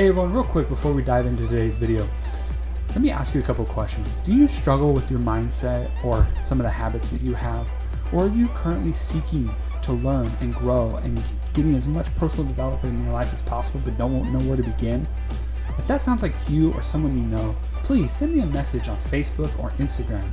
Hey 0.00 0.08
everyone, 0.08 0.32
real 0.32 0.44
quick 0.44 0.66
before 0.66 0.94
we 0.94 1.02
dive 1.02 1.26
into 1.26 1.46
today's 1.46 1.76
video, 1.76 2.08
let 2.88 3.02
me 3.02 3.10
ask 3.10 3.34
you 3.34 3.40
a 3.42 3.44
couple 3.44 3.66
questions. 3.66 4.20
Do 4.20 4.32
you 4.32 4.46
struggle 4.46 4.94
with 4.94 5.10
your 5.10 5.20
mindset 5.20 5.90
or 6.02 6.26
some 6.42 6.58
of 6.58 6.64
the 6.64 6.70
habits 6.70 7.10
that 7.10 7.20
you 7.20 7.34
have? 7.34 7.68
Or 8.10 8.24
are 8.24 8.30
you 8.30 8.48
currently 8.54 8.94
seeking 8.94 9.54
to 9.82 9.92
learn 9.92 10.30
and 10.40 10.54
grow 10.54 10.96
and 11.04 11.22
getting 11.52 11.74
as 11.74 11.86
much 11.86 12.14
personal 12.16 12.46
development 12.46 12.98
in 12.98 13.04
your 13.04 13.12
life 13.12 13.30
as 13.34 13.42
possible 13.42 13.82
but 13.84 13.98
don't 13.98 14.32
know 14.32 14.38
where 14.48 14.56
to 14.56 14.62
begin? 14.62 15.06
If 15.76 15.86
that 15.86 16.00
sounds 16.00 16.22
like 16.22 16.32
you 16.48 16.72
or 16.72 16.80
someone 16.80 17.12
you 17.12 17.24
know, 17.24 17.54
please 17.82 18.10
send 18.10 18.32
me 18.32 18.40
a 18.40 18.46
message 18.46 18.88
on 18.88 18.96
Facebook 19.02 19.52
or 19.62 19.68
Instagram. 19.72 20.30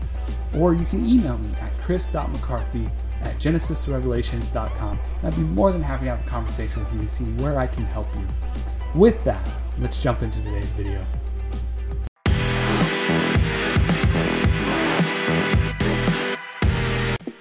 Or 0.55 0.75
you 0.75 0.85
can 0.85 1.05
email 1.05 1.37
me 1.39 1.53
at 1.59 1.77
chris.mccarthy 1.81 2.89
at 3.21 3.35
genesis2revelations.com. 3.35 4.99
I'd 5.23 5.35
be 5.35 5.41
more 5.41 5.73
than 5.73 5.81
happy 5.81 6.05
to 6.05 6.15
have 6.15 6.25
a 6.25 6.29
conversation 6.29 6.85
with 6.85 6.93
you 6.93 7.01
to 7.01 7.09
see 7.09 7.25
where 7.43 7.59
I 7.59 7.67
can 7.67 7.83
help 7.83 8.07
you. 8.15 8.25
With 8.95 9.21
that, 9.25 9.47
let's 9.79 10.01
jump 10.01 10.23
into 10.23 10.41
today's 10.41 10.71
video. 10.71 11.05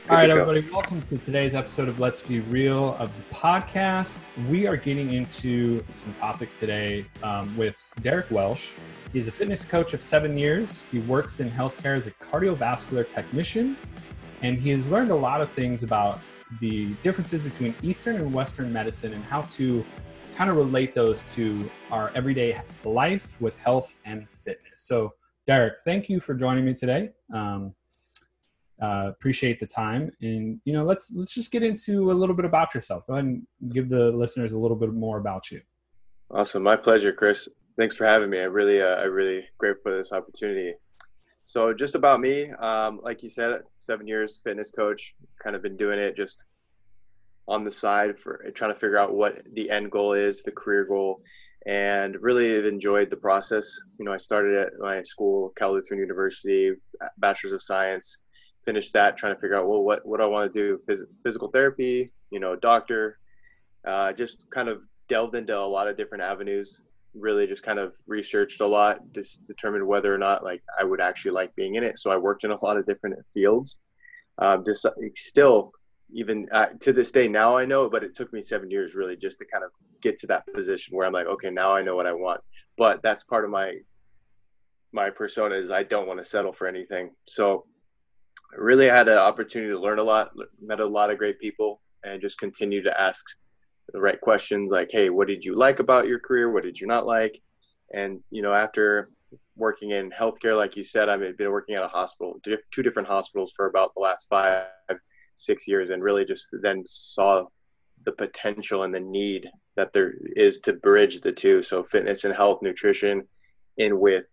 All 0.08 0.16
right, 0.16 0.28
everybody, 0.28 0.68
welcome 0.72 1.00
to 1.02 1.16
today's 1.18 1.54
episode 1.54 1.88
of 1.88 2.00
Let's 2.00 2.20
Be 2.20 2.40
Real 2.40 2.94
of 2.96 3.10
the 3.16 3.34
podcast. 3.34 4.24
We 4.50 4.66
are 4.66 4.76
getting 4.76 5.14
into 5.14 5.84
some 5.88 6.12
topic 6.14 6.52
today 6.52 7.04
um, 7.22 7.56
with 7.56 7.80
Derek 8.02 8.30
Welsh. 8.30 8.72
He's 9.12 9.28
a 9.28 9.32
fitness 9.32 9.64
coach 9.64 9.94
of 9.94 10.00
seven 10.00 10.36
years. 10.36 10.84
He 10.90 10.98
works 10.98 11.40
in 11.40 11.50
healthcare 11.50 11.96
as 11.96 12.06
a 12.06 12.10
cardiovascular 12.12 13.08
technician, 13.08 13.76
and 14.42 14.58
he 14.58 14.70
has 14.70 14.90
learned 14.90 15.12
a 15.12 15.16
lot 15.16 15.40
of 15.40 15.50
things 15.50 15.84
about 15.84 16.20
the 16.60 16.86
differences 17.02 17.42
between 17.42 17.74
Eastern 17.82 18.16
and 18.16 18.32
Western 18.32 18.72
medicine 18.72 19.12
and 19.12 19.24
how 19.24 19.42
to 19.42 19.84
kind 20.36 20.50
of 20.50 20.56
relate 20.56 20.92
those 20.92 21.22
to 21.22 21.68
our 21.90 22.12
everyday 22.14 22.60
life 22.84 23.40
with 23.40 23.56
health 23.56 23.98
and 24.04 24.28
fitness. 24.28 24.82
So, 24.82 25.14
Derek, 25.46 25.78
thank 25.82 26.10
you 26.10 26.20
for 26.20 26.34
joining 26.34 26.62
me 26.66 26.74
today. 26.74 27.10
Um, 27.32 27.74
uh, 28.82 29.08
appreciate 29.08 29.58
the 29.58 29.66
time, 29.66 30.10
and 30.20 30.60
you 30.66 30.74
know, 30.74 30.84
let's 30.84 31.14
let's 31.16 31.32
just 31.32 31.50
get 31.50 31.62
into 31.62 32.10
a 32.10 32.14
little 32.14 32.36
bit 32.36 32.44
about 32.44 32.74
yourself. 32.74 33.06
Go 33.06 33.14
ahead 33.14 33.24
and 33.24 33.46
give 33.72 33.88
the 33.88 34.10
listeners 34.10 34.52
a 34.52 34.58
little 34.58 34.76
bit 34.76 34.92
more 34.92 35.16
about 35.16 35.50
you. 35.50 35.62
Awesome, 36.30 36.62
my 36.62 36.76
pleasure, 36.76 37.12
Chris. 37.12 37.48
Thanks 37.78 37.96
for 37.96 38.04
having 38.04 38.28
me. 38.28 38.40
I 38.40 38.44
really, 38.44 38.82
uh, 38.82 38.96
I 38.96 39.04
really 39.04 39.44
grateful 39.56 39.92
for 39.92 39.96
this 39.96 40.12
opportunity. 40.12 40.74
So, 41.44 41.72
just 41.72 41.94
about 41.94 42.20
me, 42.20 42.50
um, 42.50 43.00
like 43.02 43.22
you 43.22 43.30
said, 43.30 43.62
seven 43.78 44.06
years 44.06 44.42
fitness 44.44 44.70
coach. 44.70 45.14
Kind 45.42 45.56
of 45.56 45.62
been 45.62 45.78
doing 45.78 45.98
it 45.98 46.14
just 46.14 46.44
on 47.48 47.64
the 47.64 47.70
side 47.70 48.18
for 48.18 48.44
trying 48.54 48.72
to 48.72 48.78
figure 48.78 48.98
out 48.98 49.14
what 49.14 49.42
the 49.54 49.70
end 49.70 49.90
goal 49.90 50.12
is, 50.12 50.42
the 50.42 50.50
career 50.50 50.84
goal, 50.84 51.22
and 51.66 52.16
really 52.20 52.54
have 52.54 52.64
enjoyed 52.64 53.10
the 53.10 53.16
process. 53.16 53.68
You 53.98 54.04
know, 54.04 54.12
I 54.12 54.18
started 54.18 54.56
at 54.56 54.72
my 54.78 55.02
school, 55.02 55.52
Cal 55.56 55.72
Lutheran 55.72 56.00
University, 56.00 56.72
Bachelor's 57.18 57.52
of 57.52 57.62
Science 57.62 58.18
finished 58.66 58.92
that, 58.92 59.16
trying 59.16 59.32
to 59.32 59.40
figure 59.40 59.56
out 59.56 59.68
well 59.68 59.82
what 59.82 60.04
what 60.04 60.20
I 60.20 60.26
want 60.26 60.52
to 60.52 60.58
do, 60.58 60.80
Phys- 60.88 61.06
physical 61.24 61.48
therapy, 61.48 62.08
you 62.30 62.40
know, 62.40 62.56
doctor. 62.56 63.18
Uh, 63.86 64.12
just 64.12 64.44
kind 64.50 64.68
of 64.68 64.84
delved 65.08 65.36
into 65.36 65.56
a 65.56 65.60
lot 65.60 65.86
of 65.86 65.96
different 65.96 66.24
avenues. 66.24 66.82
Really, 67.14 67.46
just 67.46 67.62
kind 67.62 67.78
of 67.78 67.96
researched 68.06 68.60
a 68.60 68.66
lot, 68.66 68.98
just 69.14 69.46
determined 69.46 69.86
whether 69.86 70.14
or 70.14 70.18
not 70.18 70.44
like 70.44 70.62
I 70.78 70.84
would 70.84 71.00
actually 71.00 71.30
like 71.30 71.54
being 71.54 71.76
in 71.76 71.84
it. 71.84 71.98
So 71.98 72.10
I 72.10 72.16
worked 72.16 72.44
in 72.44 72.50
a 72.50 72.62
lot 72.62 72.76
of 72.76 72.84
different 72.84 73.16
fields. 73.32 73.78
Um, 74.38 74.64
just 74.66 74.84
still, 75.14 75.72
even 76.12 76.48
uh, 76.52 76.68
to 76.80 76.92
this 76.92 77.10
day, 77.10 77.28
now 77.28 77.56
I 77.56 77.64
know, 77.64 77.88
but 77.90 78.04
it 78.04 78.14
took 78.14 78.32
me 78.32 78.42
seven 78.42 78.70
years 78.70 78.94
really 78.94 79.16
just 79.16 79.38
to 79.38 79.44
kind 79.44 79.64
of 79.64 79.70
get 80.00 80.18
to 80.18 80.26
that 80.28 80.46
position 80.52 80.96
where 80.96 81.06
I'm 81.06 81.12
like, 81.12 81.26
okay, 81.26 81.50
now 81.50 81.74
I 81.74 81.82
know 81.82 81.96
what 81.96 82.06
I 82.06 82.12
want. 82.12 82.40
But 82.76 83.02
that's 83.02 83.24
part 83.24 83.44
of 83.44 83.50
my 83.50 83.74
my 84.92 85.10
persona 85.10 85.56
is 85.56 85.70
I 85.70 85.82
don't 85.82 86.06
want 86.06 86.18
to 86.20 86.24
settle 86.24 86.52
for 86.52 86.66
anything. 86.66 87.10
So 87.26 87.66
really 88.56 88.86
had 88.86 89.08
an 89.08 89.18
opportunity 89.18 89.72
to 89.72 89.78
learn 89.78 89.98
a 89.98 90.02
lot, 90.02 90.30
met 90.62 90.80
a 90.80 90.86
lot 90.86 91.10
of 91.10 91.18
great 91.18 91.38
people, 91.40 91.82
and 92.04 92.20
just 92.20 92.38
continue 92.38 92.82
to 92.82 93.00
ask 93.00 93.24
the 93.92 94.00
right 94.00 94.20
questions 94.20 94.70
like, 94.70 94.90
hey, 94.90 95.10
what 95.10 95.28
did 95.28 95.44
you 95.44 95.54
like 95.54 95.80
about 95.80 96.06
your 96.06 96.18
career? 96.18 96.50
What 96.50 96.62
did 96.62 96.80
you 96.80 96.86
not 96.86 97.06
like? 97.06 97.40
And, 97.92 98.20
you 98.30 98.42
know, 98.42 98.54
after 98.54 99.10
working 99.56 99.90
in 99.90 100.10
healthcare, 100.10 100.56
like 100.56 100.76
you 100.76 100.84
said, 100.84 101.08
I've 101.08 101.36
been 101.36 101.50
working 101.50 101.74
at 101.74 101.82
a 101.82 101.88
hospital, 101.88 102.40
two 102.44 102.82
different 102.82 103.08
hospitals 103.08 103.52
for 103.54 103.66
about 103.66 103.92
the 103.94 104.00
last 104.00 104.28
five, 104.28 104.66
six 105.36 105.68
years, 105.68 105.90
and 105.90 106.02
really 106.02 106.24
just 106.24 106.48
then 106.62 106.82
saw 106.84 107.44
the 108.04 108.12
potential 108.12 108.82
and 108.82 108.94
the 108.94 109.00
need 109.00 109.48
that 109.76 109.92
there 109.92 110.14
is 110.34 110.60
to 110.60 110.72
bridge 110.72 111.20
the 111.20 111.32
two. 111.32 111.62
So, 111.62 111.82
fitness 111.82 112.24
and 112.24 112.34
health, 112.34 112.62
nutrition, 112.62 113.26
in 113.76 113.98
with 114.00 114.26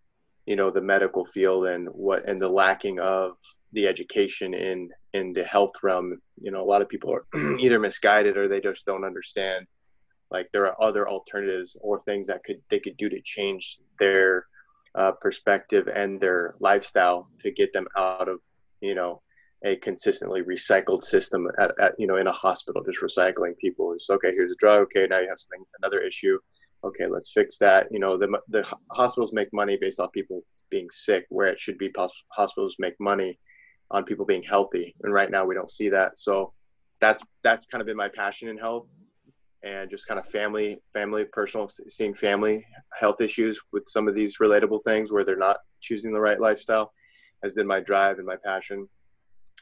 you 0.46 0.56
know 0.56 0.70
the 0.70 0.80
medical 0.80 1.24
field 1.24 1.66
and 1.66 1.88
what 1.88 2.26
and 2.26 2.38
the 2.38 2.48
lacking 2.48 2.98
of 3.00 3.36
the 3.72 3.86
education 3.86 4.54
in 4.54 4.90
in 5.12 5.32
the 5.32 5.44
health 5.44 5.72
realm 5.82 6.20
you 6.40 6.50
know 6.50 6.60
a 6.60 6.64
lot 6.64 6.82
of 6.82 6.88
people 6.88 7.12
are 7.12 7.26
either 7.58 7.78
misguided 7.78 8.36
or 8.36 8.48
they 8.48 8.60
just 8.60 8.84
don't 8.86 9.04
understand 9.04 9.66
like 10.30 10.46
there 10.52 10.66
are 10.66 10.82
other 10.82 11.08
alternatives 11.08 11.76
or 11.80 12.00
things 12.00 12.26
that 12.26 12.44
could 12.44 12.60
they 12.68 12.78
could 12.78 12.96
do 12.96 13.08
to 13.08 13.20
change 13.22 13.78
their 13.98 14.46
uh, 14.94 15.12
perspective 15.12 15.88
and 15.88 16.20
their 16.20 16.54
lifestyle 16.60 17.28
to 17.40 17.50
get 17.50 17.72
them 17.72 17.86
out 17.96 18.28
of 18.28 18.40
you 18.80 18.94
know 18.94 19.20
a 19.64 19.76
consistently 19.76 20.42
recycled 20.42 21.02
system 21.04 21.48
at, 21.58 21.72
at 21.80 21.94
you 21.98 22.06
know 22.06 22.16
in 22.16 22.26
a 22.26 22.32
hospital 22.32 22.82
just 22.84 23.00
recycling 23.00 23.56
people. 23.58 23.92
It's 23.92 24.10
okay 24.10 24.32
here's 24.32 24.50
a 24.50 24.56
drug. 24.56 24.80
Okay 24.82 25.06
now 25.08 25.20
you 25.20 25.28
have 25.28 25.38
something 25.38 25.64
another 25.80 26.00
issue. 26.00 26.38
Okay 26.84 27.06
let's 27.06 27.32
fix 27.32 27.58
that. 27.58 27.88
You 27.90 27.98
know 27.98 28.16
the, 28.16 28.38
the 28.48 28.66
hospitals 28.92 29.32
make 29.32 29.52
money 29.52 29.76
based 29.80 30.00
off 30.00 30.12
people 30.12 30.42
being 30.70 30.88
sick 30.90 31.26
where 31.28 31.46
it 31.46 31.60
should 31.60 31.78
be 31.78 31.92
hospitals 32.32 32.76
make 32.78 32.94
money 33.00 33.38
on 33.90 34.04
people 34.04 34.26
being 34.26 34.42
healthy. 34.42 34.94
And 35.02 35.14
right 35.14 35.30
now 35.30 35.44
we 35.44 35.54
don't 35.54 35.70
see 35.70 35.88
that. 35.90 36.18
So 36.18 36.52
that's 37.00 37.22
that's 37.42 37.66
kind 37.66 37.80
of 37.80 37.86
been 37.86 37.96
my 37.96 38.08
passion 38.08 38.48
in 38.48 38.58
health 38.58 38.86
and 39.62 39.90
just 39.90 40.06
kind 40.06 40.20
of 40.20 40.26
family 40.26 40.78
family 40.92 41.24
personal 41.24 41.68
seeing 41.88 42.14
family 42.14 42.64
health 42.98 43.20
issues 43.20 43.58
with 43.72 43.84
some 43.88 44.08
of 44.08 44.14
these 44.14 44.38
relatable 44.38 44.84
things 44.84 45.12
where 45.12 45.24
they're 45.24 45.36
not 45.36 45.58
choosing 45.80 46.12
the 46.12 46.20
right 46.20 46.40
lifestyle 46.40 46.92
has 47.42 47.52
been 47.52 47.66
my 47.66 47.80
drive 47.80 48.18
and 48.18 48.26
my 48.26 48.36
passion 48.44 48.88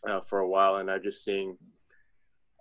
uh, 0.08 0.20
for 0.28 0.40
a 0.40 0.48
while 0.48 0.76
and 0.76 0.90
i'm 0.90 1.02
just 1.02 1.24
seeing 1.24 1.56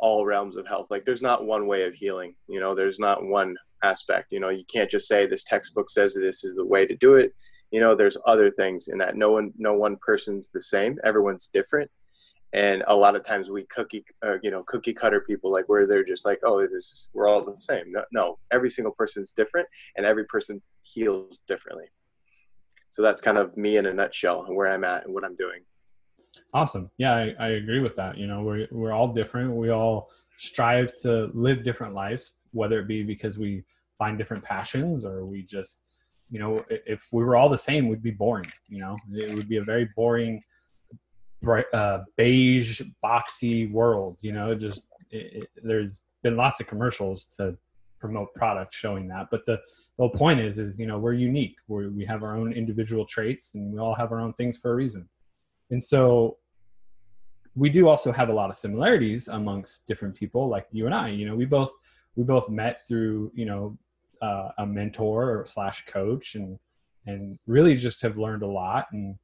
all 0.01 0.25
realms 0.25 0.57
of 0.57 0.67
health. 0.67 0.87
Like 0.89 1.05
there's 1.05 1.21
not 1.21 1.45
one 1.45 1.67
way 1.67 1.83
of 1.83 1.93
healing 1.93 2.35
you 2.49 2.59
know? 2.59 2.75
There's 2.75 2.99
not 2.99 3.23
one 3.23 3.55
aspect 3.83 4.31
you 4.31 4.39
know? 4.39 4.49
You 4.49 4.65
can't 4.65 4.91
just 4.91 5.07
say 5.07 5.25
this 5.25 5.45
textbook 5.45 5.89
says 5.89 6.13
this 6.13 6.43
is 6.43 6.55
the 6.55 6.65
way 6.65 6.85
to 6.85 6.95
do 6.97 7.15
it. 7.15 7.33
You 7.69 7.79
know 7.79 7.95
there's 7.95 8.17
other 8.25 8.51
things 8.51 8.89
in 8.89 8.97
that. 8.97 9.15
No 9.15 9.31
one 9.31 9.53
no 9.57 9.73
one 9.73 9.97
person's 10.05 10.49
the 10.49 10.59
same. 10.59 10.97
Everyone's 11.05 11.47
different. 11.47 11.89
And 12.53 12.83
a 12.87 12.95
lot 12.95 13.15
of 13.15 13.23
times 13.23 13.49
we 13.49 13.65
cookie 13.67 14.03
uh, 14.25 14.37
you 14.43 14.51
know 14.51 14.63
cookie 14.63 14.93
cutter 14.93 15.21
people 15.21 15.51
like 15.51 15.69
where 15.69 15.87
they're 15.87 16.03
just 16.03 16.25
like 16.25 16.39
oh 16.43 16.61
this 16.61 16.91
is 16.91 17.09
we're 17.13 17.29
all 17.29 17.45
the 17.45 17.55
same. 17.61 17.91
No, 17.91 18.03
no. 18.11 18.39
Every 18.51 18.69
single 18.69 18.91
person's 18.91 19.31
different 19.31 19.67
and 19.95 20.05
every 20.05 20.25
person 20.25 20.61
heals 20.81 21.37
differently. 21.47 21.85
So 22.89 23.01
that's 23.01 23.21
kind 23.21 23.37
of 23.37 23.55
me 23.55 23.77
in 23.77 23.85
a 23.85 23.93
nutshell 23.93 24.43
and 24.45 24.55
where 24.55 24.67
i'm 24.67 24.83
at 24.83 25.05
and 25.05 25.13
what 25.13 25.23
i'm 25.23 25.37
doing 25.37 25.61
awesome. 26.53 26.89
Yeah 26.97 27.13
i, 27.13 27.35
I 27.39 27.47
agree 27.49 27.79
with 27.79 27.95
that 27.95 28.17
you 28.17 28.27
know 28.27 28.41
we're, 28.43 28.67
we're 28.71 28.91
all 28.91 29.13
different. 29.13 29.55
We 29.55 29.69
all 29.69 30.09
strive 30.37 30.93
to 31.01 31.29
live 31.33 31.63
different 31.63 31.93
lives 31.93 32.33
whether 32.51 32.79
it 32.79 32.87
be 32.87 33.03
because 33.03 33.37
we 33.37 33.63
find 33.97 34.17
different 34.17 34.43
passions 34.43 35.05
or 35.05 35.25
we 35.25 35.43
just 35.43 35.83
you 36.29 36.39
know 36.39 36.63
if 36.69 37.07
we 37.11 37.23
were 37.23 37.35
all 37.35 37.49
the 37.49 37.57
same 37.57 37.87
we'd 37.87 38.03
be 38.03 38.11
boring 38.11 38.51
you 38.67 38.79
know? 38.79 38.97
It 39.13 39.35
would 39.35 39.49
be 39.49 39.57
a 39.57 39.63
very 39.63 39.89
boring 39.95 40.41
bright, 41.41 41.65
uh, 41.73 41.99
beige 42.17 42.81
boxy 43.03 43.71
world 43.71 44.19
you 44.21 44.31
know? 44.31 44.55
Just 44.55 44.87
it, 45.11 45.43
it, 45.43 45.49
there's 45.63 46.01
been 46.23 46.37
lots 46.37 46.59
of 46.59 46.67
commercials 46.67 47.25
to 47.37 47.57
promote 47.99 48.33
products 48.33 48.75
showing 48.75 49.07
that 49.07 49.27
but 49.29 49.45
the, 49.45 49.59
the 50.01 50.03
whole 50.03 50.09
point 50.09 50.39
is 50.39 50.57
is 50.57 50.79
you 50.79 50.87
know 50.87 50.97
we're 50.97 51.13
unique. 51.13 51.55
We 51.67 51.87
we 51.87 52.05
have 52.05 52.23
our 52.23 52.35
own 52.35 52.53
individual 52.53 53.05
traits 53.05 53.53
and 53.55 53.71
we 53.71 53.79
all 53.79 53.93
have 53.93 54.11
our 54.11 54.19
own 54.19 54.33
things 54.33 54.57
for 54.57 54.71
a 54.71 54.75
reason. 54.75 55.07
And 55.69 55.81
so 55.81 56.37
we 57.55 57.69
do 57.69 57.87
also 57.87 58.11
have 58.11 58.29
a 58.29 58.33
lot 58.33 58.49
of 58.49 58.55
similarities 58.55 59.27
amongst 59.27 59.85
different 59.85 60.15
people 60.15 60.47
like 60.47 60.67
you 60.71 60.85
and 60.85 60.95
i 60.95 61.07
you 61.07 61.25
know 61.25 61.35
we 61.35 61.45
both 61.45 61.71
we 62.15 62.23
both 62.23 62.49
met 62.49 62.85
through 62.87 63.31
you 63.35 63.45
know 63.45 63.77
uh, 64.21 64.49
a 64.59 64.65
mentor 64.65 65.45
slash 65.45 65.85
coach 65.85 66.35
and 66.35 66.59
and 67.07 67.39
really 67.47 67.75
just 67.75 68.01
have 68.01 68.17
learned 68.17 68.43
a 68.43 68.47
lot 68.47 68.85
and 68.91 69.15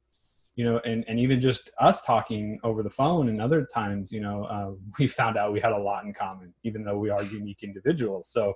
you 0.56 0.64
know 0.64 0.80
and, 0.84 1.04
and 1.06 1.20
even 1.20 1.40
just 1.40 1.70
us 1.78 2.04
talking 2.04 2.58
over 2.64 2.82
the 2.82 2.90
phone 2.90 3.28
and 3.28 3.40
other 3.40 3.64
times 3.64 4.10
you 4.10 4.20
know 4.20 4.44
uh, 4.44 4.70
we 4.98 5.06
found 5.06 5.36
out 5.36 5.52
we 5.52 5.60
had 5.60 5.72
a 5.72 5.78
lot 5.78 6.04
in 6.04 6.12
common 6.12 6.52
even 6.64 6.84
though 6.84 6.98
we 6.98 7.10
are 7.10 7.22
unique 7.22 7.62
individuals. 7.62 8.28
So 8.28 8.54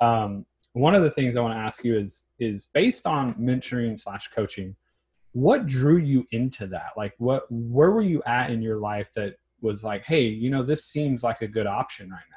um, 0.00 0.46
one 0.72 0.94
of 0.94 1.02
the 1.02 1.10
things 1.10 1.36
i 1.36 1.40
want 1.40 1.54
to 1.54 1.58
ask 1.58 1.84
you 1.84 1.98
is 1.98 2.28
is 2.38 2.66
based 2.72 3.06
on 3.06 3.34
mentoring 3.34 3.98
slash 3.98 4.28
coaching 4.28 4.76
what 5.32 5.66
drew 5.66 5.96
you 5.96 6.24
into 6.32 6.66
that 6.66 6.90
like 6.96 7.14
what 7.18 7.44
where 7.50 7.90
were 7.90 8.02
you 8.02 8.22
at 8.26 8.50
in 8.50 8.60
your 8.60 8.78
life 8.78 9.12
that 9.14 9.36
was 9.60 9.84
like 9.84 10.04
hey 10.04 10.22
you 10.22 10.50
know 10.50 10.62
this 10.62 10.86
seems 10.86 11.22
like 11.22 11.40
a 11.42 11.48
good 11.48 11.66
option 11.66 12.10
right 12.10 12.30
now 12.30 12.36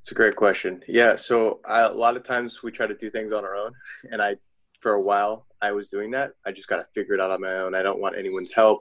It's 0.00 0.12
a 0.12 0.14
great 0.14 0.34
question. 0.34 0.82
Yeah, 0.88 1.14
so 1.16 1.60
I, 1.68 1.80
a 1.82 1.92
lot 1.92 2.16
of 2.16 2.22
times 2.24 2.62
we 2.62 2.72
try 2.72 2.86
to 2.86 2.94
do 2.94 3.10
things 3.10 3.32
on 3.32 3.44
our 3.44 3.54
own, 3.54 3.72
and 4.10 4.22
I, 4.22 4.36
for 4.80 4.92
a 4.92 5.00
while, 5.00 5.46
I 5.60 5.72
was 5.72 5.90
doing 5.90 6.10
that. 6.12 6.32
I 6.46 6.52
just 6.52 6.68
got 6.68 6.78
to 6.78 6.86
figure 6.94 7.14
it 7.14 7.20
out 7.20 7.30
on 7.30 7.42
my 7.42 7.54
own. 7.58 7.74
I 7.74 7.82
don't 7.82 8.00
want 8.00 8.16
anyone's 8.16 8.50
help. 8.50 8.80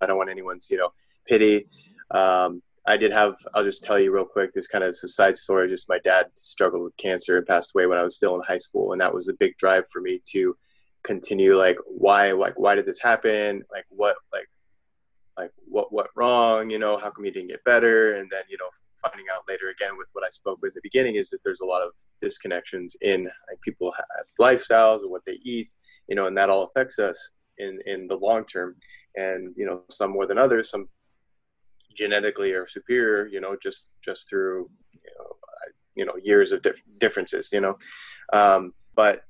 I 0.00 0.06
don't 0.06 0.16
want 0.16 0.30
anyone's, 0.30 0.68
you 0.70 0.78
know, 0.78 0.90
pity. 1.26 1.66
Um, 2.12 2.62
I 2.86 2.96
did 2.96 3.10
have. 3.10 3.34
I'll 3.52 3.64
just 3.64 3.82
tell 3.82 3.98
you 3.98 4.12
real 4.14 4.24
quick. 4.24 4.52
This 4.54 4.68
kind 4.68 4.84
of 4.84 4.90
is 4.90 5.02
a 5.02 5.08
side 5.08 5.36
story. 5.36 5.68
Just 5.68 5.88
my 5.88 5.98
dad 6.04 6.26
struggled 6.36 6.84
with 6.84 6.96
cancer 6.98 7.36
and 7.36 7.46
passed 7.46 7.72
away 7.74 7.86
when 7.86 7.98
I 7.98 8.04
was 8.04 8.14
still 8.14 8.36
in 8.36 8.42
high 8.46 8.62
school, 8.66 8.92
and 8.92 9.00
that 9.00 9.12
was 9.12 9.28
a 9.28 9.34
big 9.34 9.56
drive 9.58 9.84
for 9.92 10.00
me 10.00 10.22
to 10.32 10.56
continue. 11.04 11.56
Like, 11.56 11.78
why? 11.86 12.32
Like, 12.32 12.58
why 12.58 12.74
did 12.74 12.86
this 12.86 13.00
happen? 13.00 13.62
Like, 13.72 13.86
what? 13.88 14.16
Like, 14.32 14.48
like 15.36 15.52
what 15.66 15.92
what 15.92 16.08
wrong? 16.16 16.70
You 16.70 16.78
know, 16.78 16.96
how 16.98 17.10
come 17.10 17.24
you 17.24 17.30
didn't 17.30 17.48
get 17.48 17.64
better? 17.64 18.14
And 18.16 18.28
then, 18.30 18.42
you 18.48 18.58
know, 18.58 18.68
finding 19.02 19.26
out 19.32 19.42
later 19.48 19.68
again 19.68 19.96
with 19.96 20.08
what 20.12 20.24
I 20.24 20.30
spoke 20.30 20.60
with 20.60 20.70
in 20.70 20.74
the 20.76 20.80
beginning 20.82 21.16
is 21.16 21.30
that 21.30 21.40
there's 21.44 21.60
a 21.60 21.64
lot 21.64 21.82
of 21.82 21.92
disconnections 22.22 22.96
in 23.00 23.24
like 23.24 23.60
people 23.62 23.92
lifestyles 24.40 25.00
and 25.00 25.10
what 25.10 25.22
they 25.26 25.38
eat, 25.42 25.72
you 26.08 26.14
know, 26.14 26.26
and 26.26 26.36
that 26.36 26.50
all 26.50 26.64
affects 26.64 26.98
us 26.98 27.32
in 27.58 27.78
in 27.86 28.06
the 28.06 28.16
long 28.16 28.44
term. 28.44 28.76
And 29.16 29.54
you 29.56 29.66
know, 29.66 29.82
some 29.90 30.12
more 30.12 30.26
than 30.26 30.38
others, 30.38 30.70
some 30.70 30.88
genetically 31.94 32.52
are 32.52 32.68
superior, 32.68 33.26
you 33.26 33.40
know, 33.40 33.56
just 33.62 33.96
just 34.04 34.28
through 34.28 34.70
you 34.92 35.10
know, 35.18 35.30
you 35.96 36.04
know 36.04 36.14
years 36.22 36.52
of 36.52 36.62
dif- 36.62 36.82
differences, 36.98 37.50
you 37.52 37.60
know. 37.60 37.76
Um, 38.32 38.72
but 38.94 39.22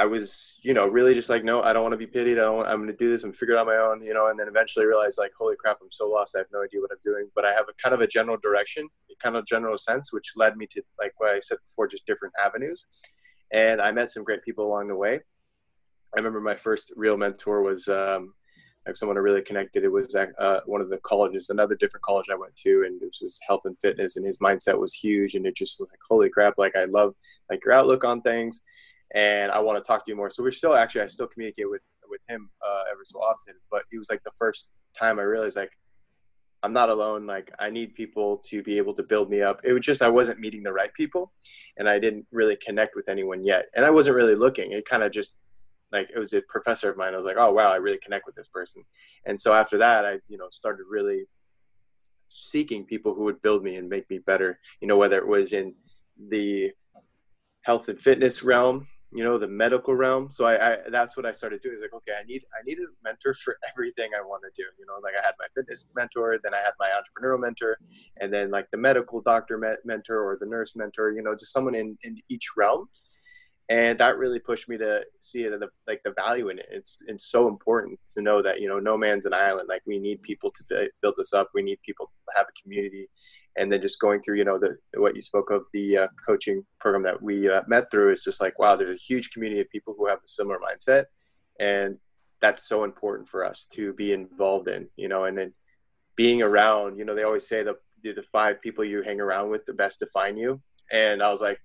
I 0.00 0.06
was, 0.06 0.58
you 0.62 0.72
know, 0.72 0.86
really 0.86 1.12
just 1.12 1.28
like, 1.28 1.44
no, 1.44 1.60
I 1.62 1.74
don't 1.74 1.82
want 1.82 1.92
to 1.92 1.98
be 1.98 2.06
pitied. 2.06 2.38
I 2.38 2.42
don't. 2.42 2.66
I'm 2.66 2.78
going 2.78 2.86
to 2.86 2.96
do 2.96 3.10
this 3.10 3.24
and 3.24 3.36
figure 3.36 3.54
it 3.54 3.58
out 3.58 3.66
on 3.68 3.74
my 3.74 3.76
own, 3.76 4.02
you 4.02 4.14
know. 4.14 4.28
And 4.28 4.40
then 4.40 4.48
eventually 4.48 4.86
realized, 4.86 5.18
like, 5.18 5.32
holy 5.38 5.56
crap, 5.56 5.76
I'm 5.82 5.92
so 5.92 6.08
lost. 6.08 6.34
I 6.34 6.38
have 6.38 6.46
no 6.54 6.62
idea 6.62 6.80
what 6.80 6.90
I'm 6.90 7.04
doing. 7.04 7.28
But 7.34 7.44
I 7.44 7.52
have 7.52 7.66
a 7.68 7.74
kind 7.82 7.94
of 7.94 8.00
a 8.00 8.06
general 8.06 8.38
direction, 8.42 8.88
a 9.12 9.22
kind 9.22 9.36
of 9.36 9.44
general 9.44 9.76
sense, 9.76 10.10
which 10.10 10.32
led 10.36 10.56
me 10.56 10.66
to, 10.68 10.82
like 10.98 11.12
what 11.18 11.28
I 11.28 11.40
said 11.40 11.58
before, 11.68 11.86
just 11.86 12.06
different 12.06 12.32
avenues. 12.42 12.86
And 13.52 13.78
I 13.78 13.92
met 13.92 14.10
some 14.10 14.24
great 14.24 14.42
people 14.42 14.64
along 14.66 14.88
the 14.88 14.96
way. 14.96 15.20
I 16.14 16.16
remember 16.16 16.40
my 16.40 16.56
first 16.56 16.92
real 16.96 17.18
mentor 17.18 17.62
was 17.62 17.86
um, 17.88 18.32
like 18.86 18.96
someone 18.96 19.18
I 19.18 19.20
really 19.20 19.42
connected. 19.42 19.84
It 19.84 19.92
was 19.92 20.14
uh, 20.14 20.60
one 20.64 20.80
of 20.80 20.88
the 20.88 20.98
colleges, 20.98 21.50
another 21.50 21.74
different 21.74 22.04
college 22.04 22.28
I 22.32 22.36
went 22.36 22.56
to, 22.56 22.84
and 22.86 22.98
this 22.98 23.20
was 23.22 23.38
health 23.46 23.66
and 23.66 23.78
fitness. 23.78 24.16
And 24.16 24.24
his 24.24 24.38
mindset 24.38 24.78
was 24.78 24.94
huge, 24.94 25.34
and 25.34 25.44
it 25.44 25.54
just 25.56 25.78
like, 25.78 25.90
holy 26.08 26.30
crap, 26.30 26.54
like 26.56 26.74
I 26.74 26.84
love 26.84 27.14
like 27.50 27.62
your 27.66 27.74
outlook 27.74 28.02
on 28.02 28.22
things 28.22 28.62
and 29.14 29.50
I 29.50 29.58
want 29.60 29.82
to 29.82 29.86
talk 29.86 30.04
to 30.04 30.10
you 30.10 30.16
more. 30.16 30.30
So 30.30 30.42
we're 30.42 30.50
still 30.50 30.74
actually 30.74 31.02
I 31.02 31.06
still 31.06 31.26
communicate 31.26 31.68
with 31.68 31.82
with 32.08 32.20
him 32.28 32.50
uh, 32.66 32.82
every 32.90 33.06
so 33.06 33.18
often. 33.20 33.54
But 33.70 33.84
he 33.90 33.98
was 33.98 34.10
like 34.10 34.22
the 34.24 34.32
first 34.36 34.68
time 34.98 35.18
I 35.18 35.22
realized 35.22 35.56
like 35.56 35.72
I'm 36.62 36.72
not 36.72 36.90
alone. 36.90 37.26
Like 37.26 37.52
I 37.58 37.70
need 37.70 37.94
people 37.94 38.36
to 38.48 38.62
be 38.62 38.76
able 38.76 38.94
to 38.94 39.02
build 39.02 39.30
me 39.30 39.42
up. 39.42 39.60
It 39.64 39.72
was 39.72 39.82
just 39.82 40.02
I 40.02 40.08
wasn't 40.08 40.40
meeting 40.40 40.62
the 40.62 40.72
right 40.72 40.92
people, 40.92 41.32
and 41.78 41.88
I 41.88 41.98
didn't 41.98 42.26
really 42.32 42.56
connect 42.56 42.96
with 42.96 43.08
anyone 43.08 43.44
yet. 43.44 43.66
And 43.74 43.84
I 43.84 43.90
wasn't 43.90 44.16
really 44.16 44.34
looking. 44.34 44.72
It 44.72 44.84
kind 44.84 45.02
of 45.02 45.12
just 45.12 45.36
like 45.92 46.08
it 46.14 46.18
was 46.18 46.32
a 46.34 46.42
professor 46.42 46.90
of 46.90 46.96
mine. 46.96 47.14
I 47.14 47.16
was 47.16 47.26
like, 47.26 47.38
oh 47.38 47.52
wow, 47.52 47.72
I 47.72 47.76
really 47.76 47.98
connect 47.98 48.26
with 48.26 48.34
this 48.34 48.48
person. 48.48 48.84
And 49.26 49.40
so 49.40 49.52
after 49.52 49.78
that, 49.78 50.04
I 50.04 50.18
you 50.28 50.36
know 50.36 50.48
started 50.50 50.84
really 50.88 51.24
seeking 52.28 52.84
people 52.84 53.14
who 53.14 53.24
would 53.24 53.42
build 53.42 53.64
me 53.64 53.76
and 53.76 53.88
make 53.88 54.08
me 54.10 54.18
better. 54.18 54.58
You 54.80 54.88
know, 54.88 54.96
whether 54.96 55.18
it 55.18 55.26
was 55.26 55.52
in 55.52 55.74
the 56.28 56.72
health 57.62 57.88
and 57.88 58.00
fitness 58.00 58.42
realm 58.42 58.86
you 59.12 59.24
know 59.24 59.38
the 59.38 59.48
medical 59.48 59.94
realm. 59.94 60.30
So 60.30 60.44
I, 60.44 60.72
I, 60.72 60.78
that's 60.90 61.16
what 61.16 61.26
i 61.26 61.32
started 61.32 61.60
doing. 61.60 61.74
Is 61.74 61.82
like 61.82 61.94
okay 61.94 62.12
i 62.20 62.24
need 62.24 62.42
i 62.54 62.62
need 62.64 62.78
a 62.78 62.86
mentor 63.02 63.34
for 63.34 63.56
everything 63.70 64.10
i 64.16 64.22
want 64.22 64.42
to 64.42 64.50
do 64.56 64.66
you 64.78 64.86
know? 64.86 64.94
Like 65.02 65.14
i 65.20 65.24
had 65.24 65.34
my 65.38 65.46
fitness 65.54 65.86
mentor 65.94 66.38
then 66.42 66.54
i 66.54 66.58
had 66.58 66.72
my 66.78 66.88
entrepreneurial 66.88 67.40
mentor 67.40 67.78
and 68.20 68.32
then 68.32 68.50
like 68.50 68.70
the 68.70 68.78
medical 68.78 69.20
doctor 69.20 69.58
mentor 69.84 70.22
or 70.22 70.36
the 70.40 70.46
nurse 70.46 70.76
mentor 70.76 71.10
you 71.12 71.22
know 71.22 71.34
just 71.34 71.52
someone 71.52 71.74
in 71.74 71.96
in 72.04 72.18
each 72.28 72.50
realm. 72.56 72.88
And 73.68 73.96
that 74.00 74.18
really 74.18 74.40
pushed 74.40 74.68
me 74.68 74.76
to 74.78 75.04
see 75.20 75.44
the, 75.44 75.68
like 75.86 76.00
the 76.04 76.10
value 76.10 76.48
in 76.48 76.58
it. 76.58 76.66
It's 76.72 76.98
it's 77.06 77.30
so 77.30 77.46
important 77.46 78.00
to 78.14 78.20
know 78.20 78.42
that 78.42 78.60
you 78.60 78.68
know 78.68 78.80
no 78.80 78.98
man's 78.98 79.26
an 79.26 79.32
island. 79.32 79.68
Like 79.68 79.82
we 79.86 80.00
need 80.00 80.22
people 80.22 80.50
to 80.50 80.90
build 81.00 81.14
this 81.16 81.32
up. 81.32 81.50
We 81.54 81.62
need 81.62 81.78
people 81.86 82.06
to 82.06 82.32
have 82.36 82.46
a 82.48 82.60
community 82.60 83.08
and 83.56 83.72
then 83.72 83.80
just 83.80 84.00
going 84.00 84.20
through 84.20 84.36
you 84.36 84.44
know 84.44 84.58
the 84.58 84.76
what 84.94 85.14
you 85.14 85.22
spoke 85.22 85.50
of 85.50 85.62
the 85.72 85.96
uh, 85.96 86.08
coaching 86.26 86.64
program 86.78 87.02
that 87.02 87.20
we 87.20 87.48
uh, 87.48 87.62
met 87.66 87.90
through 87.90 88.12
is 88.12 88.22
just 88.22 88.40
like 88.40 88.58
wow 88.58 88.76
there's 88.76 88.96
a 88.96 89.00
huge 89.00 89.30
community 89.30 89.60
of 89.60 89.70
people 89.70 89.94
who 89.96 90.06
have 90.06 90.18
a 90.18 90.28
similar 90.28 90.58
mindset 90.58 91.04
and 91.58 91.96
that's 92.40 92.68
so 92.68 92.84
important 92.84 93.28
for 93.28 93.44
us 93.44 93.66
to 93.70 93.92
be 93.94 94.12
involved 94.12 94.68
in 94.68 94.88
you 94.96 95.08
know 95.08 95.24
and 95.24 95.36
then 95.36 95.52
being 96.16 96.42
around 96.42 96.98
you 96.98 97.04
know 97.04 97.14
they 97.14 97.24
always 97.24 97.48
say 97.48 97.62
the 97.62 97.76
the 98.02 98.24
five 98.32 98.60
people 98.62 98.84
you 98.84 99.02
hang 99.02 99.20
around 99.20 99.50
with 99.50 99.64
the 99.66 99.74
best 99.74 100.00
define 100.00 100.36
you 100.36 100.60
and 100.90 101.22
i 101.22 101.30
was 101.30 101.40
like 101.40 101.60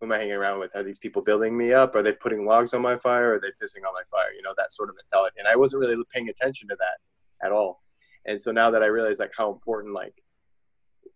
who 0.00 0.06
am 0.06 0.12
i 0.12 0.18
hanging 0.18 0.32
around 0.32 0.58
with? 0.58 0.74
Are 0.74 0.82
these 0.82 0.98
people 0.98 1.20
building 1.20 1.54
me 1.54 1.74
up? 1.74 1.94
Are 1.94 2.02
they 2.02 2.12
putting 2.12 2.46
logs 2.46 2.72
on 2.72 2.80
my 2.80 2.96
fire? 2.96 3.34
Are 3.34 3.38
they 3.40 3.48
pissing 3.48 3.86
on 3.86 3.92
my 3.92 4.02
fire? 4.10 4.32
You 4.34 4.40
know 4.40 4.54
that 4.56 4.72
sort 4.72 4.88
of 4.88 4.96
mentality 4.96 5.36
and 5.38 5.46
i 5.46 5.56
wasn't 5.56 5.80
really 5.80 6.02
paying 6.12 6.28
attention 6.30 6.68
to 6.68 6.76
that 6.78 7.46
at 7.46 7.52
all. 7.52 7.82
And 8.26 8.40
so 8.40 8.52
now 8.52 8.70
that 8.70 8.82
i 8.82 8.86
realize 8.86 9.18
like 9.18 9.32
how 9.36 9.52
important 9.52 9.94
like 9.94 10.14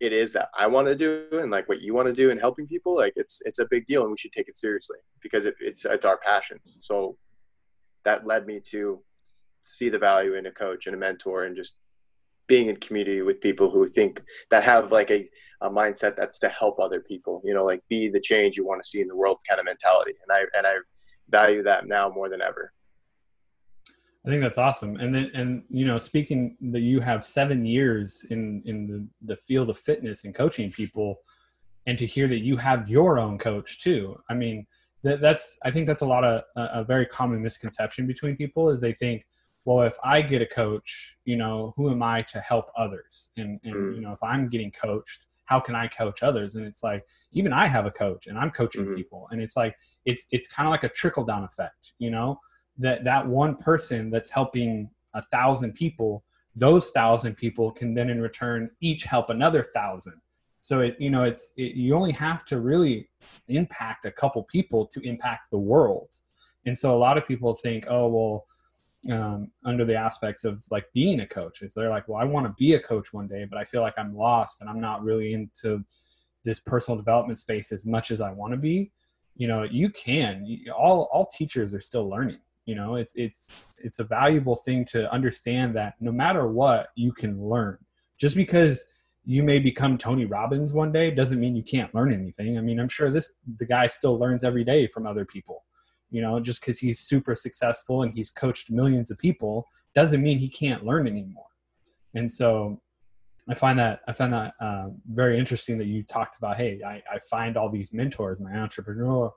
it 0.04 0.12
is 0.12 0.32
that 0.34 0.48
I 0.56 0.66
want 0.66 0.86
to 0.88 0.94
do 0.94 1.26
and 1.32 1.50
like 1.50 1.68
what 1.68 1.80
you 1.80 1.94
want 1.94 2.08
to 2.08 2.14
do 2.14 2.30
and 2.30 2.38
helping 2.38 2.66
people, 2.66 2.94
like 2.94 3.14
it's 3.16 3.40
it's 3.44 3.58
a 3.58 3.66
big 3.70 3.86
deal 3.86 4.02
and 4.02 4.10
we 4.10 4.18
should 4.18 4.32
take 4.32 4.48
it 4.48 4.56
seriously 4.56 4.98
because 5.22 5.46
it, 5.46 5.54
it's 5.60 5.84
it's 5.84 6.04
our 6.04 6.18
passions. 6.18 6.78
So 6.82 7.16
that 8.04 8.26
led 8.26 8.46
me 8.46 8.60
to 8.72 9.02
see 9.62 9.88
the 9.88 9.98
value 9.98 10.34
in 10.34 10.46
a 10.46 10.50
coach 10.52 10.86
and 10.86 10.94
a 10.94 10.98
mentor 10.98 11.44
and 11.44 11.56
just 11.56 11.78
being 12.46 12.68
in 12.68 12.76
community 12.76 13.22
with 13.22 13.40
people 13.40 13.70
who 13.70 13.86
think 13.86 14.22
that 14.50 14.62
have 14.62 14.92
like 14.92 15.10
a, 15.10 15.26
a 15.62 15.70
mindset 15.70 16.14
that's 16.14 16.38
to 16.38 16.48
help 16.50 16.78
other 16.78 17.00
people, 17.00 17.40
you 17.42 17.54
know, 17.54 17.64
like 17.64 17.82
be 17.88 18.08
the 18.08 18.20
change 18.20 18.56
you 18.56 18.66
want 18.66 18.82
to 18.82 18.88
see 18.88 19.00
in 19.00 19.08
the 19.08 19.16
world 19.16 19.40
kind 19.48 19.58
of 19.58 19.64
mentality. 19.64 20.12
And 20.22 20.36
I 20.36 20.58
and 20.58 20.66
I 20.66 20.74
value 21.30 21.62
that 21.62 21.86
now 21.86 22.10
more 22.10 22.28
than 22.28 22.42
ever. 22.42 22.72
I 24.26 24.30
think 24.30 24.42
that's 24.42 24.58
awesome. 24.58 24.96
And 24.96 25.14
then, 25.14 25.30
and 25.34 25.62
you 25.68 25.86
know, 25.86 25.98
speaking 25.98 26.56
that 26.72 26.80
you 26.80 27.00
have 27.00 27.24
seven 27.24 27.64
years 27.64 28.24
in 28.30 28.62
in 28.64 28.86
the, 28.86 29.34
the 29.34 29.36
field 29.36 29.68
of 29.68 29.78
fitness 29.78 30.24
and 30.24 30.34
coaching 30.34 30.72
people, 30.72 31.16
and 31.86 31.98
to 31.98 32.06
hear 32.06 32.26
that 32.28 32.40
you 32.40 32.56
have 32.56 32.88
your 32.88 33.18
own 33.18 33.36
coach 33.36 33.82
too. 33.82 34.18
I 34.30 34.34
mean, 34.34 34.66
that, 35.02 35.20
that's 35.20 35.58
I 35.62 35.70
think 35.70 35.86
that's 35.86 36.00
a 36.00 36.06
lot 36.06 36.24
of 36.24 36.42
a, 36.56 36.80
a 36.80 36.84
very 36.84 37.04
common 37.04 37.42
misconception 37.42 38.06
between 38.06 38.36
people 38.36 38.70
is 38.70 38.80
they 38.80 38.94
think, 38.94 39.26
well, 39.66 39.86
if 39.86 39.96
I 40.02 40.22
get 40.22 40.40
a 40.40 40.46
coach, 40.46 41.18
you 41.26 41.36
know, 41.36 41.74
who 41.76 41.90
am 41.90 42.02
I 42.02 42.22
to 42.22 42.40
help 42.40 42.70
others? 42.78 43.30
And 43.36 43.60
and 43.62 43.74
mm. 43.74 43.94
you 43.96 44.00
know, 44.00 44.12
if 44.12 44.22
I'm 44.22 44.48
getting 44.48 44.70
coached, 44.70 45.26
how 45.44 45.60
can 45.60 45.74
I 45.74 45.86
coach 45.86 46.22
others? 46.22 46.54
And 46.54 46.64
it's 46.64 46.82
like 46.82 47.04
even 47.32 47.52
I 47.52 47.66
have 47.66 47.84
a 47.84 47.90
coach 47.90 48.26
and 48.26 48.38
I'm 48.38 48.50
coaching 48.50 48.86
mm-hmm. 48.86 48.94
people, 48.94 49.28
and 49.30 49.42
it's 49.42 49.54
like 49.54 49.76
it's 50.06 50.26
it's 50.30 50.48
kind 50.48 50.66
of 50.66 50.70
like 50.70 50.84
a 50.84 50.88
trickle 50.88 51.26
down 51.26 51.44
effect, 51.44 51.92
you 51.98 52.10
know 52.10 52.38
that 52.78 53.04
that 53.04 53.26
one 53.26 53.54
person 53.54 54.10
that's 54.10 54.30
helping 54.30 54.90
a 55.14 55.22
thousand 55.22 55.74
people 55.74 56.24
those 56.56 56.90
thousand 56.90 57.34
people 57.34 57.70
can 57.70 57.94
then 57.94 58.10
in 58.10 58.20
return 58.20 58.70
each 58.80 59.04
help 59.04 59.30
another 59.30 59.62
thousand. 59.62 60.14
So 60.60 60.80
it 60.80 60.96
you 60.98 61.10
know 61.10 61.24
it's 61.24 61.52
it, 61.56 61.74
you 61.74 61.94
only 61.94 62.12
have 62.12 62.44
to 62.46 62.60
really 62.60 63.08
impact 63.48 64.04
a 64.04 64.12
couple 64.12 64.42
people 64.44 64.86
to 64.86 65.00
impact 65.00 65.50
the 65.50 65.58
world. 65.58 66.16
And 66.66 66.76
so 66.76 66.96
a 66.96 66.98
lot 66.98 67.18
of 67.18 67.26
people 67.26 67.54
think 67.54 67.86
oh 67.88 68.08
well 68.08 68.44
um, 69.12 69.50
under 69.66 69.84
the 69.84 69.94
aspects 69.94 70.44
of 70.44 70.64
like 70.70 70.86
being 70.94 71.20
a 71.20 71.26
coach 71.26 71.60
if 71.60 71.74
they're 71.74 71.90
like 71.90 72.08
well 72.08 72.18
i 72.18 72.24
want 72.24 72.46
to 72.46 72.54
be 72.58 72.72
a 72.72 72.80
coach 72.80 73.12
one 73.12 73.28
day 73.28 73.44
but 73.44 73.58
i 73.58 73.64
feel 73.64 73.82
like 73.82 73.92
i'm 73.98 74.16
lost 74.16 74.62
and 74.62 74.70
i'm 74.70 74.80
not 74.80 75.04
really 75.04 75.34
into 75.34 75.84
this 76.42 76.58
personal 76.58 76.96
development 76.96 77.38
space 77.38 77.70
as 77.70 77.84
much 77.84 78.10
as 78.10 78.22
i 78.22 78.32
want 78.32 78.54
to 78.54 78.56
be 78.56 78.90
you 79.36 79.46
know 79.46 79.62
you 79.62 79.90
can 79.90 80.46
all 80.74 81.10
all 81.12 81.26
teachers 81.26 81.74
are 81.74 81.80
still 81.80 82.08
learning 82.08 82.38
you 82.66 82.74
know 82.74 82.96
it's 82.96 83.14
it's 83.14 83.78
it's 83.82 83.98
a 83.98 84.04
valuable 84.04 84.56
thing 84.56 84.84
to 84.86 85.10
understand 85.12 85.74
that 85.76 85.94
no 86.00 86.12
matter 86.12 86.46
what 86.46 86.88
you 86.94 87.12
can 87.12 87.42
learn. 87.42 87.78
Just 88.18 88.36
because 88.36 88.86
you 89.24 89.42
may 89.42 89.58
become 89.58 89.96
tony 89.96 90.24
robbins 90.26 90.72
one 90.72 90.92
day 90.92 91.10
doesn't 91.10 91.40
mean 91.40 91.56
you 91.56 91.62
can't 91.62 91.94
learn 91.94 92.12
anything. 92.12 92.58
I 92.58 92.60
mean 92.60 92.80
i'm 92.80 92.88
sure 92.88 93.10
this 93.10 93.30
the 93.58 93.66
guy 93.66 93.86
still 93.86 94.18
learns 94.18 94.44
every 94.44 94.64
day 94.64 94.86
from 94.86 95.06
other 95.06 95.24
people. 95.24 95.64
You 96.10 96.22
know 96.22 96.40
just 96.40 96.60
because 96.60 96.78
he's 96.78 97.00
super 97.00 97.34
successful 97.34 98.02
and 98.02 98.12
he's 98.14 98.30
coached 98.30 98.70
millions 98.70 99.10
of 99.10 99.18
people 99.18 99.68
doesn't 99.94 100.22
mean 100.22 100.38
he 100.38 100.48
can't 100.48 100.84
learn 100.84 101.06
anymore. 101.06 101.46
And 102.14 102.30
so 102.30 102.80
i 103.48 103.54
find 103.54 103.78
that 103.78 104.00
i 104.08 104.12
find 104.12 104.32
that 104.32 104.54
uh, 104.60 104.86
very 105.12 105.38
interesting 105.38 105.76
that 105.78 105.86
you 105.86 106.02
talked 106.02 106.36
about 106.38 106.56
hey 106.56 106.80
I, 106.86 107.02
I 107.12 107.18
find 107.30 107.56
all 107.56 107.68
these 107.68 107.92
mentors 107.92 108.40
my 108.40 108.52
entrepreneurial 108.52 109.32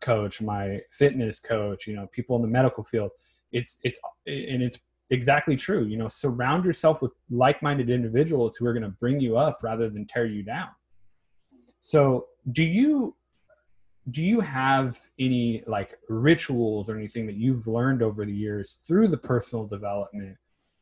coach, 0.00 0.40
my 0.40 0.80
fitness 0.90 1.38
coach, 1.38 1.86
you 1.86 1.94
know, 1.94 2.06
people 2.08 2.36
in 2.36 2.42
the 2.42 2.48
medical 2.48 2.84
field. 2.84 3.10
It's 3.52 3.78
it's 3.82 3.98
and 4.26 4.62
it's 4.62 4.78
exactly 5.10 5.56
true. 5.56 5.84
You 5.84 5.96
know, 5.96 6.08
surround 6.08 6.64
yourself 6.64 7.02
with 7.02 7.12
like-minded 7.30 7.90
individuals 7.90 8.56
who 8.56 8.66
are 8.66 8.72
going 8.72 8.84
to 8.84 8.96
bring 9.00 9.20
you 9.20 9.36
up 9.36 9.60
rather 9.62 9.88
than 9.88 10.06
tear 10.06 10.26
you 10.26 10.42
down. 10.42 10.68
So, 11.80 12.26
do 12.52 12.62
you 12.62 13.16
do 14.10 14.22
you 14.24 14.40
have 14.40 14.98
any 15.18 15.62
like 15.66 15.94
rituals 16.08 16.88
or 16.88 16.96
anything 16.96 17.26
that 17.26 17.36
you've 17.36 17.66
learned 17.66 18.02
over 18.02 18.24
the 18.24 18.32
years 18.32 18.78
through 18.86 19.08
the 19.08 19.18
personal 19.18 19.66
development? 19.66 20.36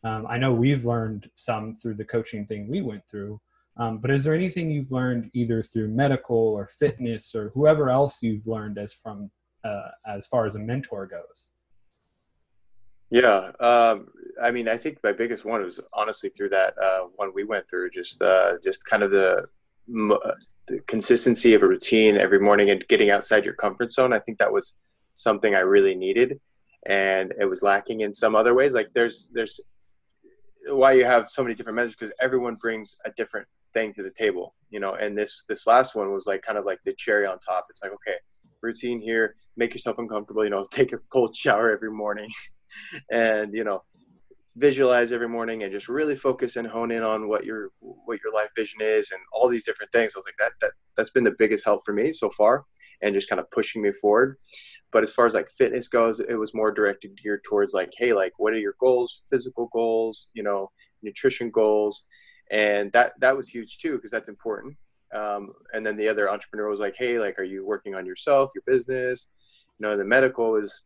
Um, 0.04 0.26
I 0.28 0.38
know 0.38 0.52
we've 0.52 0.84
learned 0.84 1.28
some 1.34 1.74
through 1.74 1.94
the 1.94 2.04
coaching 2.04 2.46
thing 2.46 2.68
we 2.68 2.80
went 2.82 3.02
through, 3.08 3.40
Um, 3.78 3.98
but 3.98 4.10
is 4.10 4.24
there 4.24 4.34
anything 4.34 4.70
you've 4.70 4.90
learned 4.90 5.30
either 5.34 5.62
through 5.62 5.88
medical 5.88 6.36
or 6.36 6.66
fitness 6.66 7.34
or 7.34 7.50
whoever 7.50 7.90
else 7.90 8.22
you've 8.22 8.46
learned 8.46 8.76
as 8.76 8.92
from 8.92 9.30
uh, 9.64 9.90
as 10.06 10.26
far 10.26 10.46
as 10.46 10.56
a 10.56 10.58
mentor 10.58 11.06
goes? 11.06 11.52
Yeah, 13.10 13.52
um, 13.60 14.08
I 14.42 14.50
mean, 14.50 14.68
I 14.68 14.76
think 14.76 14.98
my 15.02 15.12
biggest 15.12 15.44
one 15.44 15.62
was 15.62 15.80
honestly 15.94 16.28
through 16.28 16.50
that 16.50 16.74
uh, 16.78 17.04
one 17.16 17.32
we 17.34 17.44
went 17.44 17.68
through, 17.68 17.90
just 17.90 18.20
uh, 18.20 18.54
just 18.62 18.84
kind 18.84 19.02
of 19.02 19.10
the, 19.10 19.46
the 19.86 20.80
consistency 20.86 21.54
of 21.54 21.62
a 21.62 21.68
routine 21.68 22.18
every 22.18 22.38
morning 22.38 22.70
and 22.70 22.86
getting 22.88 23.10
outside 23.10 23.44
your 23.44 23.54
comfort 23.54 23.92
zone. 23.92 24.12
I 24.12 24.18
think 24.18 24.38
that 24.38 24.52
was 24.52 24.74
something 25.14 25.54
I 25.54 25.60
really 25.60 25.94
needed, 25.94 26.38
and 26.86 27.32
it 27.40 27.46
was 27.46 27.62
lacking 27.62 28.02
in 28.02 28.12
some 28.12 28.34
other 28.34 28.54
ways. 28.54 28.74
Like 28.74 28.92
there's 28.92 29.28
there's 29.32 29.58
why 30.66 30.92
you 30.92 31.06
have 31.06 31.30
so 31.30 31.42
many 31.42 31.54
different 31.54 31.76
measures 31.76 31.96
because 31.96 32.12
everyone 32.20 32.56
brings 32.56 32.96
a 33.06 33.10
different 33.16 33.46
thing 33.74 33.92
to 33.92 34.02
the 34.02 34.10
table, 34.10 34.54
you 34.70 34.80
know. 34.80 34.94
And 34.94 35.16
this 35.16 35.44
this 35.48 35.66
last 35.66 35.94
one 35.94 36.12
was 36.12 36.26
like 36.26 36.42
kind 36.42 36.58
of 36.58 36.64
like 36.64 36.80
the 36.84 36.94
cherry 36.94 37.26
on 37.26 37.38
top. 37.38 37.66
It's 37.70 37.82
like 37.82 37.92
okay, 37.92 38.16
routine 38.62 39.00
here, 39.00 39.36
make 39.56 39.74
yourself 39.74 39.98
uncomfortable, 39.98 40.44
you 40.44 40.50
know, 40.50 40.64
take 40.70 40.92
a 40.92 40.98
cold 41.12 41.36
shower 41.36 41.70
every 41.70 41.90
morning, 41.90 42.30
and 43.10 43.54
you 43.54 43.64
know, 43.64 43.82
visualize 44.56 45.12
every 45.12 45.28
morning 45.28 45.62
and 45.62 45.72
just 45.72 45.88
really 45.88 46.16
focus 46.16 46.56
and 46.56 46.66
hone 46.66 46.90
in 46.90 47.02
on 47.02 47.28
what 47.28 47.44
your 47.44 47.70
what 47.80 48.18
your 48.22 48.32
life 48.32 48.50
vision 48.56 48.80
is 48.80 49.10
and 49.12 49.20
all 49.32 49.48
these 49.48 49.64
different 49.64 49.92
things. 49.92 50.12
I 50.14 50.18
was 50.18 50.26
like 50.26 50.34
that 50.38 50.52
that 50.60 50.72
that's 50.96 51.10
been 51.10 51.24
the 51.24 51.36
biggest 51.38 51.64
help 51.64 51.84
for 51.84 51.92
me 51.92 52.12
so 52.12 52.30
far, 52.30 52.64
and 53.02 53.14
just 53.14 53.28
kind 53.28 53.40
of 53.40 53.50
pushing 53.50 53.82
me 53.82 53.92
forward. 53.92 54.36
But 54.90 55.02
as 55.02 55.12
far 55.12 55.26
as 55.26 55.34
like 55.34 55.50
fitness 55.50 55.88
goes, 55.88 56.20
it 56.20 56.34
was 56.34 56.54
more 56.54 56.72
directed 56.72 57.18
geared 57.22 57.42
towards 57.44 57.74
like, 57.74 57.92
hey, 57.96 58.12
like 58.12 58.32
what 58.38 58.54
are 58.54 58.58
your 58.58 58.74
goals, 58.80 59.22
physical 59.30 59.68
goals, 59.72 60.30
you 60.34 60.42
know, 60.42 60.70
nutrition 61.02 61.50
goals, 61.50 62.06
and 62.50 62.90
that 62.92 63.12
that 63.20 63.36
was 63.36 63.48
huge 63.48 63.78
too 63.78 63.96
because 63.96 64.10
that's 64.10 64.28
important. 64.28 64.76
Um, 65.14 65.52
and 65.72 65.86
then 65.86 65.96
the 65.96 66.08
other 66.08 66.30
entrepreneur 66.30 66.68
was 66.68 66.80
like, 66.80 66.94
hey, 66.96 67.18
like, 67.18 67.38
are 67.38 67.44
you 67.44 67.64
working 67.66 67.94
on 67.94 68.04
yourself, 68.04 68.50
your 68.54 68.62
business? 68.66 69.28
You 69.78 69.86
know, 69.86 69.96
the 69.96 70.04
medical 70.04 70.56
is, 70.56 70.82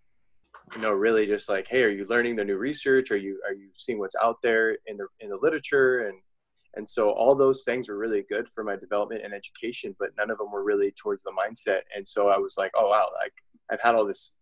you 0.76 0.80
know, 0.80 0.92
really 0.92 1.26
just 1.26 1.48
like, 1.48 1.66
hey, 1.66 1.82
are 1.82 1.90
you 1.90 2.06
learning 2.08 2.36
the 2.36 2.44
new 2.44 2.56
research? 2.56 3.10
Are 3.10 3.16
you 3.16 3.40
are 3.46 3.54
you 3.54 3.68
seeing 3.76 3.98
what's 3.98 4.16
out 4.22 4.40
there 4.42 4.76
in 4.86 4.96
the 4.96 5.06
in 5.20 5.30
the 5.30 5.36
literature 5.36 6.06
and 6.08 6.18
and 6.74 6.88
so 6.88 7.10
all 7.10 7.34
those 7.34 7.64
things 7.64 7.88
were 7.88 7.98
really 7.98 8.24
good 8.30 8.48
for 8.48 8.64
my 8.64 8.76
development 8.76 9.22
and 9.22 9.34
education, 9.34 9.94
but 9.98 10.10
none 10.16 10.30
of 10.30 10.38
them 10.38 10.50
were 10.50 10.64
really 10.64 10.90
towards 10.92 11.22
the 11.22 11.32
mindset. 11.32 11.80
And 11.94 12.06
so 12.06 12.28
I 12.28 12.38
was 12.38 12.54
like, 12.56 12.70
oh 12.74 12.88
wow, 12.88 13.10
like 13.20 13.34
I've 13.70 13.80
had 13.82 13.94
all 13.94 14.06
this 14.06 14.34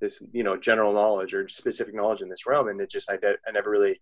this 0.00 0.22
you 0.32 0.42
know 0.42 0.56
general 0.56 0.92
knowledge 0.92 1.32
or 1.32 1.46
specific 1.48 1.94
knowledge 1.94 2.22
in 2.22 2.28
this 2.28 2.46
realm, 2.46 2.68
and 2.68 2.80
it 2.80 2.90
just 2.90 3.10
I, 3.10 3.16
I 3.46 3.52
never 3.52 3.70
really 3.70 4.00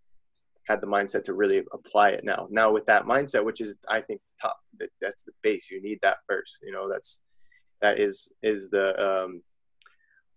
had 0.70 0.80
the 0.80 0.86
mindset 0.86 1.24
to 1.24 1.34
really 1.34 1.64
apply 1.72 2.10
it 2.10 2.24
now. 2.24 2.46
Now 2.50 2.72
with 2.72 2.86
that 2.86 3.04
mindset, 3.04 3.44
which 3.44 3.60
is 3.60 3.76
I 3.88 4.00
think 4.00 4.20
the 4.26 4.32
top, 4.40 4.56
that 4.78 4.90
that's 5.00 5.22
the 5.22 5.32
base. 5.42 5.70
You 5.70 5.82
need 5.82 5.98
that 6.02 6.18
first. 6.28 6.58
You 6.62 6.72
know, 6.72 6.88
that's 6.88 7.20
that 7.82 7.98
is 7.98 8.32
is 8.42 8.70
the 8.70 8.86
um, 9.04 9.42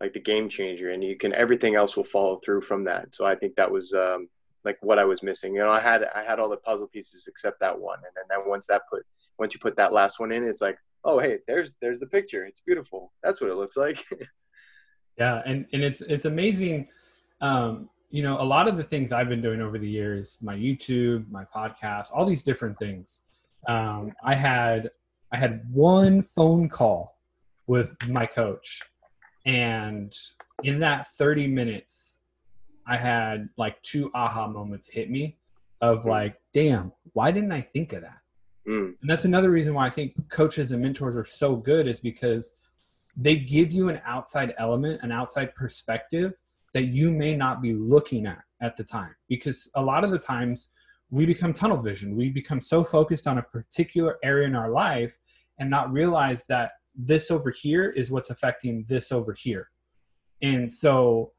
like 0.02 0.14
the 0.14 0.20
game 0.20 0.50
changer, 0.50 0.92
and 0.92 1.04
you 1.04 1.18
can 1.18 1.34
everything 1.34 1.76
else 1.76 1.96
will 1.96 2.04
follow 2.04 2.38
through 2.44 2.62
from 2.62 2.84
that. 2.86 3.16
So 3.16 3.26
I 3.26 3.36
think 3.36 3.56
that 3.56 3.72
was 3.72 3.94
um, 3.94 4.28
like 4.66 4.78
what 4.82 5.00
I 5.00 5.06
was 5.06 5.24
missing. 5.24 5.54
You 5.54 5.62
know, 5.62 5.70
I 5.70 5.80
had 5.80 6.04
I 6.16 6.24
had 6.24 6.40
all 6.40 6.50
the 6.50 6.58
puzzle 6.58 6.88
pieces 6.88 7.28
except 7.28 7.60
that 7.60 7.80
one, 7.80 8.00
and 8.00 8.14
then, 8.16 8.26
then 8.30 8.50
once 8.50 8.66
that 8.68 8.82
put 8.90 9.04
once 9.38 9.54
you 9.54 9.60
put 9.60 9.76
that 9.78 9.94
last 9.94 10.20
one 10.20 10.32
in, 10.32 10.44
it's 10.44 10.62
like 10.62 10.78
oh 11.04 11.20
hey, 11.20 11.40
there's 11.48 11.76
there's 11.82 12.00
the 12.00 12.08
picture. 12.08 12.46
It's 12.46 12.62
beautiful. 12.62 13.12
That's 13.24 13.42
what 13.42 13.50
it 13.50 13.56
looks 13.56 13.78
like. 13.78 14.04
yeah, 15.18 15.42
and 15.46 15.68
and 15.74 15.84
it's 15.84 16.02
it's 16.02 16.26
amazing. 16.26 16.88
Um, 17.42 17.90
you 18.14 18.22
know, 18.22 18.40
a 18.40 18.46
lot 18.46 18.68
of 18.68 18.78
the 18.78 18.84
things 18.84 19.12
I've 19.12 19.28
been 19.28 19.42
doing 19.42 19.60
over 19.60 19.80
the 19.80 19.90
years, 19.90 20.38
my 20.40 20.56
YouTube, 20.56 21.26
my 21.32 21.46
podcast, 21.46 22.12
all 22.14 22.26
these 22.26 22.44
different 22.44 22.78
things. 22.78 23.24
Um, 23.68 24.14
I 24.24 24.36
had 24.36 24.92
I 25.32 25.38
had 25.38 25.64
one 25.72 26.22
phone 26.22 26.70
call 26.70 27.18
with 27.66 27.98
my 28.08 28.28
coach, 28.28 28.82
and 29.48 30.14
in 30.62 30.78
that 30.82 31.08
30 31.08 31.48
minutes, 31.48 32.20
I 32.86 32.98
had 32.98 33.50
like 33.58 33.82
two 33.82 34.12
aha 34.14 34.48
moments 34.48 34.88
hit 34.88 35.10
me 35.10 35.40
of 35.82 36.04
hmm. 36.04 36.10
like, 36.10 36.36
damn, 36.54 36.92
why 37.14 37.32
didn't 37.32 37.52
I 37.52 37.62
think 37.62 37.94
of 37.94 38.04
that? 38.04 38.20
Mm. 38.68 38.94
And 39.02 39.10
that's 39.10 39.26
another 39.26 39.50
reason 39.50 39.74
why 39.74 39.88
I 39.88 39.90
think 39.90 40.14
coaches 40.30 40.72
and 40.72 40.82
mentors 40.82 41.18
are 41.18 41.26
so 41.26 41.56
good 41.56 41.88
is 41.88 42.00
because 42.00 42.54
they 43.18 43.36
give 43.36 43.74
you 43.74 43.90
an 43.90 44.00
outside 44.06 44.54
element, 44.58 45.02
an 45.04 45.12
outside 45.12 45.54
perspective 45.56 46.38
that 46.74 46.86
you 46.86 47.12
may 47.12 47.36
not 47.36 47.62
be 47.62 47.74
looking 47.74 48.26
at 48.26 48.42
at 48.62 48.76
the 48.76 48.84
time. 48.84 49.16
Because 49.28 49.70
a 49.76 49.82
lot 49.82 50.04
of 50.04 50.12
the 50.12 50.20
times 50.20 50.70
we 51.12 51.26
become 51.26 51.54
tunnel 51.54 51.78
vision. 51.78 52.16
We 52.16 52.30
become 52.30 52.60
so 52.60 52.84
focused 52.84 53.28
on 53.28 53.38
a 53.38 53.44
particular 53.44 54.18
area 54.24 54.48
in 54.48 54.56
our 54.56 54.72
life 54.72 55.20
and 55.60 55.70
not 55.70 55.92
realize 55.92 56.46
that 56.48 56.72
this 56.96 57.30
over 57.30 57.52
here 57.52 57.90
is 57.92 58.12
what's 58.12 58.32
affecting 58.32 58.86
this 58.88 59.12
over 59.12 59.34
here. 59.34 59.70
And 60.42 60.72
so 60.72 61.32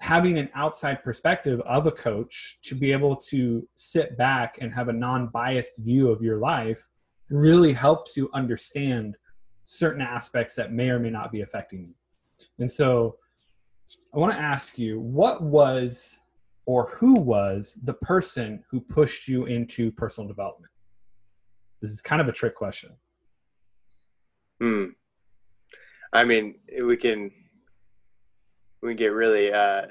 having 0.00 0.38
an 0.38 0.48
outside 0.54 1.04
perspective 1.04 1.60
of 1.60 1.86
a 1.86 1.92
coach 1.92 2.58
to 2.62 2.74
be 2.74 2.90
able 2.90 3.14
to 3.14 3.66
sit 3.76 4.16
back 4.16 4.58
and 4.60 4.72
have 4.72 4.88
a 4.88 4.92
non-biased 4.92 5.78
view 5.78 6.10
of 6.10 6.22
your 6.22 6.38
life 6.38 6.88
really 7.28 7.72
helps 7.72 8.16
you 8.16 8.28
understand 8.32 9.16
certain 9.66 10.02
aspects 10.02 10.56
that 10.56 10.72
may 10.72 10.90
or 10.90 10.98
may 10.98 11.10
not 11.10 11.30
be 11.30 11.42
affecting 11.42 11.82
you. 11.82 11.94
And 12.58 12.70
so 12.70 13.16
I 14.12 14.18
want 14.18 14.32
to 14.32 14.40
ask 14.40 14.78
you 14.78 15.00
what 15.00 15.42
was 15.42 16.20
or 16.66 16.86
who 16.86 17.18
was 17.18 17.78
the 17.84 17.94
person 17.94 18.62
who 18.70 18.80
pushed 18.80 19.28
you 19.28 19.46
into 19.46 19.92
personal 19.92 20.26
development? 20.26 20.72
This 21.80 21.92
is 21.92 22.00
kind 22.00 22.20
of 22.20 22.28
a 22.28 22.32
trick 22.32 22.54
question. 22.54 22.90
Hmm. 24.60 24.86
I 26.12 26.24
mean, 26.24 26.56
we 26.84 26.96
can 26.96 27.30
we 28.82 28.90
can 28.90 28.96
get 28.96 29.12
really 29.12 29.52
uh, 29.52 29.86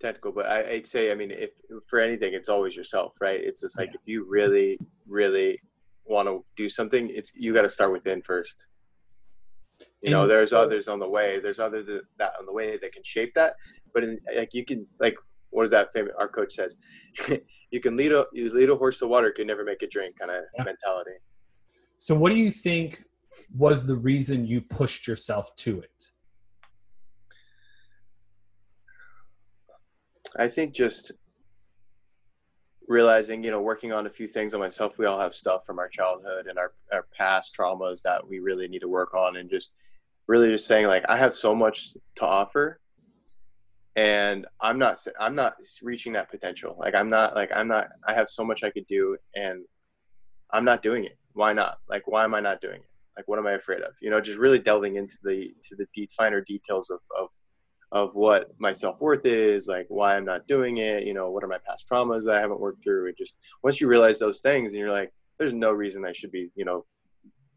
technical, 0.00 0.30
but 0.32 0.46
I, 0.46 0.74
would 0.74 0.86
say, 0.86 1.10
I 1.10 1.14
mean, 1.14 1.30
if 1.30 1.50
for 1.88 2.00
anything, 2.00 2.34
it's 2.34 2.48
always 2.48 2.76
yourself, 2.76 3.16
right? 3.20 3.40
It's 3.40 3.62
just 3.62 3.78
like 3.78 3.88
yeah. 3.88 3.96
if 3.96 4.00
you 4.04 4.26
really, 4.28 4.78
really 5.06 5.60
want 6.04 6.28
to 6.28 6.44
do 6.56 6.68
something, 6.68 7.10
it's 7.10 7.34
you 7.34 7.52
got 7.52 7.62
to 7.62 7.68
start 7.68 7.92
within 7.92 8.22
first 8.22 8.66
you 10.06 10.12
know 10.12 10.26
there's 10.26 10.52
others 10.52 10.86
on 10.86 11.00
the 11.00 11.08
way. 11.08 11.40
There's 11.40 11.58
other 11.58 11.82
th- 11.82 12.02
that 12.18 12.32
on 12.38 12.46
the 12.46 12.52
way 12.52 12.78
that 12.78 12.92
can 12.92 13.02
shape 13.02 13.34
that. 13.34 13.56
But 13.92 14.04
in, 14.04 14.18
like 14.36 14.54
you 14.54 14.64
can 14.64 14.86
like 15.00 15.16
what 15.50 15.64
is 15.64 15.70
that 15.72 15.92
famous 15.92 16.12
our 16.18 16.28
coach 16.28 16.54
says 16.54 16.76
you 17.70 17.80
can 17.80 17.96
lead 17.96 18.12
a 18.12 18.26
you 18.32 18.52
lead 18.54 18.70
a 18.70 18.76
horse 18.76 18.98
to 19.00 19.06
water 19.08 19.32
can 19.32 19.46
never 19.46 19.64
make 19.64 19.82
it 19.82 19.90
drink 19.90 20.18
kind 20.18 20.30
of 20.30 20.44
yeah. 20.56 20.64
mentality. 20.64 21.16
So 21.98 22.14
what 22.14 22.30
do 22.30 22.38
you 22.38 22.52
think 22.52 23.02
was 23.56 23.86
the 23.86 23.96
reason 23.96 24.46
you 24.46 24.60
pushed 24.60 25.08
yourself 25.08 25.54
to 25.56 25.80
it? 25.80 26.04
I 30.38 30.46
think 30.48 30.72
just 30.72 31.12
realizing 32.88 33.42
you 33.42 33.50
know 33.50 33.60
working 33.60 33.92
on 33.92 34.06
a 34.06 34.10
few 34.10 34.28
things 34.28 34.54
on 34.54 34.60
myself 34.60 34.96
we 34.96 35.06
all 35.06 35.18
have 35.18 35.34
stuff 35.34 35.66
from 35.66 35.80
our 35.80 35.88
childhood 35.88 36.46
and 36.46 36.56
our, 36.56 36.74
our 36.92 37.06
past 37.16 37.56
traumas 37.58 38.00
that 38.02 38.24
we 38.24 38.38
really 38.38 38.68
need 38.68 38.78
to 38.78 38.86
work 38.86 39.12
on 39.12 39.38
and 39.38 39.50
just 39.50 39.72
really 40.28 40.50
just 40.50 40.66
saying 40.66 40.86
like 40.86 41.04
i 41.08 41.16
have 41.16 41.34
so 41.34 41.54
much 41.54 41.94
to 42.16 42.24
offer 42.24 42.80
and 43.96 44.46
i'm 44.60 44.78
not 44.78 44.98
i'm 45.18 45.34
not 45.34 45.54
reaching 45.82 46.12
that 46.12 46.30
potential. 46.30 46.76
Like 46.78 46.94
i'm 46.94 47.08
not 47.08 47.34
like 47.34 47.50
i'm 47.54 47.68
not 47.68 47.88
i 48.06 48.14
have 48.14 48.28
so 48.28 48.44
much 48.44 48.62
i 48.62 48.70
could 48.70 48.86
do 48.86 49.16
and 49.34 49.64
i'm 50.52 50.64
not 50.64 50.82
doing 50.82 51.04
it. 51.04 51.18
Why 51.32 51.52
not? 51.52 51.78
Like 51.88 52.06
why 52.06 52.24
am 52.24 52.34
i 52.34 52.40
not 52.40 52.60
doing 52.60 52.80
it? 52.80 52.88
Like 53.16 53.26
what 53.26 53.38
am 53.38 53.46
i 53.46 53.52
afraid 53.52 53.80
of? 53.80 53.94
You 54.00 54.10
know 54.10 54.20
just 54.20 54.38
really 54.38 54.58
delving 54.58 54.96
into 54.96 55.16
the 55.24 55.54
to 55.62 55.76
the 55.76 56.08
finer 56.16 56.42
details 56.42 56.90
of 56.90 57.00
of 57.18 57.28
of 57.92 58.14
what 58.14 58.48
my 58.58 58.72
self-worth 58.72 59.24
is 59.24 59.68
like 59.68 59.86
why 59.90 60.16
i'm 60.16 60.24
not 60.24 60.44
doing 60.48 60.78
it 60.78 61.04
you 61.04 61.14
know 61.14 61.30
what 61.30 61.44
are 61.44 61.46
my 61.46 61.58
past 61.64 61.86
traumas 61.88 62.24
that 62.24 62.34
i 62.34 62.40
haven't 62.40 62.58
worked 62.58 62.82
through 62.82 63.06
and 63.06 63.16
just 63.16 63.38
once 63.62 63.80
you 63.80 63.86
realize 63.86 64.18
those 64.18 64.40
things 64.40 64.72
and 64.72 64.80
you're 64.80 64.90
like 64.90 65.12
there's 65.38 65.52
no 65.52 65.70
reason 65.70 66.04
i 66.04 66.12
should 66.12 66.32
be 66.32 66.50
you 66.56 66.64
know 66.64 66.84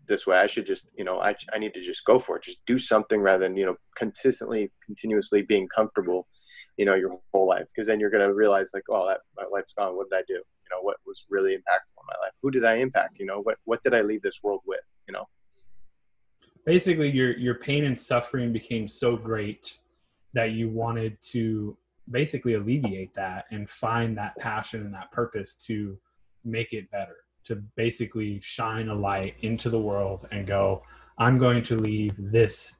this 0.09 0.27
way. 0.27 0.37
I 0.37 0.47
should 0.47 0.65
just 0.65 0.89
you 0.97 1.05
know 1.05 1.19
i, 1.19 1.33
I 1.53 1.59
need 1.59 1.73
to 1.75 1.81
just 1.81 2.03
go 2.03 2.19
for 2.19 2.35
it. 2.35 2.43
Just 2.43 2.59
do 2.65 2.77
something 2.77 3.21
rather 3.21 3.45
than 3.45 3.55
you 3.55 3.65
know 3.65 3.75
consistently 3.95 4.71
continuously 4.85 5.41
being 5.43 5.67
comfortable 5.73 6.27
you 6.75 6.85
know 6.85 6.95
your 6.95 7.17
whole 7.33 7.47
life. 7.47 7.67
Because 7.67 7.87
then 7.87 7.99
you're 7.99 8.09
going 8.09 8.27
to 8.27 8.33
realize 8.33 8.71
like 8.73 8.83
oh 8.89 9.07
that 9.07 9.21
my 9.37 9.45
life's 9.51 9.73
gone. 9.73 9.95
What 9.95 10.09
did 10.09 10.17
i 10.17 10.23
do? 10.27 10.33
You 10.33 10.69
know 10.71 10.81
what 10.81 10.97
was 11.05 11.25
really 11.29 11.53
impactful 11.53 11.99
in 12.01 12.07
my 12.07 12.25
life? 12.25 12.33
Who 12.41 12.51
did 12.51 12.65
i 12.65 12.75
impact? 12.75 13.17
You 13.19 13.25
know 13.25 13.39
what 13.41 13.57
what 13.63 13.81
did 13.83 13.93
i 13.93 14.01
leave 14.01 14.21
this 14.21 14.39
world 14.43 14.61
with? 14.65 14.79
You 15.07 15.13
know? 15.13 15.25
Basically 16.65 17.09
your 17.09 17.37
your 17.37 17.55
pain 17.55 17.85
and 17.85 17.97
suffering 17.97 18.51
became 18.51 18.87
so 18.87 19.15
great 19.15 19.79
that 20.33 20.51
you 20.51 20.69
wanted 20.69 21.17
to 21.21 21.77
basically 22.11 22.55
alleviate 22.55 23.13
that 23.13 23.45
and 23.51 23.69
find 23.69 24.17
that 24.17 24.35
passion 24.37 24.81
and 24.81 24.93
that 24.93 25.11
purpose 25.11 25.55
to 25.55 25.97
make 26.43 26.73
it 26.73 26.89
better 26.91 27.15
to 27.43 27.55
basically 27.75 28.39
shine 28.41 28.89
a 28.89 28.96
light 28.96 29.36
into 29.41 29.69
the 29.69 29.79
world 29.79 30.27
and 30.31 30.46
go 30.46 30.81
i'm 31.17 31.38
going 31.38 31.62
to 31.62 31.75
leave 31.77 32.15
this 32.17 32.77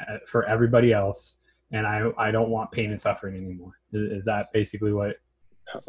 uh, 0.00 0.18
for 0.26 0.44
everybody 0.46 0.92
else 0.92 1.38
and 1.72 1.86
i 1.86 2.10
i 2.18 2.30
don't 2.30 2.50
want 2.50 2.70
pain 2.72 2.90
and 2.90 3.00
suffering 3.00 3.36
anymore 3.36 3.72
is 3.92 4.24
that 4.24 4.52
basically 4.52 4.92
what 4.92 5.16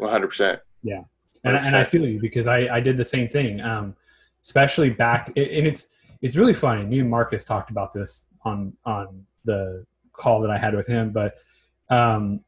100% 0.00 0.58
yeah 0.82 1.00
and, 1.44 1.56
and 1.56 1.76
I 1.76 1.84
feel 1.84 2.06
you 2.06 2.18
because 2.20 2.46
I, 2.46 2.68
I 2.74 2.80
did 2.80 2.96
the 2.96 3.04
same 3.04 3.28
thing. 3.28 3.60
Um, 3.60 3.94
especially 4.42 4.90
back, 4.90 5.28
and 5.28 5.66
it's 5.66 5.88
it's 6.22 6.36
really 6.36 6.54
funny. 6.54 6.84
Me 6.84 7.00
and 7.00 7.10
Marcus 7.10 7.44
talked 7.44 7.70
about 7.70 7.92
this 7.92 8.26
on 8.44 8.72
on 8.84 9.24
the 9.44 9.84
call 10.12 10.40
that 10.40 10.50
I 10.50 10.58
had 10.58 10.74
with 10.74 10.86
him, 10.86 11.12
but 11.12 11.34
um, 11.90 12.40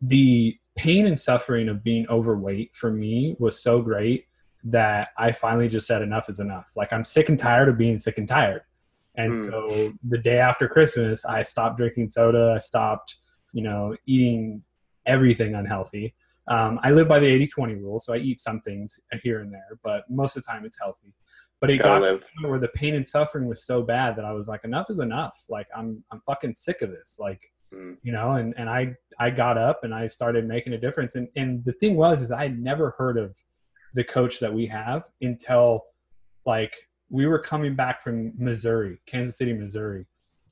the 0.00 0.56
pain 0.76 1.06
and 1.06 1.18
suffering 1.18 1.68
of 1.68 1.82
being 1.82 2.06
overweight 2.08 2.70
for 2.74 2.90
me 2.90 3.36
was 3.38 3.60
so 3.60 3.80
great 3.80 4.26
that 4.64 5.08
I 5.18 5.32
finally 5.32 5.68
just 5.68 5.86
said 5.86 6.02
enough 6.02 6.28
is 6.28 6.40
enough. 6.40 6.72
Like 6.76 6.92
I'm 6.92 7.04
sick 7.04 7.28
and 7.28 7.38
tired 7.38 7.68
of 7.68 7.78
being 7.78 7.98
sick 7.98 8.18
and 8.18 8.26
tired. 8.26 8.62
And 9.16 9.34
mm. 9.34 9.36
so 9.36 9.92
the 10.04 10.18
day 10.18 10.38
after 10.38 10.68
Christmas, 10.68 11.24
I 11.24 11.42
stopped 11.42 11.76
drinking 11.76 12.10
soda. 12.10 12.52
I 12.54 12.58
stopped, 12.58 13.18
you 13.52 13.62
know, 13.62 13.94
eating 14.06 14.62
everything 15.06 15.54
unhealthy. 15.54 16.14
Um, 16.48 16.78
I 16.82 16.90
live 16.90 17.08
by 17.08 17.18
the 17.20 17.26
80 17.26 17.46
20 17.48 17.74
rule, 17.76 18.00
so 18.00 18.12
I 18.12 18.18
eat 18.18 18.38
some 18.40 18.60
things 18.60 19.00
here 19.22 19.40
and 19.40 19.52
there, 19.52 19.78
but 19.82 20.04
most 20.10 20.36
of 20.36 20.42
the 20.42 20.46
time 20.46 20.64
it's 20.64 20.78
healthy. 20.78 21.14
But 21.60 21.70
it 21.70 21.78
Gotta 21.78 21.88
got 21.88 22.02
live. 22.02 22.20
to 22.20 22.26
the 22.26 22.40
point 22.42 22.50
where 22.50 22.60
the 22.60 22.68
pain 22.68 22.94
and 22.94 23.08
suffering 23.08 23.46
was 23.46 23.64
so 23.64 23.82
bad 23.82 24.16
that 24.16 24.24
I 24.24 24.32
was 24.32 24.48
like, 24.48 24.64
enough 24.64 24.90
is 24.90 24.98
enough. 24.98 25.38
Like 25.48 25.66
I'm, 25.74 26.02
I'm 26.10 26.20
fucking 26.26 26.54
sick 26.54 26.82
of 26.82 26.90
this. 26.90 27.16
Like, 27.18 27.40
mm. 27.72 27.96
you 28.02 28.12
know, 28.12 28.32
and, 28.32 28.52
and 28.58 28.68
I, 28.68 28.94
I 29.18 29.30
got 29.30 29.56
up 29.56 29.84
and 29.84 29.94
I 29.94 30.06
started 30.06 30.46
making 30.46 30.74
a 30.74 30.78
difference. 30.78 31.14
And, 31.14 31.28
and 31.36 31.64
the 31.64 31.72
thing 31.72 31.96
was, 31.96 32.20
is 32.20 32.32
I 32.32 32.42
had 32.42 32.58
never 32.58 32.94
heard 32.98 33.16
of 33.16 33.38
the 33.94 34.04
coach 34.04 34.40
that 34.40 34.52
we 34.52 34.66
have 34.66 35.08
until 35.22 35.84
like 36.46 36.74
we 37.10 37.26
were 37.26 37.38
coming 37.38 37.74
back 37.74 38.00
from 38.00 38.32
Missouri, 38.36 39.00
Kansas 39.06 39.38
City, 39.38 39.52
Missouri, 39.52 40.06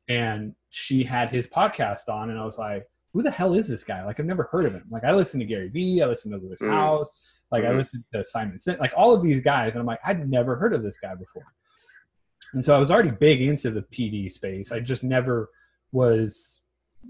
and 0.08 0.54
she 0.70 1.04
had 1.04 1.30
his 1.30 1.46
podcast 1.46 2.08
on, 2.08 2.30
and 2.30 2.38
I 2.38 2.44
was 2.44 2.58
like, 2.58 2.86
"Who 3.12 3.22
the 3.22 3.30
hell 3.30 3.54
is 3.54 3.68
this 3.68 3.84
guy?" 3.84 4.04
Like, 4.04 4.20
I've 4.20 4.26
never 4.26 4.48
heard 4.50 4.66
of 4.66 4.72
him. 4.72 4.84
Like, 4.90 5.04
I 5.04 5.12
listen 5.12 5.40
to 5.40 5.46
Gary 5.46 5.68
Vee, 5.68 6.02
I 6.02 6.06
listen 6.06 6.30
to 6.32 6.38
Lewis 6.38 6.60
mm. 6.62 6.70
Howes, 6.70 7.10
like 7.50 7.64
mm-hmm. 7.64 7.72
I 7.72 7.76
listened 7.76 8.04
to 8.14 8.24
Simon 8.24 8.56
Sinek, 8.56 8.80
like 8.80 8.94
all 8.96 9.12
of 9.12 9.22
these 9.22 9.40
guys, 9.40 9.74
and 9.74 9.80
I'm 9.80 9.86
like, 9.86 10.00
I'd 10.04 10.28
never 10.28 10.56
heard 10.56 10.72
of 10.72 10.82
this 10.82 10.98
guy 10.98 11.14
before. 11.14 11.46
And 12.54 12.64
so 12.64 12.74
I 12.74 12.78
was 12.78 12.90
already 12.90 13.10
big 13.10 13.40
into 13.40 13.70
the 13.70 13.82
PD 13.82 14.30
space. 14.30 14.72
I 14.72 14.80
just 14.80 15.02
never 15.02 15.48
was 15.90 16.60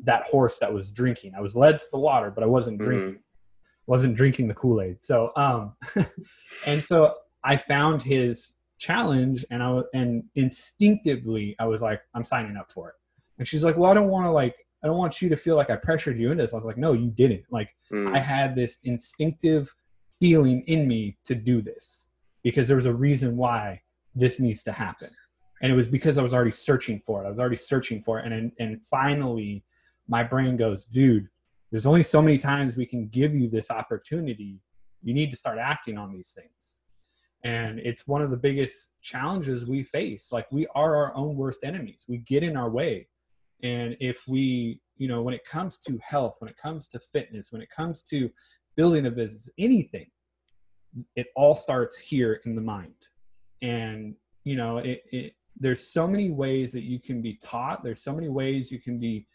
that 0.04 0.24
horse 0.24 0.58
that 0.58 0.72
was 0.72 0.90
drinking. 0.90 1.32
I 1.36 1.40
was 1.40 1.56
led 1.56 1.78
to 1.78 1.84
the 1.92 1.98
water, 1.98 2.30
but 2.30 2.42
I 2.42 2.46
wasn't 2.46 2.80
mm. 2.80 2.84
drinking. 2.84 3.14
Mm. 3.14 3.20
Wasn't 3.86 4.16
drinking 4.16 4.48
the 4.48 4.54
Kool 4.54 4.80
Aid. 4.80 5.02
So, 5.02 5.32
um, 5.36 5.74
and 6.66 6.82
so 6.82 7.14
I 7.44 7.56
found 7.56 8.02
his 8.02 8.54
challenge 8.78 9.44
and 9.50 9.62
I 9.62 9.80
and 9.94 10.24
instinctively 10.34 11.54
I 11.58 11.66
was 11.66 11.82
like, 11.82 12.00
I'm 12.14 12.24
signing 12.24 12.56
up 12.56 12.70
for 12.70 12.88
it. 12.90 12.94
And 13.38 13.46
she's 13.46 13.64
like, 13.64 13.76
Well, 13.76 13.90
I 13.90 13.94
don't 13.94 14.08
want 14.08 14.26
to 14.26 14.32
like 14.32 14.56
I 14.82 14.88
don't 14.88 14.98
want 14.98 15.22
you 15.22 15.28
to 15.28 15.36
feel 15.36 15.56
like 15.56 15.70
I 15.70 15.76
pressured 15.76 16.18
you 16.18 16.32
into 16.32 16.42
this. 16.42 16.52
I 16.52 16.56
was 16.56 16.66
like, 16.66 16.78
No, 16.78 16.92
you 16.92 17.10
didn't. 17.10 17.44
Like 17.50 17.74
mm. 17.92 18.14
I 18.14 18.18
had 18.18 18.54
this 18.54 18.78
instinctive 18.84 19.72
feeling 20.10 20.62
in 20.66 20.86
me 20.86 21.16
to 21.24 21.34
do 21.34 21.62
this 21.62 22.08
because 22.42 22.66
there 22.66 22.76
was 22.76 22.86
a 22.86 22.94
reason 22.94 23.36
why 23.36 23.80
this 24.14 24.40
needs 24.40 24.62
to 24.64 24.72
happen. 24.72 25.10
And 25.62 25.70
it 25.70 25.76
was 25.76 25.88
because 25.88 26.18
I 26.18 26.22
was 26.22 26.34
already 26.34 26.50
searching 26.50 26.98
for 26.98 27.22
it. 27.22 27.26
I 27.26 27.30
was 27.30 27.38
already 27.38 27.56
searching 27.56 28.00
for 28.00 28.18
it. 28.18 28.30
And 28.30 28.52
and 28.58 28.84
finally 28.84 29.64
my 30.08 30.24
brain 30.24 30.56
goes, 30.56 30.86
dude, 30.86 31.28
there's 31.73 31.87
only 31.87 32.02
so 32.02 32.23
many 32.23 32.38
times 32.38 32.76
we 32.76 32.87
can 32.87 33.09
give 33.09 33.35
you 33.35 33.49
this 33.49 33.71
opportunity. 33.71 34.61
You 35.02 35.14
need 35.14 35.31
to 35.31 35.37
start 35.37 35.59
acting 35.59 35.97
on 35.99 36.12
these 36.12 36.37
things. 36.38 36.81
And 37.45 37.81
it's 37.81 38.07
one 38.07 38.23
of 38.23 38.31
the 38.31 38.37
biggest 38.37 38.93
challenges 39.00 39.67
we 39.67 39.83
face. 39.83 40.31
Like 40.31 40.47
we 40.52 40.69
are 40.75 40.95
our 40.95 41.17
own 41.17 41.35
worst 41.35 41.64
enemies. 41.64 42.05
We 42.07 42.19
get 42.19 42.45
in 42.45 42.57
our 42.57 42.71
way. 42.71 43.09
And 43.64 43.97
if 44.00 44.23
we 44.29 44.81
you 44.97 45.09
know 45.09 45.23
when 45.23 45.35
it 45.35 45.45
comes 45.45 45.79
to 45.79 45.99
health 46.02 46.37
when 46.38 46.50
it 46.50 46.57
comes 46.57 46.87
to 46.88 47.00
fitness 47.00 47.50
when 47.50 47.62
it 47.62 47.69
comes 47.75 48.02
to 48.05 48.31
building 48.76 49.07
a 49.07 49.11
business 49.11 49.49
anything 49.59 50.07
it 51.17 51.26
all 51.35 51.55
starts 51.55 51.99
here 51.99 52.41
in 52.45 52.55
the 52.55 52.61
mind. 52.61 52.95
And 53.62 54.14
you 54.45 54.57
know 54.57 54.79
it, 54.79 55.02
it 55.11 55.33
there's 55.57 55.93
so 55.93 56.07
many 56.07 56.31
ways 56.31 56.73
that 56.73 56.83
you 56.83 57.00
can 57.00 57.23
be 57.23 57.35
taught. 57.43 57.83
There's 57.83 58.02
so 58.02 58.14
many 58.14 58.29
ways 58.29 58.71
you 58.71 58.81
can 58.81 58.99
be 58.99 59.26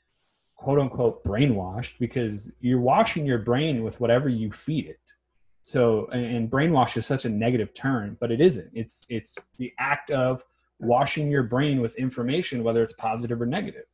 quote 0.57 0.79
unquote 0.79 1.23
brainwashed 1.23 1.99
because 1.99 2.51
you're 2.59 2.81
washing 2.81 3.25
your 3.25 3.37
brain 3.37 3.83
with 3.83 4.01
whatever 4.01 4.27
you 4.27 4.51
feed 4.51 4.87
it. 4.87 4.99
So 5.61 6.07
and 6.07 6.49
brainwash 6.49 6.97
is 6.97 7.05
such 7.05 7.25
a 7.25 7.29
negative 7.29 7.73
term 7.73 8.17
but 8.19 8.31
it 8.31 8.41
isn't. 8.41 8.69
It's 8.73 9.05
it's 9.09 9.37
the 9.59 9.71
act 9.79 10.11
of 10.11 10.43
washing 10.79 11.31
your 11.31 11.43
brain 11.43 11.79
with 11.79 11.95
information 11.95 12.63
whether 12.63 12.81
it's 12.81 12.93
positive 12.93 13.41
or 13.41 13.45
negative. 13.45 13.85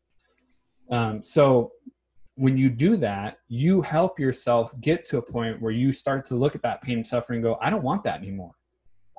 Um, 0.89 1.21
so 1.21 1.69
when 2.35 2.57
you 2.57 2.69
do 2.69 2.95
that 2.95 3.37
you 3.47 3.81
help 3.81 4.17
yourself 4.17 4.73
get 4.79 5.03
to 5.05 5.17
a 5.17 5.21
point 5.21 5.61
where 5.61 5.71
you 5.71 5.91
start 5.91 6.23
to 6.25 6.35
look 6.35 6.55
at 6.55 6.61
that 6.61 6.81
pain 6.81 6.95
and 6.95 7.05
suffering 7.05 7.37
and 7.37 7.43
go 7.43 7.57
i 7.61 7.69
don't 7.69 7.83
want 7.83 8.03
that 8.03 8.19
anymore. 8.19 8.53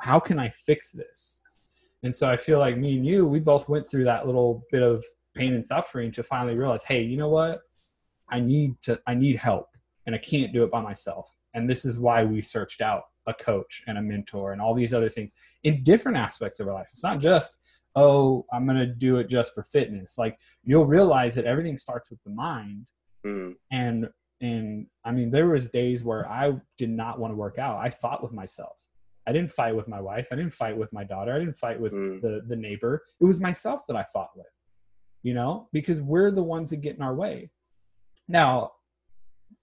How 0.01 0.19
can 0.19 0.39
i 0.39 0.49
fix 0.49 0.93
this? 0.93 1.41
And 2.03 2.15
so 2.15 2.29
i 2.29 2.37
feel 2.37 2.59
like 2.59 2.79
me 2.79 2.97
and 2.97 3.07
you 3.07 3.27
we 3.27 3.39
both 3.39 3.69
went 3.69 3.87
through 3.87 4.05
that 4.05 4.27
little 4.27 4.65
bit 4.73 4.83
of 4.83 5.05
pain 5.35 5.55
and 5.55 5.65
suffering 5.65 6.11
to 6.11 6.23
finally 6.23 6.57
realize 6.57 6.85
hey 6.85 7.03
you 7.03 7.17
know 7.17 7.29
what 7.29 7.61
i 8.31 8.41
need 8.41 8.79
to 8.81 8.99
i 9.07 9.15
need 9.15 9.37
help 9.37 9.69
and 10.07 10.15
i 10.15 10.19
can't 10.19 10.53
do 10.53 10.63
it 10.65 10.71
by 10.71 10.81
myself 10.81 11.35
and 11.55 11.69
this 11.69 11.85
is 11.85 11.99
why 11.99 12.25
we 12.25 12.41
searched 12.41 12.81
out 12.81 13.03
a 13.27 13.35
coach 13.35 13.83
and 13.87 13.99
a 13.99 14.03
mentor 14.03 14.53
and 14.53 14.61
all 14.61 14.75
these 14.75 14.95
other 14.95 15.09
things 15.09 15.33
in 15.63 15.83
different 15.83 16.19
aspects 16.19 16.61
of 16.61 16.69
our 16.69 16.75
life. 16.75 16.89
It's 16.91 17.03
not 17.03 17.21
just, 17.21 17.59
oh, 17.97 18.45
I'm 18.53 18.67
going 18.67 18.79
to 18.79 18.87
do 18.87 19.17
it 19.17 19.29
just 19.29 19.55
for 19.55 19.63
fitness. 19.63 20.19
Like 20.19 20.39
you'll 20.63 20.87
realize 20.87 21.35
that 21.37 21.45
everything 21.45 21.77
starts 21.77 22.11
with 22.11 22.23
the 22.25 22.31
mind. 22.31 22.79
Mm. 23.25 23.55
And, 23.71 24.09
and 24.41 24.87
I 25.05 25.13
mean, 25.13 25.31
there 25.31 25.49
was 25.49 25.69
days 25.69 26.05
where 26.05 26.29
I 26.29 26.53
did 26.77 26.91
not 26.91 27.19
want 27.19 27.33
to 27.33 27.37
work 27.37 27.59
out. 27.59 27.79
I 27.79 27.91
fought 27.91 28.23
with 28.23 28.33
myself. 28.33 28.81
I 29.27 29.33
didn't 29.33 29.51
fight 29.51 29.75
with 29.75 29.89
my 29.89 30.01
wife. 30.03 30.29
I 30.33 30.37
didn't 30.37 30.53
fight 30.53 30.77
with 30.77 30.93
my 30.93 31.03
daughter. 31.03 31.35
I 31.35 31.39
didn't 31.39 31.57
fight 31.57 31.81
with 31.81 31.95
mm. 31.95 32.21
the, 32.21 32.43
the 32.47 32.57
neighbor. 32.57 33.03
It 33.21 33.25
was 33.25 33.41
myself 33.41 33.83
that 33.89 33.97
I 33.97 34.05
fought 34.13 34.31
with, 34.37 34.47
you 35.25 35.35
know, 35.35 35.69
because 35.73 36.01
we're 36.01 36.31
the 36.31 36.43
ones 36.43 36.71
that 36.71 36.77
get 36.77 36.95
in 36.95 37.03
our 37.03 37.15
way. 37.15 37.51
Now, 38.29 38.73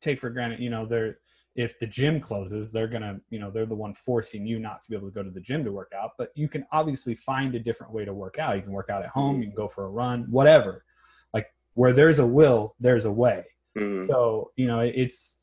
take 0.01 0.19
for 0.19 0.29
granted, 0.29 0.59
you 0.59 0.69
know, 0.69 0.85
they're 0.85 1.19
if 1.55 1.77
the 1.79 1.87
gym 1.87 2.19
closes 2.19 2.71
they're 2.71 2.87
going 2.87 3.01
to 3.01 3.19
you 3.29 3.37
know 3.37 3.51
they're 3.51 3.65
the 3.65 3.75
one 3.75 3.93
forcing 3.93 4.45
you 4.45 4.57
not 4.57 4.81
to 4.81 4.89
be 4.89 4.95
able 4.95 5.07
to 5.07 5.13
go 5.13 5.21
to 5.21 5.29
the 5.29 5.41
gym 5.41 5.63
to 5.63 5.71
work 5.71 5.91
out 5.93 6.11
but 6.17 6.31
you 6.33 6.47
can 6.47 6.65
obviously 6.71 7.13
find 7.13 7.55
a 7.55 7.59
different 7.59 7.91
way 7.91 8.05
to 8.05 8.13
work 8.13 8.39
out 8.39 8.55
you 8.55 8.61
can 8.61 8.71
work 8.71 8.89
out 8.89 9.03
at 9.03 9.09
home 9.09 9.41
you 9.41 9.47
can 9.47 9.55
go 9.55 9.67
for 9.67 9.85
a 9.85 9.89
run 9.89 10.23
whatever 10.29 10.85
like 11.33 11.47
where 11.73 11.91
there's 11.91 12.19
a 12.19 12.25
will 12.25 12.73
there's 12.79 13.03
a 13.03 13.11
way 13.11 13.43
mm-hmm. 13.77 14.09
so 14.09 14.49
you 14.55 14.65
know 14.65 14.79
it's 14.79 15.39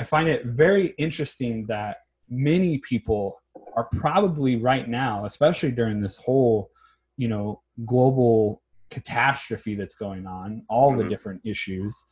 i 0.00 0.02
find 0.02 0.28
it 0.28 0.44
very 0.44 0.88
interesting 0.98 1.64
that 1.66 1.98
many 2.28 2.78
people 2.78 3.40
are 3.76 3.88
probably 3.92 4.56
right 4.56 4.88
now 4.88 5.24
especially 5.24 5.70
during 5.70 6.00
this 6.00 6.16
whole 6.16 6.68
you 7.16 7.28
know 7.28 7.62
global 7.86 8.60
catastrophe 8.94 9.74
that's 9.74 9.96
going 9.96 10.26
on 10.26 10.62
all 10.68 10.90
mm-hmm. 10.92 11.02
the 11.02 11.08
different 11.08 11.40
issues 11.44 12.04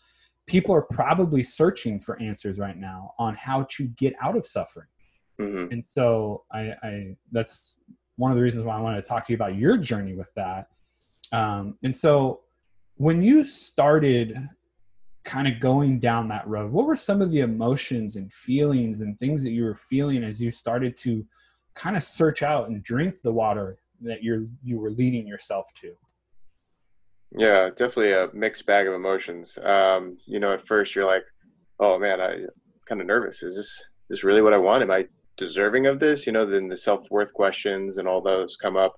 people 0.47 0.75
are 0.75 0.83
probably 0.83 1.43
searching 1.43 1.99
for 1.99 2.21
answers 2.21 2.59
right 2.59 2.77
now 2.77 3.15
on 3.19 3.35
how 3.35 3.67
to 3.71 3.87
get 3.89 4.15
out 4.21 4.37
of 4.37 4.47
suffering. 4.47 4.89
Mm-hmm. 5.41 5.73
And 5.73 5.85
so 5.85 6.45
I, 6.53 6.73
I, 6.83 7.17
that's 7.31 7.79
one 8.17 8.31
of 8.31 8.37
the 8.37 8.43
reasons 8.43 8.65
why 8.65 8.77
I 8.77 8.81
wanted 8.81 9.03
to 9.03 9.09
talk 9.09 9.25
to 9.27 9.33
you 9.33 9.37
about 9.37 9.57
your 9.57 9.77
journey 9.77 10.15
with 10.15 10.33
that. 10.37 10.67
Um, 11.33 11.79
and 11.83 11.95
so 11.95 12.41
when 12.97 13.23
you 13.23 13.45
started 13.45 14.37
kind 15.25 15.47
of 15.47 15.61
going 15.61 16.01
down 16.01 16.29
that 16.29 16.47
road, 16.47 16.73
what 16.73 16.87
were 16.87 16.97
some 16.97 17.23
of 17.23 17.31
the 17.31 17.41
emotions 17.41 18.17
and 18.17 18.33
feelings 18.33 19.01
and 19.01 19.17
things 19.17 19.43
that 19.45 19.51
you 19.51 19.65
were 19.65 19.77
feeling 19.77 20.25
as 20.25 20.43
you 20.43 20.51
started 20.51 20.97
to 20.97 21.25
kind 21.75 21.97
of 21.97 22.03
search 22.03 22.43
out 22.43 22.69
and 22.69 22.83
drink 22.83 23.21
the 23.23 23.33
water 23.33 23.79
that 24.03 24.23
you're 24.23 24.47
you 24.63 24.79
were 24.79 24.91
leading 24.91 25.27
yourself 25.27 25.71
to? 25.77 25.95
Yeah, 27.37 27.69
definitely 27.71 28.13
a 28.13 28.29
mixed 28.35 28.67
bag 28.67 28.87
of 28.87 28.95
emotions. 28.95 29.59
Um, 29.63 30.19
you 30.27 30.39
know, 30.39 30.53
at 30.53 30.67
first 30.67 30.95
you're 30.95 31.07
like, 31.07 31.25
"Oh 31.81 31.99
man, 31.99 32.21
I 32.21 32.45
kind 32.87 33.01
of 33.01 33.07
nervous. 33.07 33.43
Is 33.43 33.57
this 33.57 33.67
is 33.69 33.87
this 34.09 34.25
really 34.25 34.43
what 34.43 34.53
I 34.53 34.59
want? 34.59 34.83
Am 34.83 34.91
I 34.91 35.07
deserving 35.37 35.87
of 35.87 35.99
this?" 35.99 36.27
You 36.27 36.33
know, 36.33 36.45
then 36.45 36.69
the 36.69 36.77
self 36.77 37.11
worth 37.11 37.33
questions 37.33 37.97
and 37.99 38.07
all 38.07 38.21
those 38.21 38.57
come 38.57 38.77
up, 38.77 38.95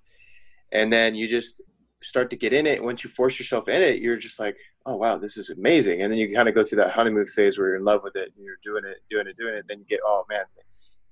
and 0.73 0.93
then 0.93 1.15
you 1.15 1.29
just 1.29 1.63
start 2.03 2.29
to 2.31 2.37
get 2.37 2.53
in 2.53 2.67
it. 2.67 2.83
Once 2.83 3.05
you 3.05 3.11
force 3.11 3.39
yourself 3.39 3.69
in 3.69 3.81
it, 3.83 4.01
you're 4.01 4.17
just 4.17 4.41
like, 4.41 4.57
"Oh 4.87 4.97
wow, 4.97 5.17
this 5.17 5.37
is 5.37 5.51
amazing!" 5.51 6.03
And 6.03 6.11
then 6.13 6.19
you 6.19 6.35
kind 6.35 6.49
of 6.49 6.55
go 6.57 6.65
through 6.65 6.79
that 6.79 6.91
honeymoon 6.93 7.27
phase 7.27 7.57
where 7.59 7.69
you're 7.69 7.77
in 7.77 7.85
love 7.85 8.03
with 8.03 8.17
it 8.17 8.33
and 8.37 8.45
you're 8.45 8.59
doing 8.65 8.85
it, 8.85 8.99
doing 9.09 9.29
it, 9.29 9.37
doing 9.37 9.55
it. 9.55 9.67
Then 9.69 9.79
you 9.81 9.85
get, 9.87 10.01
"Oh 10.05 10.25
man." 10.29 10.45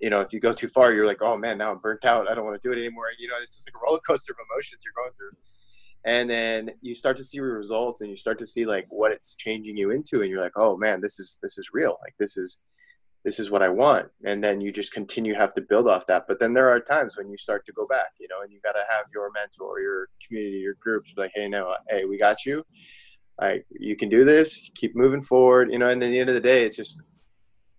You 0.01 0.11
know, 0.11 0.21
if 0.21 0.33
you 0.33 0.41
go 0.41 0.53
too 0.53 0.67
far, 0.69 0.93
you're 0.93 1.07
like, 1.07 1.23
"Oh 1.23 1.37
man, 1.37 1.59
now 1.59 1.71
I'm 1.71 1.79
burnt 1.79 2.05
out. 2.05 2.29
I 2.29 2.35
don't 2.35 2.45
want 2.45 2.61
to 2.61 2.69
do 2.69 2.73
it 2.73 2.79
anymore." 2.79 3.07
You 3.19 3.29
know, 3.29 3.37
it's 3.41 3.55
just 3.55 3.69
like 3.69 3.77
a 3.77 3.85
roller 3.85 4.01
coaster 4.01 4.33
of 4.33 4.39
emotions 4.51 4.83
you're 4.85 4.95
going 4.97 5.15
through 5.17 5.31
and 6.05 6.29
then 6.29 6.71
you 6.81 6.95
start 6.95 7.17
to 7.17 7.25
see 7.25 7.39
results 7.39 8.01
and 8.01 8.11
you 8.11 8.17
start 8.17 8.39
to 8.39 8.47
see 8.47 8.67
like 8.67 8.87
what 8.91 9.13
it's 9.13 9.35
changing 9.35 9.77
you 9.77 9.91
into 9.91 10.23
and 10.23 10.31
you're 10.31 10.41
like 10.41 10.57
oh 10.57 10.77
man 10.77 11.01
this 11.01 11.19
is 11.21 11.39
this 11.43 11.59
is 11.59 11.71
real. 11.73 11.99
Like 12.03 12.15
this 12.19 12.37
is 12.37 12.61
this 13.25 13.39
is 13.39 13.53
what 13.53 13.63
i 13.63 13.69
want. 13.69 14.09
And 14.25 14.43
then 14.43 14.61
you 14.61 14.73
just 14.73 14.93
continue 14.93 15.35
have 15.35 15.55
to 15.55 15.61
build 15.61 15.89
off 15.89 16.09
that. 16.09 16.25
But 16.27 16.41
then 16.41 16.53
there 16.53 16.69
are 16.69 16.81
times 16.81 17.17
when 17.17 17.31
you 17.31 17.39
start 17.39 17.65
to 17.67 17.73
go 17.73 17.87
back 17.87 18.11
you 18.19 18.29
know 18.29 18.43
and 18.43 18.53
you 18.53 18.61
got 18.65 18.73
to 18.73 18.85
have 18.91 19.07
your 19.15 19.31
mentor 19.33 19.81
your 19.81 20.09
community 20.27 20.59
your 20.59 20.75
groups 20.81 21.13
like 21.17 21.33
hey 21.35 21.49
no 21.49 21.75
hey 21.89 22.05
we 22.05 22.19
got 22.19 22.45
you. 22.45 22.65
Like 23.41 23.67
you 23.71 23.97
can 23.97 24.09
do 24.09 24.25
this. 24.25 24.71
Keep 24.75 24.97
moving 24.97 25.23
forward. 25.23 25.71
You 25.71 25.79
know 25.79 25.89
and 25.89 26.03
at 26.03 26.09
the 26.09 26.19
end 26.19 26.29
of 26.29 26.35
the 26.35 26.41
day 26.41 26.65
it's 26.65 26.77
just 26.77 27.01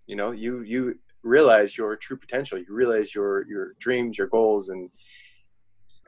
you 0.07 0.15
know 0.15 0.31
you 0.31 0.61
you 0.61 0.97
realize 1.23 1.77
your 1.77 1.95
true 1.95 2.17
potential. 2.17 2.57
You 2.57 2.65
realize 2.69 3.13
your 3.13 3.45
your 3.47 3.73
dreams 3.79 4.17
your 4.17 4.27
goals 4.27 4.69
and 4.69 4.89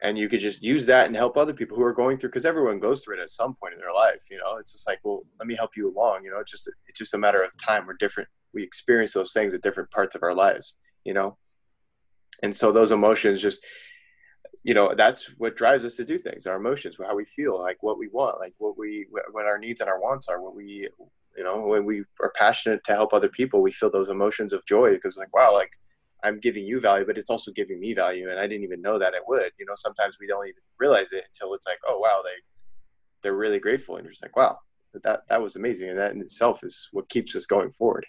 and 0.06 0.20
you 0.20 0.30
could 0.30 0.40
just 0.40 0.62
use 0.62 0.86
that 0.86 1.08
and 1.08 1.16
help 1.16 1.36
other 1.36 1.54
people 1.54 1.76
who 1.76 1.84
are 1.84 1.94
going 1.94 2.16
through 2.16 2.30
because 2.30 2.46
everyone 2.46 2.80
goes 2.80 3.04
through 3.04 3.18
it 3.18 3.22
at 3.22 3.32
some 3.32 3.56
point 3.56 3.74
in 3.74 3.80
their 3.80 3.94
life 3.94 4.24
you 4.30 4.38
know? 4.38 4.58
It's 4.58 4.72
just 4.72 4.88
like 4.88 5.00
well 5.04 5.24
let 5.40 5.48
me 5.48 5.56
help 5.56 5.72
you 5.76 5.92
along 5.92 6.24
you 6.24 6.32
know? 6.32 6.40
It's 6.40 6.52
just 6.52 6.70
it's 6.88 7.00
just 7.00 7.16
a 7.16 7.18
matter 7.18 7.42
of 7.42 7.50
time 7.58 7.88
we're 7.88 7.94
different 7.94 8.30
we 8.54 8.64
experience 8.64 9.14
those 9.14 9.34
things 9.34 9.54
at 9.54 9.64
different 9.64 9.90
parts 9.90 10.16
of 10.16 10.22
our 10.24 10.34
lives 10.34 10.78
you 11.04 11.14
know? 11.14 11.38
And 12.44 12.56
so 12.56 12.72
those 12.72 12.92
emotions 12.92 13.42
just 13.42 13.66
you 14.64 14.74
know 14.74 14.94
that's 14.96 15.32
what 15.38 15.58
drives 15.58 15.86
us 15.86 15.96
to 15.96 16.06
do 16.06 16.18
things 16.18 16.48
our 16.48 16.58
emotions 16.58 16.98
how 17.00 17.16
we 17.16 17.26
feel 17.26 17.60
like 17.60 17.78
what 17.82 17.98
we 17.98 18.08
want 18.08 18.40
like 18.40 18.54
what 18.60 18.78
we 18.78 19.08
what 19.32 19.46
our 19.46 19.58
needs 19.58 19.82
and 19.82 19.90
our 19.90 20.00
wants 20.00 20.28
are 20.28 20.42
what 20.42 20.56
we 20.56 20.88
you 21.38 21.44
know? 21.44 21.60
When 21.68 21.84
we 21.84 22.04
are 22.22 22.32
passionate 22.38 22.82
to 22.86 22.94
help 22.94 23.14
other 23.14 23.28
people 23.28 23.62
we 23.62 23.72
feel 23.72 23.92
those 23.92 24.10
emotions 24.10 24.54
of 24.54 24.66
joy 24.66 24.94
because 24.94 25.18
like 25.18 25.34
wow 25.36 25.52
like 25.52 25.72
i'm 26.26 26.40
giving 26.40 26.66
you 26.66 26.80
value 26.80 27.06
but 27.06 27.18
it's 27.18 27.30
also 27.30 27.52
giving 27.52 27.80
me 27.80 27.94
value 27.94 28.30
and 28.30 28.40
i 28.40 28.48
didn't 28.48 28.64
even 28.64 28.82
know 28.82 29.00
that 29.00 29.14
it 29.14 29.22
would. 29.28 29.52
You 29.58 29.66
know 29.66 29.74
sometimes 29.76 30.18
we 30.20 30.28
don't 30.28 30.46
even 30.46 30.62
realize 30.80 31.12
it 31.12 31.26
until 31.28 31.54
it's 31.54 31.68
like 31.68 31.80
oh 31.88 32.00
wow 32.00 32.22
they 32.24 32.32
they're 33.22 33.36
really 33.36 33.60
grateful 33.60 33.96
and 33.96 34.06
you're 34.06 34.12
just 34.12 34.24
like 34.24 34.36
wow 34.36 34.58
that 35.04 35.22
that 35.30 35.42
was 35.42 35.56
amazing 35.56 35.90
and 35.90 36.00
that 36.00 36.12
in 36.12 36.22
itself 36.22 36.64
is 36.64 36.88
what 36.94 37.10
keeps 37.10 37.36
us 37.36 37.46
going 37.46 37.72
forward. 37.72 38.06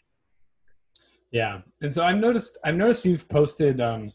Yeah 1.33 1.61
and 1.83 1.93
so 1.93 2.05
i've 2.05 2.19
noticed 2.19 2.59
i've 2.65 2.77
noticed 2.77 3.05
you've 3.05 3.29
posted 3.29 3.81
um 3.81 4.13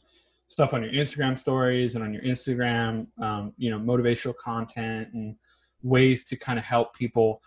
stuff 0.48 0.74
on 0.74 0.84
your 0.84 0.92
instagram 0.94 1.38
stories 1.38 1.96
and 1.96 2.04
on 2.04 2.14
your 2.14 2.24
instagram 2.24 3.08
um, 3.22 3.54
you 3.58 3.70
know 3.70 3.80
motivational 3.80 4.36
content 4.38 5.10
and 5.14 5.36
ways 5.84 6.24
to 6.26 6.36
kind 6.36 6.60
of 6.60 6.66
help 6.66 6.96
people. 6.96 7.42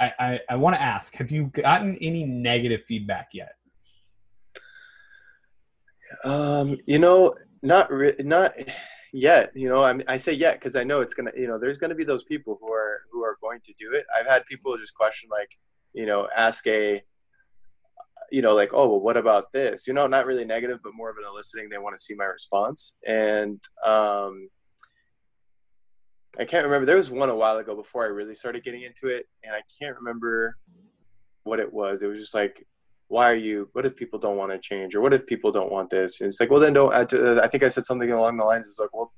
I, 0.00 0.12
I, 0.18 0.40
I 0.50 0.56
want 0.56 0.74
to 0.76 0.82
ask, 0.82 1.14
have 1.16 1.30
you 1.30 1.44
gotten 1.46 1.96
any 1.96 2.24
negative 2.24 2.82
feedback 2.84 3.28
yet? 3.32 3.54
Um, 6.24 6.78
you 6.86 6.98
know, 6.98 7.34
not 7.62 7.92
re- 7.92 8.16
not 8.20 8.54
yet. 9.12 9.52
You 9.54 9.68
know, 9.68 9.82
I 9.82 9.92
mean, 9.92 10.04
I 10.08 10.16
say 10.16 10.32
yet 10.32 10.54
because 10.54 10.76
I 10.76 10.84
know 10.84 11.00
it's 11.00 11.14
gonna. 11.14 11.32
You 11.36 11.46
know, 11.46 11.58
there's 11.58 11.78
gonna 11.78 11.94
be 11.94 12.04
those 12.04 12.24
people 12.24 12.58
who 12.60 12.72
are 12.72 13.02
who 13.10 13.22
are 13.22 13.38
going 13.40 13.60
to 13.64 13.74
do 13.78 13.92
it. 13.92 14.04
I've 14.18 14.26
had 14.26 14.44
people 14.46 14.76
just 14.78 14.94
question 14.94 15.28
like, 15.30 15.50
you 15.92 16.06
know, 16.06 16.28
ask 16.36 16.66
a, 16.66 17.02
you 18.30 18.42
know, 18.42 18.54
like, 18.54 18.70
oh, 18.72 18.88
well, 18.88 19.00
what 19.00 19.16
about 19.16 19.52
this? 19.52 19.86
You 19.86 19.92
know, 19.92 20.06
not 20.06 20.26
really 20.26 20.44
negative, 20.44 20.80
but 20.82 20.94
more 20.94 21.10
of 21.10 21.16
an 21.16 21.24
eliciting. 21.28 21.68
They 21.68 21.78
want 21.78 21.96
to 21.96 22.02
see 22.02 22.14
my 22.14 22.24
response, 22.24 22.96
and 23.06 23.60
um, 23.84 24.48
I 26.38 26.44
can't 26.44 26.64
remember. 26.64 26.86
There 26.86 26.96
was 26.96 27.10
one 27.10 27.28
a 27.28 27.36
while 27.36 27.58
ago 27.58 27.76
before 27.76 28.04
I 28.04 28.08
really 28.08 28.34
started 28.34 28.64
getting 28.64 28.82
into 28.82 29.08
it, 29.08 29.26
and 29.44 29.54
I 29.54 29.60
can't 29.78 29.96
remember 29.96 30.56
what 31.44 31.60
it 31.60 31.72
was. 31.72 32.02
It 32.02 32.06
was 32.06 32.20
just 32.20 32.34
like, 32.34 32.66
why 33.12 33.30
are 33.30 33.36
you? 33.36 33.68
What 33.74 33.84
if 33.84 33.94
people 33.94 34.18
don't 34.18 34.38
want 34.38 34.52
to 34.52 34.58
change, 34.58 34.94
or 34.94 35.02
what 35.02 35.12
if 35.12 35.26
people 35.26 35.52
don't 35.52 35.70
want 35.70 35.90
this? 35.90 36.22
And 36.22 36.28
it's 36.28 36.40
like, 36.40 36.50
well, 36.50 36.60
then 36.60 36.72
don't. 36.72 36.94
I, 36.94 37.02
I 37.44 37.46
think 37.46 37.62
I 37.62 37.68
said 37.68 37.84
something 37.84 38.10
along 38.10 38.38
the 38.38 38.44
lines. 38.44 38.66
It's 38.66 38.78
like, 38.78 38.94
well, 38.94 39.12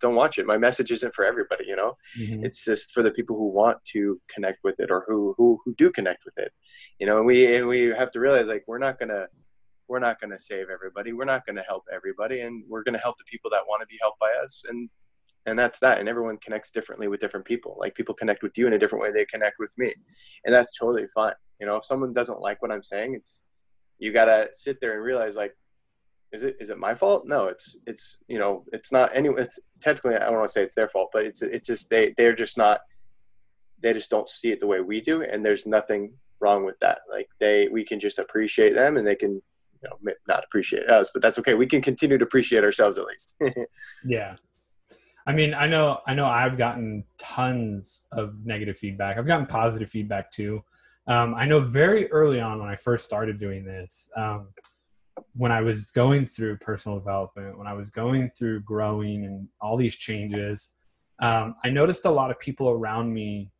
don't 0.00 0.16
watch 0.16 0.38
it. 0.38 0.46
My 0.46 0.58
message 0.58 0.90
isn't 0.90 1.14
for 1.14 1.24
everybody. 1.24 1.64
You 1.68 1.76
know, 1.76 1.96
mm-hmm. 2.18 2.44
it's 2.44 2.64
just 2.64 2.90
for 2.90 3.04
the 3.04 3.12
people 3.12 3.36
who 3.36 3.48
want 3.48 3.78
to 3.92 4.20
connect 4.28 4.58
with 4.64 4.80
it, 4.80 4.90
or 4.90 5.04
who 5.06 5.32
who 5.38 5.60
who 5.64 5.76
do 5.76 5.92
connect 5.92 6.24
with 6.24 6.36
it. 6.38 6.50
You 6.98 7.06
know, 7.06 7.18
and 7.18 7.26
we 7.26 7.54
and 7.54 7.68
we 7.68 7.94
have 7.96 8.10
to 8.12 8.20
realize 8.20 8.48
like 8.48 8.64
we're 8.66 8.78
not 8.78 8.98
gonna 8.98 9.28
we're 9.86 10.00
not 10.00 10.20
going 10.20 10.32
to 10.32 10.40
save 10.40 10.66
everybody. 10.68 11.12
We're 11.12 11.24
not 11.24 11.46
going 11.46 11.54
to 11.54 11.62
help 11.68 11.84
everybody, 11.94 12.40
and 12.40 12.64
we're 12.68 12.82
going 12.82 12.94
to 12.94 13.00
help 13.00 13.16
the 13.18 13.30
people 13.30 13.50
that 13.50 13.62
want 13.68 13.80
to 13.80 13.86
be 13.86 13.98
helped 14.00 14.18
by 14.18 14.32
us. 14.42 14.64
And 14.68 14.90
and 15.46 15.58
that's 15.58 15.78
that 15.78 15.98
and 15.98 16.08
everyone 16.08 16.36
connects 16.38 16.70
differently 16.70 17.08
with 17.08 17.20
different 17.20 17.46
people. 17.46 17.76
Like 17.78 17.94
people 17.94 18.14
connect 18.14 18.42
with 18.42 18.56
you 18.58 18.66
in 18.66 18.72
a 18.74 18.78
different 18.78 19.02
way 19.02 19.12
they 19.12 19.24
connect 19.24 19.58
with 19.58 19.72
me. 19.78 19.94
And 20.44 20.54
that's 20.54 20.76
totally 20.78 21.06
fine. 21.14 21.34
You 21.60 21.66
know 21.66 21.76
if 21.76 21.84
someone 21.84 22.12
doesn't 22.12 22.40
like 22.40 22.60
what 22.60 22.70
i'm 22.70 22.82
saying 22.82 23.14
it's 23.14 23.44
you 23.98 24.12
gotta 24.12 24.48
sit 24.52 24.78
there 24.80 24.92
and 24.92 25.02
realize 25.02 25.36
like 25.36 25.56
is 26.32 26.42
it 26.42 26.56
is 26.60 26.68
it 26.70 26.78
my 26.78 26.94
fault? 26.94 27.26
No 27.26 27.46
it's 27.46 27.78
it's 27.86 28.18
you 28.28 28.38
know 28.38 28.64
it's 28.72 28.92
not 28.92 29.10
any 29.14 29.30
it's 29.30 29.58
technically 29.80 30.16
i 30.16 30.26
don't 30.26 30.34
want 30.34 30.48
to 30.48 30.52
say 30.52 30.62
it's 30.62 30.74
their 30.74 30.88
fault 30.88 31.10
but 31.12 31.24
it's 31.24 31.40
it's 31.40 31.66
just 31.66 31.88
they 31.88 32.12
they're 32.18 32.34
just 32.34 32.58
not 32.58 32.80
they 33.80 33.92
just 33.92 34.10
don't 34.10 34.28
see 34.28 34.50
it 34.50 34.60
the 34.60 34.66
way 34.66 34.80
we 34.80 35.00
do 35.00 35.22
and 35.22 35.44
there's 35.44 35.66
nothing 35.66 36.12
wrong 36.40 36.64
with 36.64 36.78
that. 36.80 36.98
Like 37.10 37.28
they 37.40 37.68
we 37.68 37.84
can 37.84 38.00
just 38.00 38.18
appreciate 38.18 38.74
them 38.74 38.96
and 38.96 39.06
they 39.06 39.16
can 39.16 39.34
you 39.34 39.88
know 39.88 40.12
not 40.26 40.44
appreciate 40.44 40.88
us 40.88 41.10
but 41.12 41.22
that's 41.22 41.38
okay. 41.38 41.54
We 41.54 41.66
can 41.66 41.82
continue 41.82 42.18
to 42.18 42.24
appreciate 42.24 42.64
ourselves 42.64 42.98
at 42.98 43.06
least. 43.06 43.34
Yeah 44.04 44.36
I 45.26 45.32
mean, 45.32 45.54
I 45.54 45.66
know, 45.66 46.00
I 46.06 46.14
know, 46.14 46.26
I've 46.26 46.56
gotten 46.56 47.02
tons 47.18 48.06
of 48.12 48.44
negative 48.44 48.78
feedback. 48.78 49.18
I've 49.18 49.26
gotten 49.26 49.46
positive 49.46 49.88
feedback 49.88 50.30
too. 50.30 50.62
Um, 51.08 51.34
I 51.34 51.46
know 51.46 51.60
very 51.60 52.10
early 52.12 52.40
on 52.40 52.60
when 52.60 52.68
I 52.68 52.76
first 52.76 53.04
started 53.04 53.40
doing 53.40 53.64
this, 53.64 54.08
um, 54.16 54.48
when 55.34 55.50
I 55.50 55.60
was 55.62 55.86
going 55.86 56.26
through 56.26 56.58
personal 56.58 56.98
development, 56.98 57.58
when 57.58 57.66
I 57.66 57.72
was 57.72 57.90
going 57.90 58.28
through 58.28 58.60
growing 58.60 59.24
and 59.24 59.48
all 59.60 59.76
these 59.76 59.96
changes, 59.96 60.70
um, 61.20 61.56
I 61.64 61.70
noticed 61.70 62.04
a 62.04 62.10
lot 62.10 62.30
of 62.30 62.38
people 62.38 62.68
around 62.68 63.12
me 63.12 63.50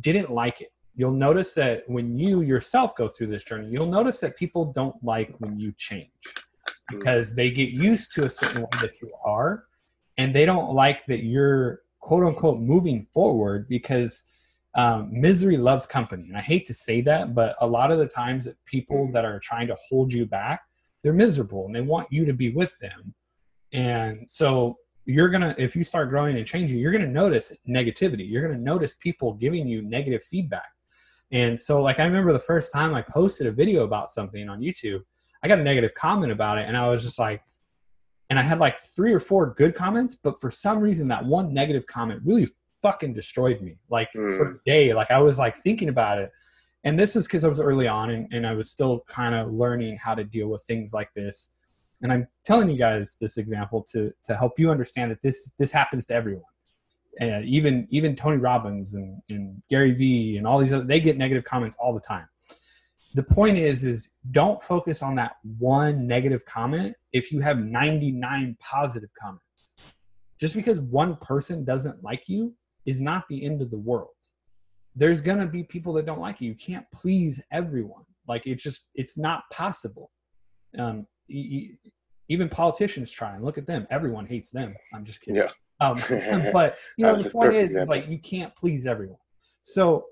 didn't 0.00 0.30
like 0.30 0.60
it. 0.60 0.72
You'll 0.94 1.12
notice 1.12 1.54
that 1.54 1.84
when 1.86 2.18
you 2.18 2.42
yourself 2.42 2.94
go 2.96 3.08
through 3.08 3.28
this 3.28 3.44
journey, 3.44 3.68
you'll 3.70 3.86
notice 3.86 4.20
that 4.20 4.36
people 4.36 4.72
don't 4.72 4.96
like 5.02 5.34
when 5.38 5.58
you 5.58 5.72
change 5.78 6.10
because 6.90 7.34
they 7.34 7.50
get 7.50 7.70
used 7.70 8.14
to 8.14 8.24
a 8.24 8.28
certain 8.28 8.62
way 8.62 8.68
that 8.80 9.00
you 9.00 9.10
are 9.24 9.64
and 10.18 10.34
they 10.34 10.44
don't 10.44 10.74
like 10.74 11.04
that 11.06 11.24
you're 11.24 11.80
quote 12.00 12.24
unquote 12.24 12.60
moving 12.60 13.06
forward 13.12 13.68
because 13.68 14.24
um, 14.74 15.10
misery 15.12 15.56
loves 15.56 15.86
company. 15.86 16.24
And 16.28 16.36
i 16.36 16.40
hate 16.40 16.64
to 16.66 16.74
say 16.74 17.00
that 17.02 17.34
but 17.34 17.56
a 17.60 17.66
lot 17.66 17.92
of 17.92 17.98
the 17.98 18.08
times 18.08 18.44
that 18.46 18.56
people 18.66 19.10
that 19.12 19.24
are 19.24 19.38
trying 19.38 19.66
to 19.68 19.76
hold 19.88 20.12
you 20.12 20.26
back 20.26 20.60
they're 21.02 21.12
miserable 21.12 21.66
and 21.66 21.74
they 21.74 21.80
want 21.80 22.06
you 22.10 22.24
to 22.24 22.32
be 22.32 22.50
with 22.50 22.78
them. 22.78 23.14
And 23.72 24.28
so 24.28 24.76
you're 25.04 25.28
gonna 25.28 25.54
if 25.58 25.74
you 25.74 25.82
start 25.82 26.10
growing 26.10 26.36
and 26.36 26.46
changing 26.46 26.78
you're 26.78 26.92
gonna 26.92 27.06
notice 27.06 27.52
negativity. 27.68 28.28
You're 28.28 28.46
gonna 28.46 28.60
notice 28.60 28.94
people 28.94 29.34
giving 29.34 29.66
you 29.66 29.82
negative 29.82 30.22
feedback. 30.22 30.68
And 31.32 31.58
so 31.58 31.82
like 31.82 31.98
i 31.98 32.04
remember 32.04 32.32
the 32.32 32.38
first 32.38 32.72
time 32.72 32.94
i 32.94 33.02
posted 33.02 33.46
a 33.46 33.52
video 33.52 33.84
about 33.84 34.10
something 34.10 34.50
on 34.50 34.60
youtube 34.60 35.00
i 35.42 35.48
got 35.48 35.58
a 35.58 35.62
negative 35.62 35.94
comment 35.94 36.30
about 36.30 36.58
it 36.58 36.68
and 36.68 36.76
i 36.76 36.86
was 36.86 37.02
just 37.02 37.18
like 37.18 37.42
and 38.32 38.38
I 38.38 38.42
had 38.42 38.60
like 38.60 38.80
three 38.80 39.12
or 39.12 39.20
four 39.20 39.52
good 39.58 39.74
comments, 39.74 40.14
but 40.14 40.40
for 40.40 40.50
some 40.50 40.80
reason 40.80 41.06
that 41.08 41.22
one 41.22 41.52
negative 41.52 41.86
comment 41.86 42.22
really 42.24 42.48
fucking 42.80 43.12
destroyed 43.12 43.60
me. 43.60 43.76
Like 43.90 44.08
mm. 44.16 44.34
for 44.38 44.52
a 44.52 44.58
day, 44.64 44.94
like 44.94 45.10
I 45.10 45.18
was 45.18 45.38
like 45.38 45.54
thinking 45.54 45.90
about 45.90 46.16
it. 46.16 46.32
And 46.84 46.98
this 46.98 47.14
is 47.14 47.26
because 47.26 47.44
I 47.44 47.48
was 47.48 47.60
early 47.60 47.86
on 47.86 48.08
and, 48.08 48.32
and 48.32 48.46
I 48.46 48.54
was 48.54 48.70
still 48.70 49.00
kind 49.06 49.34
of 49.34 49.52
learning 49.52 49.98
how 50.02 50.14
to 50.14 50.24
deal 50.24 50.48
with 50.48 50.62
things 50.62 50.94
like 50.94 51.12
this. 51.12 51.50
And 52.00 52.10
I'm 52.10 52.26
telling 52.42 52.70
you 52.70 52.78
guys 52.78 53.18
this 53.20 53.36
example 53.36 53.84
to 53.92 54.10
to 54.22 54.34
help 54.34 54.58
you 54.58 54.70
understand 54.70 55.10
that 55.10 55.20
this 55.20 55.52
this 55.58 55.70
happens 55.70 56.06
to 56.06 56.14
everyone. 56.14 56.42
And 57.20 57.44
even 57.44 57.86
even 57.90 58.16
Tony 58.16 58.38
Robbins 58.38 58.94
and, 58.94 59.20
and 59.28 59.62
Gary 59.68 59.92
Vee 59.92 60.38
and 60.38 60.46
all 60.46 60.58
these 60.58 60.72
other 60.72 60.84
they 60.84 61.00
get 61.00 61.18
negative 61.18 61.44
comments 61.44 61.76
all 61.78 61.92
the 61.92 62.00
time 62.00 62.28
the 63.14 63.22
point 63.22 63.58
is 63.58 63.84
is 63.84 64.08
don't 64.30 64.62
focus 64.62 65.02
on 65.02 65.14
that 65.16 65.32
one 65.58 66.06
negative 66.06 66.44
comment 66.46 66.96
if 67.12 67.30
you 67.30 67.40
have 67.40 67.58
99 67.58 68.56
positive 68.60 69.10
comments. 69.20 69.76
Just 70.40 70.54
because 70.54 70.80
one 70.80 71.16
person 71.16 71.64
doesn't 71.64 72.02
like 72.02 72.24
you 72.26 72.54
is 72.86 73.00
not 73.00 73.28
the 73.28 73.44
end 73.44 73.62
of 73.62 73.70
the 73.70 73.78
world. 73.78 74.08
There's 74.94 75.20
going 75.20 75.38
to 75.38 75.46
be 75.46 75.62
people 75.62 75.92
that 75.94 76.06
don't 76.06 76.20
like 76.20 76.40
you. 76.40 76.50
You 76.50 76.56
can't 76.56 76.86
please 76.92 77.40
everyone. 77.52 78.04
Like 78.26 78.46
it's 78.46 78.62
just 78.62 78.88
it's 78.94 79.16
not 79.16 79.42
possible. 79.52 80.10
Um, 80.78 81.06
even 81.28 82.48
politicians 82.48 83.10
try 83.10 83.34
and 83.34 83.44
look 83.44 83.58
at 83.58 83.66
them. 83.66 83.86
Everyone 83.90 84.26
hates 84.26 84.50
them. 84.50 84.74
I'm 84.94 85.04
just 85.04 85.20
kidding. 85.20 85.42
Yeah. 85.42 85.50
um, 85.80 85.96
but 86.52 86.78
you 86.96 87.06
know 87.06 87.16
the 87.16 87.30
point 87.30 87.52
is, 87.52 87.74
is 87.76 87.88
like 87.88 88.08
you 88.08 88.18
can't 88.18 88.54
please 88.54 88.86
everyone. 88.86 89.18
So 89.62 90.06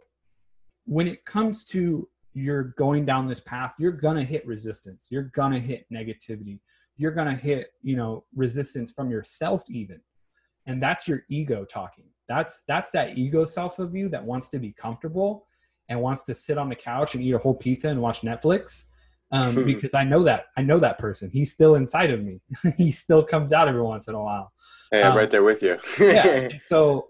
when 0.85 1.07
it 1.09 1.25
comes 1.25 1.65
to 1.65 2.09
you're 2.33 2.75
going 2.79 3.05
down 3.05 3.27
this 3.27 3.41
path 3.41 3.75
you're 3.79 3.91
gonna 3.93 4.23
hit 4.23 4.47
resistance 4.47 5.09
you're 5.11 5.31
gonna 5.35 5.59
hit 5.59 5.85
negativity 5.93 6.61
you're 7.01 7.11
gonna 7.11 7.35
hit 7.35 7.73
you 7.83 7.97
know 7.97 8.25
resistance 8.37 8.93
from 8.93 9.11
yourself 9.11 9.65
even. 9.71 10.01
And 10.67 10.83
that's 10.83 11.09
your 11.09 11.23
ego 11.31 11.65
talking. 11.65 12.05
That's 12.29 12.63
that's 12.69 12.91
that 12.91 13.17
ego 13.17 13.47
self 13.47 13.79
of 13.79 13.97
you 13.97 14.11
that 14.11 14.23
wants 14.23 14.49
to 14.49 14.59
be 14.59 14.73
comfortable 14.73 15.47
and 15.89 16.01
wants 16.01 16.25
to 16.27 16.35
sit 16.35 16.59
on 16.59 16.69
the 16.69 16.77
couch 16.77 17.15
and 17.15 17.25
eat 17.25 17.33
a 17.33 17.39
whole 17.39 17.55
pizza 17.55 17.89
and 17.89 18.01
watch 18.03 18.21
netflix. 18.21 18.85
Um, 19.33 19.65
because 19.65 19.95
i 19.95 20.03
know 20.03 20.25
that 20.25 20.47
i 20.59 20.63
know 20.63 20.79
that 20.79 20.99
person. 20.99 21.31
He's 21.31 21.51
still 21.51 21.77
inside 21.77 22.11
of 22.11 22.23
me. 22.23 22.43
He 22.77 22.91
still 22.91 23.25
comes 23.25 23.55
out 23.55 23.67
every 23.67 23.83
once 23.83 24.07
in 24.07 24.15
a 24.15 24.23
while. 24.23 24.53
Hey, 24.93 25.03
i'm 25.03 25.13
um, 25.13 25.17
right 25.17 25.31
there 25.31 25.43
with 25.43 25.63
you. 25.63 25.79
yeah. 25.99 26.49
So 26.59 27.09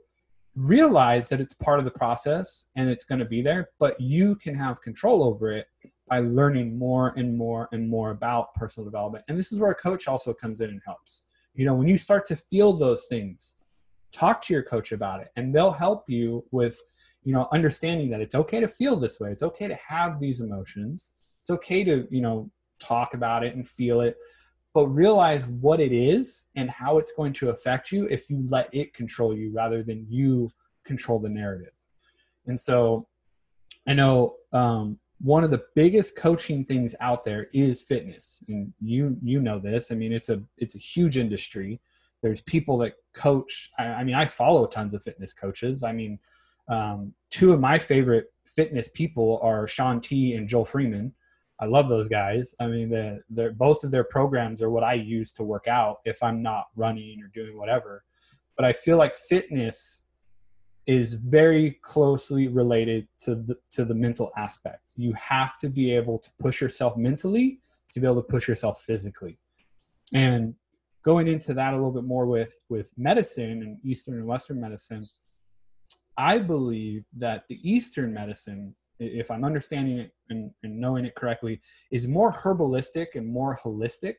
realize 0.57 1.29
that 1.29 1.41
it's 1.41 1.55
part 1.55 1.79
of 1.79 1.85
the 1.85 1.91
process 1.91 2.67
and 2.77 2.89
it's 2.89 3.05
going 3.05 3.19
to 3.19 3.25
be 3.25 3.43
there, 3.43 3.71
but 3.79 4.01
you 4.01 4.35
can 4.37 4.55
have 4.55 4.83
control 4.83 5.23
over 5.23 5.53
it 5.53 5.67
by 6.09 6.19
learning 6.19 6.77
more 6.77 7.15
and 7.17 7.37
more 7.37 7.69
and 7.73 7.89
more 7.89 8.11
about 8.11 8.53
personal 8.55 8.85
development. 8.85 9.25
And 9.29 9.39
this 9.39 9.53
is 9.53 9.61
where 9.61 9.71
a 9.71 9.77
coach 9.77 10.09
also 10.09 10.35
comes 10.35 10.61
in 10.61 10.71
and 10.71 10.81
helps. 10.85 11.25
You 11.55 11.67
know, 11.67 11.75
when 11.75 11.87
you 11.87 11.97
start 11.97 12.25
to 12.27 12.37
feel 12.37 12.73
those 12.73 13.07
things, 13.09 13.55
talk 14.13 14.43
to 14.43 14.53
your 14.53 14.65
coach 14.65 14.93
about 14.93 15.21
it 15.21 15.29
and 15.37 15.55
they'll 15.55 15.71
help 15.71 16.05
you 16.09 16.45
with, 16.51 16.79
you 17.23 17.33
know, 17.33 17.47
understanding 17.53 18.11
that 18.11 18.21
it's 18.21 18.35
okay 18.35 18.59
to 18.61 18.69
feel 18.69 18.97
this 18.97 19.21
way. 19.21 19.31
It's 19.31 19.45
okay 19.45 19.69
to 19.69 19.79
have 19.87 20.19
these 20.19 20.41
emotions. 20.41 21.15
It's 21.43 21.51
okay 21.51 21.85
to, 21.85 22.09
you 22.11 22.21
know, 22.21 22.51
talk 22.81 23.15
about 23.15 23.45
it 23.45 23.55
and 23.55 23.67
feel 23.67 24.01
it 24.01 24.17
but 24.73 24.87
realize 24.87 25.47
what 25.47 25.81
it 25.81 25.93
is 25.93 26.45
and 26.55 26.71
how 26.71 26.99
it's 26.99 27.13
going 27.13 27.33
to 27.33 27.51
affect 27.51 27.91
you 27.91 28.07
if 28.07 28.31
you 28.31 28.45
let 28.49 28.69
it 28.73 28.95
control 28.95 29.37
you 29.37 29.53
rather 29.53 29.83
than 29.83 30.07
you 30.09 30.51
control 30.85 31.19
the 31.19 31.29
narrative. 31.29 31.73
And 32.47 32.59
so 32.59 33.07
i 33.89 33.95
know 33.95 34.35
um, 34.53 34.99
one 35.21 35.45
of 35.45 35.51
the 35.51 35.63
biggest 35.75 36.17
coaching 36.17 36.65
things 36.65 36.95
out 37.01 37.25
there 37.25 37.49
is 37.53 37.83
fitness. 37.83 38.43
And 38.49 38.73
you 38.81 39.17
you 39.23 39.41
know 39.41 39.59
this. 39.59 39.91
I 39.91 39.95
mean 39.95 40.13
it's 40.13 40.29
a 40.29 40.43
it's 40.57 40.75
a 40.75 40.79
huge 40.79 41.19
industry. 41.19 41.81
There's 42.23 42.41
people 42.43 42.79
that 42.79 42.95
coach 43.15 43.71
i, 43.79 43.85
I 43.85 44.05
mean 44.05 44.15
i 44.15 44.27
follow 44.27 44.67
tons 44.67 44.95
of 44.95 45.03
fitness 45.03 45.33
coaches. 45.33 45.85
I 45.85 45.93
mean 45.93 46.19
um, 46.69 47.13
two 47.31 47.53
of 47.53 47.61
my 47.61 47.79
favorite 47.79 48.33
fitness 48.47 48.89
people 48.89 49.41
are 49.43 49.67
Shaun 49.67 50.01
t 50.01 50.35
and 50.35 50.49
joel 50.49 50.65
freeman 50.65 51.13
i 51.61 51.67
love 51.67 51.89
those 51.89 52.09
guys 52.09 52.55
i 52.61 52.67
mean 52.67 52.89
they're, 52.89 53.25
they're 53.31 53.53
both 53.53 53.85
of 53.85 53.91
their 53.91 54.05
programs 54.05 54.63
are 54.63 54.71
what 54.71 54.85
i 54.85 54.95
use 54.95 55.33
to 55.33 55.43
work 55.43 55.69
out 55.69 55.99
if 56.05 56.23
i'm 56.23 56.43
not 56.43 56.67
running 56.77 57.23
or 57.23 57.29
doing 57.29 57.57
whatever 57.57 58.05
but 58.57 58.65
i 58.65 58.73
feel 58.73 58.97
like 58.97 59.15
fitness 59.15 60.05
is 60.91 61.15
very 61.15 61.79
closely 61.83 62.49
related 62.49 63.07
to 63.17 63.37
the 63.37 63.57
to 63.71 63.85
the 63.85 63.95
mental 63.95 64.33
aspect. 64.37 64.93
You 64.97 65.13
have 65.13 65.57
to 65.59 65.69
be 65.69 65.93
able 65.93 66.19
to 66.19 66.31
push 66.41 66.61
yourself 66.61 66.97
mentally 66.97 67.61
to 67.91 68.01
be 68.01 68.07
able 68.07 68.23
to 68.23 68.29
push 68.29 68.49
yourself 68.49 68.81
physically. 68.81 69.39
And 70.13 70.55
going 71.05 71.29
into 71.29 71.55
that 71.55 71.75
a 71.75 71.77
little 71.77 71.93
bit 71.93 72.03
more 72.03 72.27
with 72.27 72.59
with 72.69 72.93
medicine 72.97 73.63
and 73.63 73.79
Eastern 73.85 74.15
and 74.15 74.27
Western 74.27 74.61
medicine, 74.61 75.09
I 76.17 76.39
believe 76.39 77.05
that 77.17 77.45
the 77.49 77.61
Eastern 77.63 78.13
medicine, 78.13 78.75
if 79.01 79.31
I'm 79.31 79.45
understanding 79.45 79.99
it 79.99 80.13
and, 80.29 80.51
and 80.63 80.79
knowing 80.79 81.05
it 81.05 81.15
correctly, 81.15 81.61
is 81.91 82.07
more 82.07 82.33
herbalistic 82.33 83.15
and 83.15 83.27
more 83.27 83.59
holistic 83.65 84.15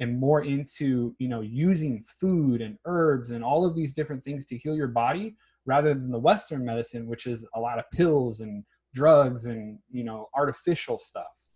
and 0.00 0.18
more 0.18 0.42
into 0.42 1.14
you 1.18 1.28
know 1.28 1.42
using 1.42 2.02
food 2.02 2.60
and 2.62 2.76
herbs 2.86 3.30
and 3.30 3.44
all 3.44 3.64
of 3.64 3.74
these 3.76 3.92
different 3.92 4.24
things 4.24 4.44
to 4.46 4.56
heal 4.56 4.74
your 4.74 4.88
body 4.88 5.36
rather 5.66 5.94
than 5.94 6.10
the 6.10 6.18
western 6.18 6.64
medicine 6.64 7.06
which 7.06 7.26
is 7.26 7.46
a 7.54 7.60
lot 7.60 7.78
of 7.78 7.84
pills 7.92 8.40
and 8.40 8.64
drugs 8.94 9.46
and 9.46 9.78
you 9.90 10.02
know 10.02 10.28
artificial 10.34 10.98
stuff 10.98 11.50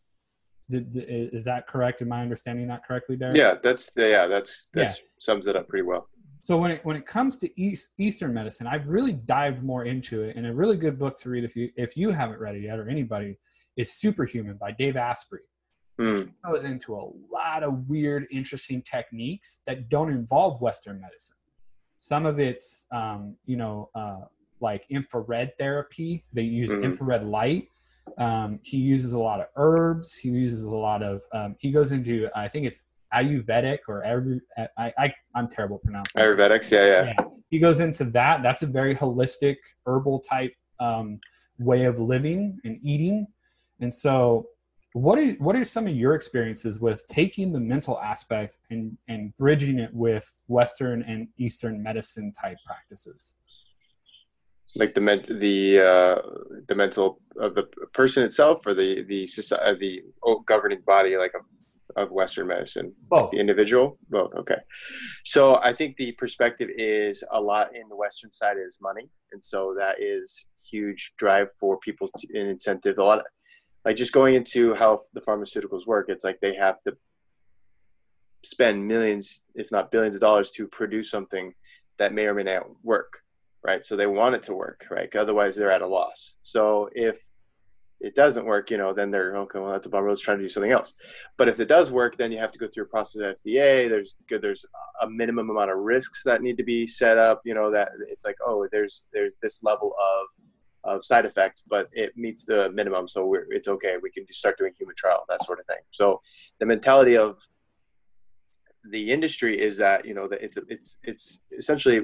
is 0.71 1.45
that 1.45 1.67
correct 1.67 2.01
am 2.03 2.13
i 2.13 2.23
understanding 2.23 2.69
that 2.69 2.85
correctly 2.85 3.17
Derek? 3.17 3.35
yeah 3.35 3.55
that's 3.63 3.91
yeah 3.97 4.27
that's 4.27 4.69
that 4.75 4.89
yeah. 4.89 4.95
sums 5.21 5.47
it 5.47 5.57
up 5.57 5.69
pretty 5.69 5.83
well 5.83 6.09
so 6.45 6.57
when 6.57 6.71
it 6.71 6.85
when 6.85 6.97
it 6.97 7.07
comes 7.07 7.37
to 7.37 7.49
East, 7.61 7.91
eastern 7.99 8.35
medicine 8.35 8.67
i've 8.67 8.89
really 8.89 9.13
dived 9.13 9.63
more 9.63 9.85
into 9.85 10.23
it 10.23 10.37
and 10.37 10.47
a 10.47 10.53
really 10.53 10.77
good 10.77 10.99
book 10.99 11.17
to 11.19 11.31
read 11.31 11.45
if 11.45 11.57
you 11.57 11.71
if 11.77 11.97
you 11.97 12.11
haven't 12.11 12.39
read 12.39 12.55
it 12.55 12.63
yet 12.63 12.79
or 12.79 12.89
anybody 12.89 13.37
is 13.77 13.93
superhuman 13.93 14.57
by 14.57 14.71
dave 14.73 14.97
asprey 14.97 15.41
mm. 15.99 16.31
goes 16.47 16.65
into 16.65 16.95
a 16.95 17.05
lot 17.33 17.63
of 17.63 17.89
weird 17.89 18.27
interesting 18.31 18.83
techniques 18.83 19.61
that 19.67 19.89
don't 19.89 20.11
involve 20.11 20.61
western 20.61 21.01
medicine 21.01 21.37
some 22.05 22.27
of 22.27 22.39
it's, 22.39 22.87
um, 22.93 23.35
you 23.47 23.57
know, 23.57 23.89
uh, 23.95 24.21
like 24.61 24.85
infrared 24.91 25.57
therapy. 25.57 26.23
They 26.35 26.43
use 26.43 26.71
mm-hmm. 26.71 26.85
infrared 26.85 27.25
light. 27.25 27.69
Um, 28.19 28.61
he 28.63 28.77
uses 28.77 29.15
a 29.15 29.19
lot 29.19 29.41
of 29.41 29.47
herbs. 29.57 30.15
He 30.15 30.29
uses 30.29 30.67
a 30.67 30.75
lot 30.75 31.03
of. 31.03 31.23
Um, 31.33 31.57
he 31.59 31.71
goes 31.71 31.93
into. 31.93 32.29
I 32.35 32.47
think 32.49 32.67
it's 32.67 32.83
Ayurvedic 33.15 33.79
or 33.89 34.03
every. 34.03 34.41
I, 34.79 34.93
I 34.99 35.15
I'm 35.35 35.49
terrible 35.49 35.79
pronouncing. 35.83 36.21
Ayurvedics, 36.21 36.71
yeah, 36.71 36.87
yeah, 36.87 37.05
yeah. 37.19 37.25
He 37.51 37.59
goes 37.59 37.81
into 37.81 38.05
that. 38.07 38.43
That's 38.43 38.63
a 38.63 38.67
very 38.67 38.95
holistic 38.95 39.57
herbal 39.87 40.21
type 40.21 40.53
um, 40.81 41.19
way 41.59 41.85
of 41.85 42.01
living 42.01 42.59
and 42.65 42.79
eating, 42.83 43.27
and 43.81 43.93
so 43.93 44.47
what 44.95 45.19
are 45.19 45.33
what 45.35 45.57
are 45.57 45.65
some 45.65 45.89
of 45.89 45.95
your 45.95 46.15
experiences 46.15 46.79
with 46.79 47.05
taking 47.09 47.53
the 47.53 47.59
mental 47.59 48.01
aspect 48.01 48.59
and 48.71 48.97
and 49.09 49.37
bridging 49.37 49.81
it 49.81 49.93
with 49.93 50.41
western 50.47 51.03
and 51.03 51.27
eastern 51.37 51.83
medicine 51.83 52.31
type 52.31 52.57
practices 52.65 53.35
like 54.77 54.95
the 54.95 55.01
ment 55.01 55.27
the 55.41 55.81
uh, 55.81 56.23
the 56.69 56.75
mental 56.77 57.21
of 57.41 57.57
the 57.57 57.65
person 57.93 58.23
itself 58.23 58.65
or 58.67 58.73
the 58.73 59.03
the 59.03 59.27
society 59.27 60.03
the 60.23 60.37
governing 60.47 60.81
body 60.87 61.17
like 61.17 61.35
of 61.35 61.43
of 61.97 62.11
western 62.11 62.49
medicine. 62.49 62.93
Both. 63.09 63.31
The 63.31 63.41
individual? 63.41 63.99
Both 64.09 64.35
okay. 64.35 64.59
So 65.25 65.57
i 65.57 65.73
think 65.73 65.97
the 65.97 66.13
perspective 66.13 66.69
is 66.77 67.23
a 67.31 67.41
lot 67.41 67.75
in 67.75 67.89
the 67.89 67.97
western 67.97 68.31
side 68.33 68.57
is 68.65 68.79
money. 68.81 69.09
And 69.33 69.43
so 69.43 69.75
that 69.79 70.01
is 70.01 70.47
huge 70.71 71.13
drive 71.17 71.49
for 71.59 71.79
people 71.79 72.09
to 72.17 72.41
an 72.41 72.47
incentive. 72.47 72.99
A 72.99 73.05
lot 73.05 73.19
of, 73.21 73.25
like 73.85 73.97
just 73.97 74.13
going 74.13 74.35
into 74.35 74.75
how 74.75 75.03
the 75.13 75.21
pharmaceuticals 75.21 75.87
work 75.87 76.07
it's 76.09 76.25
like 76.25 76.39
they 76.41 76.55
have 76.55 76.83
to 76.85 76.97
spend 78.45 78.87
millions 78.87 79.41
if 79.55 79.71
not 79.73 79.91
billions 79.91 80.15
of 80.15 80.21
dollars 80.21 80.51
to 80.51 80.67
produce 80.69 81.11
something 81.11 81.53
that 81.99 82.13
may 82.13 82.27
or 82.27 82.35
may 82.35 82.43
not 82.43 82.67
work 82.83 83.21
right? 83.67 83.87
So 83.87 83.97
they 83.97 84.07
want 84.07 84.35
it 84.35 84.43
to 84.45 84.55
work 84.55 84.87
right? 84.91 85.15
Otherwise 85.17 85.57
they're 85.57 85.71
at 85.71 85.83
a 85.83 85.87
loss. 85.87 86.37
So 86.43 86.89
if 86.93 87.23
it 88.01 88.15
doesn't 88.15 88.45
work 88.45 88.71
you 88.71 88.77
know 88.77 88.93
then 88.93 89.11
they're 89.11 89.37
okay 89.37 89.59
well 89.59 89.71
that's 89.71 89.87
a 89.87 89.89
bummer 89.89 90.09
let's 90.09 90.21
try 90.21 90.35
to 90.35 90.43
do 90.43 90.49
something 90.49 90.73
else 90.73 90.95
but 91.37 91.49
if 91.49 91.59
it 91.61 91.69
does 91.69 91.91
work 91.91 92.17
then 92.17 92.31
you 92.31 92.39
have 92.39 92.53
to 92.53 92.59
go 92.59 92.69
through 92.69 92.85
a 92.85 92.89
process 92.89 93.21
of 93.21 93.37
fda 93.43 93.89
there's 93.89 94.17
good. 94.29 94.43
there's 94.43 94.65
a 95.03 95.09
minimum 95.09 95.51
amount 95.51 95.71
of 95.71 95.79
risks 95.79 96.23
that 96.25 96.43
need 96.43 96.57
to 96.57 96.65
be 96.65 96.87
set 96.87 97.19
up 97.19 97.41
you 97.45 97.55
know 97.55 97.71
that 97.71 97.91
it's 98.09 98.25
like 98.25 98.37
oh 98.47 98.67
there's 98.73 99.07
there's 99.13 99.37
this 99.43 99.63
level 99.63 99.95
of 99.99 100.45
of 100.85 101.05
side 101.05 101.25
effects, 101.25 101.63
but 101.69 101.89
it 101.93 102.17
meets 102.17 102.45
the 102.45 102.71
minimum, 102.73 103.09
so 103.09 103.35
it's 103.51 103.69
okay. 103.69 103.97
We 104.01 104.11
can 104.11 104.31
start 104.33 104.59
doing 104.59 104.73
human 104.79 104.95
trial, 104.95 105.25
that 105.29 105.43
sort 105.43 105.59
of 105.59 105.67
thing. 105.67 105.79
So 105.91 106.21
the 106.61 106.67
mentality 106.67 107.17
of 107.17 107.39
the 108.91 109.11
industry 109.11 109.61
is 109.61 109.79
that 109.79 110.05
you 110.05 110.13
know 110.15 110.29
that 110.29 110.43
it's 110.43 110.59
it's 110.69 110.99
it's 111.03 111.45
essentially 111.57 112.03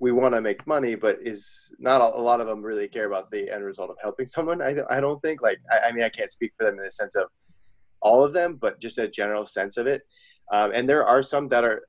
we 0.00 0.12
want 0.12 0.34
to 0.34 0.40
make 0.40 0.66
money, 0.66 0.94
but 0.94 1.18
is 1.22 1.74
not 1.78 2.00
a, 2.00 2.16
a, 2.16 2.20
lot 2.20 2.40
of 2.40 2.46
them 2.46 2.62
really 2.62 2.88
care 2.88 3.06
about 3.06 3.30
the 3.30 3.50
end 3.50 3.64
result 3.64 3.90
of 3.90 3.96
helping 4.02 4.26
someone. 4.26 4.60
I 4.60 4.76
I 4.90 5.00
don't 5.00 5.20
think 5.22 5.40
like 5.40 5.58
I, 5.70 5.88
I 5.88 5.92
mean 5.92 6.04
I 6.04 6.08
can't 6.08 6.30
speak 6.30 6.52
for 6.58 6.64
them 6.64 6.78
in 6.78 6.84
the 6.84 6.90
sense 6.90 7.14
of 7.16 7.28
all 8.00 8.24
of 8.24 8.32
them, 8.32 8.58
but 8.60 8.80
just 8.80 8.98
a 8.98 9.08
general 9.08 9.46
sense 9.46 9.76
of 9.76 9.86
it. 9.86 10.02
Um, 10.52 10.72
and 10.74 10.88
there 10.88 11.06
are 11.06 11.22
some 11.22 11.48
that 11.48 11.64
are 11.64 11.84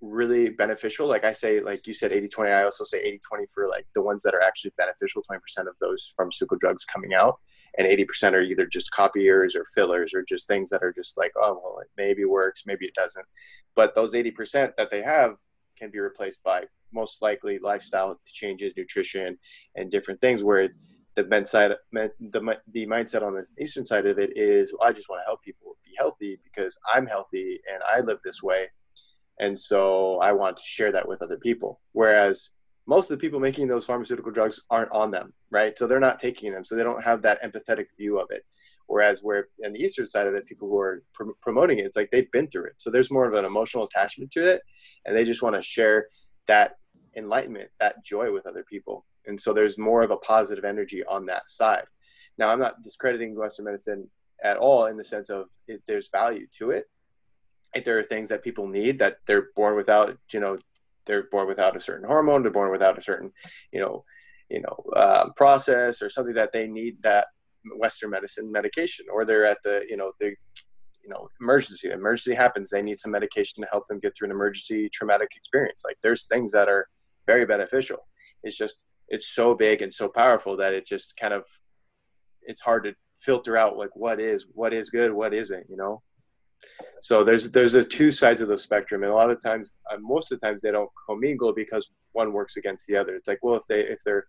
really 0.00 0.50
beneficial. 0.50 1.08
Like 1.08 1.24
I 1.24 1.32
say, 1.32 1.60
like 1.60 1.86
you 1.86 1.94
said, 1.94 2.12
80 2.12 2.28
20. 2.28 2.50
I 2.50 2.64
also 2.64 2.84
say 2.84 2.98
80 3.00 3.20
20 3.26 3.46
for 3.54 3.68
like 3.68 3.86
the 3.94 4.02
ones 4.02 4.22
that 4.22 4.34
are 4.34 4.42
actually 4.42 4.72
beneficial 4.76 5.22
20% 5.30 5.38
of 5.60 5.74
those 5.80 6.12
pharmaceutical 6.16 6.58
drugs 6.58 6.84
coming 6.84 7.14
out. 7.14 7.38
And 7.78 7.86
80% 7.86 8.32
are 8.32 8.40
either 8.40 8.66
just 8.66 8.90
copiers 8.90 9.54
or 9.54 9.64
fillers 9.74 10.14
or 10.14 10.22
just 10.22 10.48
things 10.48 10.70
that 10.70 10.82
are 10.82 10.92
just 10.92 11.18
like, 11.18 11.32
oh, 11.36 11.60
well, 11.62 11.78
it 11.80 11.88
maybe 11.98 12.24
works, 12.24 12.62
maybe 12.64 12.86
it 12.86 12.94
doesn't. 12.94 13.26
But 13.74 13.94
those 13.94 14.14
80% 14.14 14.72
that 14.78 14.90
they 14.90 15.02
have 15.02 15.36
can 15.76 15.90
be 15.90 15.98
replaced 15.98 16.42
by 16.42 16.64
most 16.96 17.22
likely 17.22 17.60
lifestyle 17.60 18.20
changes, 18.26 18.72
nutrition, 18.76 19.38
and 19.76 19.90
different 19.90 20.20
things 20.20 20.42
where 20.42 20.70
the 21.14 21.24
men's 21.24 21.50
side, 21.50 21.72
the, 21.92 22.10
the 22.72 22.86
mindset 22.86 23.22
on 23.22 23.34
the 23.34 23.46
eastern 23.62 23.86
side 23.86 24.06
of 24.06 24.18
it 24.18 24.30
is, 24.36 24.72
well, 24.72 24.88
I 24.88 24.92
just 24.92 25.08
want 25.08 25.20
to 25.20 25.26
help 25.26 25.42
people 25.42 25.76
be 25.84 25.92
healthy 25.96 26.40
because 26.42 26.76
I'm 26.92 27.06
healthy 27.06 27.60
and 27.72 27.82
I 27.88 28.00
live 28.00 28.18
this 28.24 28.42
way 28.42 28.66
and 29.38 29.58
so 29.58 30.18
I 30.18 30.32
want 30.32 30.56
to 30.56 30.62
share 30.64 30.92
that 30.92 31.06
with 31.06 31.22
other 31.22 31.36
people. 31.36 31.80
Whereas 31.92 32.52
most 32.86 33.10
of 33.10 33.18
the 33.18 33.20
people 33.20 33.40
making 33.40 33.68
those 33.68 33.84
pharmaceutical 33.84 34.32
drugs 34.32 34.62
aren't 34.70 34.92
on 34.92 35.10
them, 35.10 35.32
right? 35.50 35.76
So 35.76 35.86
they're 35.86 36.00
not 36.00 36.20
taking 36.20 36.52
them, 36.52 36.64
so 36.64 36.74
they 36.74 36.82
don't 36.82 37.02
have 37.02 37.22
that 37.22 37.42
empathetic 37.42 37.86
view 37.98 38.18
of 38.18 38.28
it. 38.30 38.44
Whereas 38.86 39.20
where 39.22 39.48
on 39.64 39.72
the 39.72 39.80
eastern 39.80 40.06
side 40.06 40.28
of 40.28 40.34
it, 40.34 40.46
people 40.46 40.68
who 40.68 40.78
are 40.78 41.02
pr- 41.12 41.32
promoting 41.42 41.80
it, 41.80 41.86
it's 41.86 41.96
like 41.96 42.10
they've 42.12 42.30
been 42.30 42.48
through 42.48 42.66
it, 42.66 42.74
so 42.76 42.90
there's 42.90 43.10
more 43.10 43.26
of 43.26 43.34
an 43.34 43.44
emotional 43.44 43.84
attachment 43.84 44.30
to 44.32 44.48
it, 44.48 44.62
and 45.04 45.16
they 45.16 45.24
just 45.24 45.42
want 45.42 45.56
to 45.56 45.62
share 45.62 46.06
that 46.46 46.76
enlightenment, 47.16 47.70
that 47.80 48.04
joy 48.04 48.32
with 48.32 48.46
other 48.46 48.64
people. 48.64 49.04
And 49.26 49.40
so 49.40 49.52
there's 49.52 49.78
more 49.78 50.02
of 50.02 50.10
a 50.10 50.16
positive 50.18 50.64
energy 50.64 51.04
on 51.06 51.26
that 51.26 51.48
side. 51.48 51.84
Now, 52.38 52.48
I'm 52.48 52.60
not 52.60 52.82
discrediting 52.82 53.34
Western 53.34 53.64
medicine 53.64 54.08
at 54.44 54.58
all 54.58 54.86
in 54.86 54.96
the 54.96 55.04
sense 55.04 55.30
of 55.30 55.46
it, 55.66 55.82
there's 55.86 56.10
value 56.10 56.46
to 56.58 56.70
it 56.70 56.86
if 57.76 57.84
there 57.84 57.98
are 57.98 58.02
things 58.02 58.28
that 58.28 58.42
people 58.42 58.66
need 58.66 58.98
that 58.98 59.18
they're 59.26 59.48
born 59.54 59.76
without, 59.76 60.16
you 60.32 60.40
know, 60.40 60.56
they're 61.04 61.24
born 61.30 61.46
without 61.46 61.76
a 61.76 61.80
certain 61.80 62.06
hormone, 62.06 62.42
they're 62.42 62.50
born 62.50 62.72
without 62.72 62.98
a 62.98 63.02
certain, 63.02 63.30
you 63.72 63.80
know, 63.80 64.04
you 64.48 64.60
know, 64.60 64.76
uh, 64.94 65.28
process 65.36 66.00
or 66.02 66.08
something 66.08 66.34
that 66.34 66.52
they 66.52 66.66
need 66.66 67.02
that 67.02 67.26
Western 67.76 68.10
medicine 68.10 68.50
medication, 68.50 69.06
or 69.12 69.24
they're 69.24 69.44
at 69.44 69.58
the, 69.62 69.84
you 69.88 69.96
know, 69.96 70.12
the, 70.20 70.34
you 71.02 71.08
know, 71.08 71.28
emergency. 71.40 71.90
Emergency 71.90 72.34
happens, 72.34 72.70
they 72.70 72.82
need 72.82 72.98
some 72.98 73.12
medication 73.12 73.62
to 73.62 73.68
help 73.70 73.86
them 73.88 73.98
get 73.98 74.16
through 74.16 74.26
an 74.26 74.32
emergency 74.32 74.88
traumatic 74.88 75.28
experience. 75.36 75.82
Like 75.84 75.98
there's 76.02 76.26
things 76.26 76.50
that 76.52 76.68
are 76.68 76.88
very 77.26 77.46
beneficial. 77.46 78.06
It's 78.42 78.56
just 78.56 78.84
it's 79.08 79.28
so 79.28 79.54
big 79.54 79.82
and 79.82 79.92
so 79.92 80.08
powerful 80.08 80.56
that 80.56 80.72
it 80.72 80.86
just 80.86 81.16
kind 81.16 81.32
of 81.32 81.44
it's 82.42 82.60
hard 82.60 82.84
to 82.84 82.94
filter 83.18 83.56
out 83.56 83.76
like 83.76 83.94
what 83.94 84.20
is 84.20 84.46
what 84.52 84.72
is 84.72 84.90
good, 84.90 85.12
what 85.12 85.34
isn't, 85.34 85.66
you 85.68 85.76
know 85.76 86.02
so 87.02 87.22
there's 87.22 87.50
there's 87.50 87.74
a 87.74 87.84
two 87.84 88.10
sides 88.10 88.40
of 88.40 88.48
the 88.48 88.56
spectrum 88.56 89.02
and 89.02 89.12
a 89.12 89.14
lot 89.14 89.30
of 89.30 89.38
times 89.38 89.74
uh, 89.92 89.96
most 90.00 90.32
of 90.32 90.40
the 90.40 90.46
times 90.46 90.62
they 90.62 90.70
don't 90.70 90.88
commingle 91.06 91.52
because 91.52 91.90
one 92.12 92.32
works 92.32 92.56
against 92.56 92.86
the 92.86 92.96
other 92.96 93.14
it's 93.14 93.28
like 93.28 93.38
well 93.42 93.56
if 93.56 93.66
they 93.66 93.80
if 93.80 93.98
they're 94.06 94.24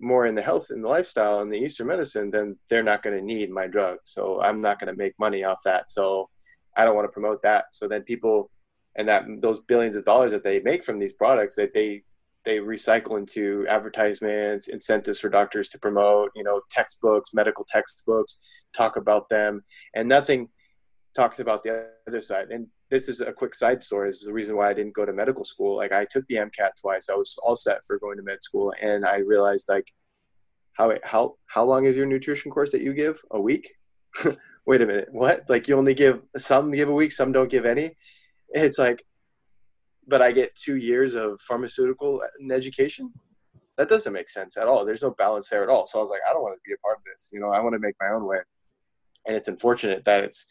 more 0.00 0.26
in 0.26 0.34
the 0.34 0.42
health 0.42 0.70
and 0.70 0.82
the 0.82 0.88
lifestyle 0.88 1.40
and 1.40 1.52
the 1.52 1.58
Eastern 1.58 1.88
medicine, 1.88 2.30
then 2.30 2.56
they're 2.68 2.82
not 2.82 3.02
going 3.02 3.16
to 3.16 3.24
need 3.24 3.50
my 3.50 3.66
drug. 3.66 3.98
So 4.04 4.40
I'm 4.40 4.60
not 4.60 4.78
going 4.78 4.92
to 4.92 4.96
make 4.98 5.14
money 5.18 5.44
off 5.44 5.60
that. 5.64 5.90
So 5.90 6.28
I 6.76 6.84
don't 6.84 6.94
want 6.94 7.06
to 7.06 7.12
promote 7.12 7.42
that. 7.42 7.66
So 7.72 7.88
then 7.88 8.02
people 8.02 8.50
and 8.96 9.08
that 9.08 9.24
those 9.40 9.60
billions 9.60 9.96
of 9.96 10.04
dollars 10.04 10.32
that 10.32 10.42
they 10.42 10.60
make 10.60 10.84
from 10.84 10.98
these 10.98 11.12
products 11.12 11.54
that 11.56 11.72
they 11.72 12.02
they 12.44 12.58
recycle 12.58 13.18
into 13.18 13.66
advertisements, 13.68 14.68
incentives 14.68 15.20
for 15.20 15.28
doctors 15.28 15.68
to 15.70 15.78
promote, 15.78 16.30
you 16.34 16.44
know, 16.44 16.60
textbooks, 16.70 17.34
medical 17.34 17.66
textbooks, 17.68 18.38
talk 18.74 18.96
about 18.96 19.28
them, 19.28 19.62
and 19.94 20.08
nothing 20.08 20.48
talks 21.14 21.40
about 21.40 21.62
the 21.62 21.86
other 22.06 22.20
side. 22.20 22.50
And 22.50 22.68
this 22.90 23.08
is 23.08 23.20
a 23.20 23.32
quick 23.32 23.54
side 23.54 23.82
story. 23.82 24.08
This 24.08 24.20
is 24.20 24.26
the 24.26 24.32
reason 24.32 24.56
why 24.56 24.70
I 24.70 24.74
didn't 24.74 24.94
go 24.94 25.04
to 25.04 25.12
medical 25.12 25.44
school. 25.44 25.76
Like 25.76 25.92
I 25.92 26.04
took 26.04 26.26
the 26.26 26.36
MCAT 26.36 26.70
twice. 26.80 27.08
I 27.10 27.14
was 27.14 27.36
all 27.42 27.56
set 27.56 27.84
for 27.86 27.98
going 27.98 28.16
to 28.16 28.22
med 28.22 28.42
school, 28.42 28.72
and 28.80 29.04
I 29.04 29.16
realized 29.18 29.66
like 29.68 29.86
how 30.74 30.94
how 31.02 31.36
how 31.46 31.64
long 31.64 31.86
is 31.86 31.96
your 31.96 32.06
nutrition 32.06 32.50
course 32.50 32.72
that 32.72 32.82
you 32.82 32.94
give? 32.94 33.20
A 33.32 33.40
week? 33.40 33.74
Wait 34.66 34.82
a 34.82 34.86
minute, 34.86 35.08
what? 35.10 35.44
Like 35.48 35.66
you 35.66 35.76
only 35.76 35.94
give 35.94 36.22
some 36.36 36.70
give 36.70 36.88
a 36.88 36.92
week, 36.92 37.12
some 37.12 37.32
don't 37.32 37.50
give 37.50 37.66
any. 37.66 37.96
It's 38.50 38.78
like, 38.78 39.04
but 40.08 40.22
I 40.22 40.32
get 40.32 40.54
two 40.56 40.76
years 40.76 41.14
of 41.14 41.40
pharmaceutical 41.40 42.22
education. 42.50 43.12
That 43.76 43.88
doesn't 43.88 44.12
make 44.12 44.28
sense 44.28 44.56
at 44.56 44.66
all. 44.66 44.84
There's 44.84 45.02
no 45.02 45.10
balance 45.12 45.48
there 45.48 45.62
at 45.62 45.68
all. 45.68 45.86
So 45.86 45.98
I 45.98 46.02
was 46.02 46.10
like, 46.10 46.22
I 46.28 46.32
don't 46.32 46.42
want 46.42 46.56
to 46.56 46.68
be 46.68 46.74
a 46.74 46.78
part 46.78 46.98
of 46.98 47.04
this. 47.04 47.30
You 47.32 47.40
know, 47.40 47.50
I 47.50 47.60
want 47.60 47.74
to 47.74 47.78
make 47.78 47.94
my 48.00 48.08
own 48.08 48.26
way. 48.26 48.38
And 49.26 49.36
it's 49.36 49.48
unfortunate 49.48 50.04
that 50.06 50.24
it's 50.24 50.46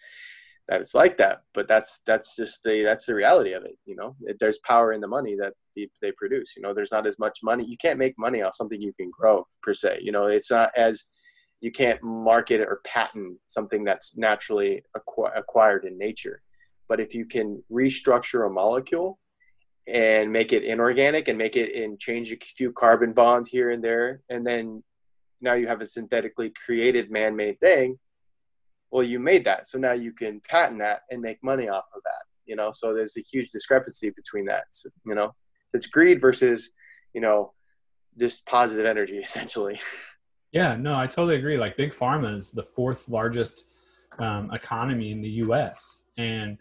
that 0.67 0.81
it's 0.81 0.93
like 0.93 1.17
that 1.17 1.41
but 1.53 1.67
that's 1.67 2.01
that's 2.05 2.35
just 2.35 2.63
the 2.63 2.83
that's 2.83 3.05
the 3.05 3.15
reality 3.15 3.53
of 3.53 3.63
it 3.63 3.77
you 3.85 3.95
know 3.95 4.15
it, 4.21 4.37
there's 4.39 4.59
power 4.59 4.93
in 4.93 5.01
the 5.01 5.07
money 5.07 5.35
that 5.39 5.53
they, 5.75 5.87
they 6.01 6.11
produce 6.13 6.53
you 6.55 6.61
know 6.61 6.73
there's 6.73 6.91
not 6.91 7.07
as 7.07 7.17
much 7.19 7.39
money 7.43 7.65
you 7.65 7.77
can't 7.77 7.99
make 7.99 8.13
money 8.17 8.41
off 8.41 8.55
something 8.55 8.81
you 8.81 8.93
can 8.93 9.09
grow 9.09 9.45
per 9.63 9.73
se 9.73 9.99
you 10.01 10.11
know 10.11 10.27
it's 10.27 10.51
not 10.51 10.71
as 10.77 11.05
you 11.61 11.71
can't 11.71 12.01
market 12.03 12.61
or 12.61 12.81
patent 12.85 13.37
something 13.45 13.83
that's 13.83 14.17
naturally 14.17 14.83
acqu- 14.95 15.35
acquired 15.35 15.85
in 15.85 15.97
nature 15.97 16.41
but 16.89 16.99
if 16.99 17.15
you 17.15 17.25
can 17.25 17.61
restructure 17.71 18.47
a 18.47 18.49
molecule 18.49 19.19
and 19.87 20.31
make 20.31 20.53
it 20.53 20.63
inorganic 20.63 21.27
and 21.27 21.37
make 21.37 21.55
it 21.55 21.75
and 21.75 21.99
change 21.99 22.31
a 22.31 22.37
few 22.37 22.71
carbon 22.71 23.13
bonds 23.13 23.49
here 23.49 23.71
and 23.71 23.83
there. 23.83 24.21
And 24.29 24.45
then 24.45 24.83
now 25.41 25.53
you 25.53 25.67
have 25.67 25.81
a 25.81 25.85
synthetically 25.85 26.51
created 26.65 27.09
man-made 27.09 27.59
thing. 27.59 27.97
Well 28.91 29.03
you 29.03 29.19
made 29.19 29.45
that. 29.45 29.67
So 29.67 29.77
now 29.77 29.93
you 29.93 30.11
can 30.11 30.41
patent 30.41 30.79
that 30.79 31.01
and 31.09 31.21
make 31.21 31.43
money 31.43 31.69
off 31.69 31.85
of 31.95 32.01
that 32.03 32.23
you 32.47 32.55
know? 32.55 32.71
So 32.71 32.93
there's 32.93 33.17
a 33.17 33.21
huge 33.21 33.51
discrepancy 33.51 34.09
between 34.09 34.45
that 34.45 34.63
so, 34.71 34.89
you 35.05 35.13
know? 35.13 35.35
It's 35.73 35.85
greed 35.85 36.21
versus 36.21 36.71
you 37.13 37.21
know 37.21 37.53
just 38.17 38.45
positive 38.45 38.85
energy 38.85 39.17
essentially. 39.27 39.79
Yeah 40.51 40.75
no 40.75 40.97
i 40.97 41.05
totally 41.05 41.35
agree. 41.35 41.57
Like 41.57 41.77
big 41.77 41.91
pharma 41.91 42.35
is 42.35 42.51
the 42.51 42.63
fourth 42.63 43.09
largest 43.09 43.65
um, 44.19 44.49
economy 44.51 45.11
in 45.11 45.21
the 45.21 45.29
us 45.29 46.05
and 46.17 46.57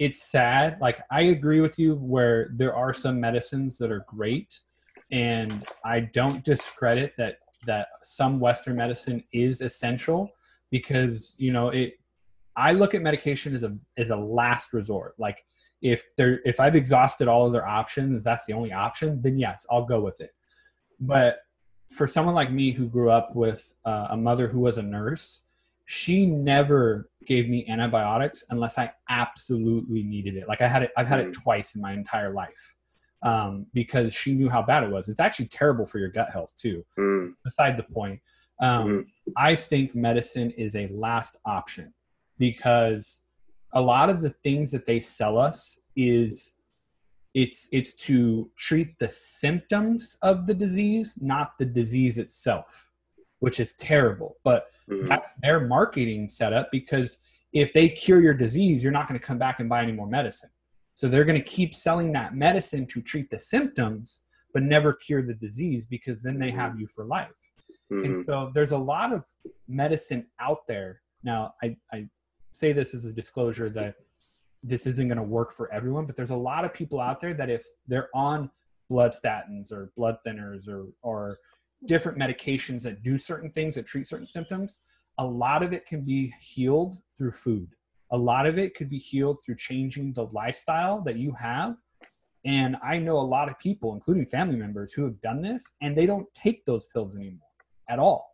it's 0.00 0.22
sad. 0.22 0.80
Like 0.80 0.98
i 1.12 1.20
agree 1.20 1.60
with 1.60 1.78
you 1.78 1.94
where 1.96 2.50
there 2.54 2.74
are 2.74 2.92
some 2.92 3.20
medicines 3.20 3.78
that 3.78 3.92
are 3.92 4.04
great 4.08 4.60
and 5.12 5.66
i 5.84 6.00
don't 6.00 6.42
discredit 6.44 7.12
that 7.18 7.38
that 7.66 7.88
some 8.02 8.40
western 8.40 8.76
medicine 8.76 9.22
is 9.32 9.60
essential 9.60 10.30
because 10.70 11.34
you 11.38 11.52
know 11.52 11.68
it 11.68 11.94
i 12.56 12.72
look 12.72 12.94
at 12.94 13.02
medication 13.02 13.54
as 13.54 13.64
a 13.64 13.76
as 13.98 14.10
a 14.10 14.16
last 14.16 14.72
resort. 14.72 15.14
Like 15.18 15.44
if 15.82 16.02
there 16.16 16.40
if 16.44 16.60
i've 16.60 16.76
exhausted 16.76 17.28
all 17.28 17.46
other 17.46 17.66
options 17.66 18.24
that's 18.24 18.44
the 18.44 18.52
only 18.52 18.72
option 18.72 19.20
then 19.22 19.38
yes 19.38 19.66
i'll 19.70 19.84
go 19.84 20.00
with 20.00 20.20
it. 20.20 20.30
But 20.98 21.40
for 21.94 22.06
someone 22.06 22.34
like 22.34 22.50
me 22.50 22.70
who 22.70 22.86
grew 22.86 23.10
up 23.10 23.34
with 23.34 23.74
uh, 23.84 24.08
a 24.10 24.16
mother 24.16 24.46
who 24.46 24.60
was 24.60 24.78
a 24.78 24.82
nurse 24.82 25.42
she 25.92 26.24
never 26.26 27.08
gave 27.26 27.48
me 27.48 27.66
antibiotics 27.68 28.44
unless 28.50 28.78
i 28.78 28.90
absolutely 29.08 30.02
needed 30.02 30.36
it 30.36 30.46
like 30.48 30.60
i 30.62 30.68
had 30.68 30.82
it 30.82 30.90
i've 30.96 31.06
had 31.06 31.20
it 31.20 31.28
mm. 31.28 31.42
twice 31.42 31.74
in 31.74 31.80
my 31.80 31.92
entire 31.92 32.32
life 32.32 32.76
um, 33.22 33.66
because 33.74 34.14
she 34.14 34.32
knew 34.32 34.48
how 34.48 34.62
bad 34.62 34.82
it 34.82 34.90
was 34.90 35.08
it's 35.08 35.20
actually 35.20 35.48
terrible 35.48 35.84
for 35.84 35.98
your 35.98 36.08
gut 36.08 36.30
health 36.30 36.54
too 36.56 36.84
mm. 36.98 37.32
beside 37.44 37.76
the 37.76 37.82
point 37.82 38.20
um, 38.60 38.86
mm-hmm. 38.86 39.00
I 39.36 39.54
think 39.54 39.94
medicine 39.94 40.50
is 40.52 40.76
a 40.76 40.86
last 40.88 41.38
option 41.46 41.92
because 42.38 43.22
a 43.72 43.80
lot 43.80 44.10
of 44.10 44.20
the 44.20 44.30
things 44.30 44.70
that 44.72 44.84
they 44.84 45.00
sell 45.00 45.38
us 45.38 45.78
is 45.96 46.52
it's 47.32 47.68
it's 47.72 47.94
to 47.94 48.50
treat 48.56 48.98
the 48.98 49.08
symptoms 49.08 50.16
of 50.22 50.46
the 50.46 50.54
disease, 50.54 51.16
not 51.20 51.56
the 51.58 51.64
disease 51.64 52.18
itself, 52.18 52.89
which 53.40 53.60
is 53.60 53.74
terrible. 53.74 54.36
But 54.44 54.66
mm-hmm. 54.88 55.04
that's 55.04 55.34
their 55.42 55.66
marketing 55.66 56.28
setup 56.28 56.70
because 56.70 57.18
if 57.52 57.72
they 57.72 57.88
cure 57.88 58.20
your 58.20 58.34
disease, 58.34 58.82
you're 58.82 58.92
not 58.92 59.08
going 59.08 59.18
to 59.18 59.26
come 59.26 59.38
back 59.38 59.60
and 59.60 59.68
buy 59.68 59.82
any 59.82 59.92
more 59.92 60.06
medicine. 60.06 60.50
So 60.94 61.08
they're 61.08 61.24
going 61.24 61.38
to 61.38 61.44
keep 61.44 61.74
selling 61.74 62.12
that 62.12 62.34
medicine 62.34 62.86
to 62.86 63.02
treat 63.02 63.30
the 63.30 63.38
symptoms, 63.38 64.22
but 64.52 64.62
never 64.62 64.92
cure 64.92 65.22
the 65.22 65.34
disease 65.34 65.86
because 65.86 66.22
then 66.22 66.38
they 66.38 66.50
have 66.50 66.72
mm-hmm. 66.72 66.82
you 66.82 66.88
for 66.88 67.04
life. 67.04 67.28
Mm-hmm. 67.90 68.04
And 68.04 68.16
so 68.16 68.50
there's 68.54 68.72
a 68.72 68.78
lot 68.78 69.12
of 69.12 69.26
medicine 69.66 70.26
out 70.38 70.66
there. 70.66 71.00
Now, 71.24 71.54
I, 71.62 71.76
I 71.92 72.06
say 72.50 72.72
this 72.72 72.94
as 72.94 73.04
a 73.04 73.12
disclosure 73.12 73.70
that 73.70 73.94
this 74.62 74.86
isn't 74.86 75.08
going 75.08 75.18
to 75.18 75.24
work 75.24 75.52
for 75.52 75.72
everyone, 75.72 76.06
but 76.06 76.16
there's 76.16 76.30
a 76.30 76.36
lot 76.36 76.64
of 76.64 76.74
people 76.74 77.00
out 77.00 77.20
there 77.20 77.34
that 77.34 77.50
if 77.50 77.64
they're 77.88 78.10
on 78.14 78.50
blood 78.88 79.12
statins 79.12 79.72
or 79.72 79.90
blood 79.96 80.16
thinners 80.26 80.68
or, 80.68 80.88
or 81.02 81.38
different 81.86 82.18
medications 82.18 82.82
that 82.82 83.02
do 83.02 83.16
certain 83.16 83.50
things 83.50 83.74
that 83.74 83.86
treat 83.86 84.06
certain 84.06 84.28
symptoms, 84.28 84.80
a 85.18 85.24
lot 85.24 85.62
of 85.62 85.72
it 85.72 85.86
can 85.86 86.02
be 86.02 86.32
healed 86.40 86.96
through 87.16 87.32
food. 87.32 87.68
A 88.12 88.16
lot 88.16 88.46
of 88.46 88.58
it 88.58 88.74
could 88.74 88.90
be 88.90 88.98
healed 88.98 89.38
through 89.44 89.56
changing 89.56 90.12
the 90.12 90.24
lifestyle 90.26 91.00
that 91.02 91.16
you 91.16 91.32
have. 91.32 91.76
And 92.44 92.76
I 92.82 92.98
know 92.98 93.18
a 93.18 93.22
lot 93.22 93.48
of 93.48 93.58
people, 93.58 93.92
including 93.94 94.26
family 94.26 94.56
members, 94.56 94.92
who 94.92 95.04
have 95.04 95.20
done 95.20 95.42
this 95.42 95.72
and 95.82 95.96
they 95.96 96.06
don't 96.06 96.26
take 96.34 96.64
those 96.64 96.86
pills 96.86 97.14
anymore 97.14 97.46
at 97.88 97.98
all. 97.98 98.30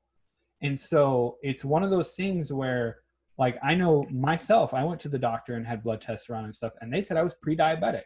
And 0.62 0.78
so 0.78 1.36
it's 1.42 1.64
one 1.64 1.82
of 1.82 1.90
those 1.90 2.14
things 2.14 2.52
where, 2.52 2.98
like, 3.38 3.58
I 3.62 3.74
know 3.74 4.06
myself, 4.10 4.72
I 4.72 4.84
went 4.84 5.00
to 5.00 5.08
the 5.08 5.18
doctor 5.18 5.54
and 5.54 5.66
had 5.66 5.82
blood 5.82 6.00
tests 6.00 6.30
around 6.30 6.44
and 6.44 6.54
stuff, 6.54 6.74
and 6.80 6.92
they 6.92 7.02
said 7.02 7.16
I 7.16 7.22
was 7.22 7.34
pre 7.34 7.56
diabetic. 7.56 8.04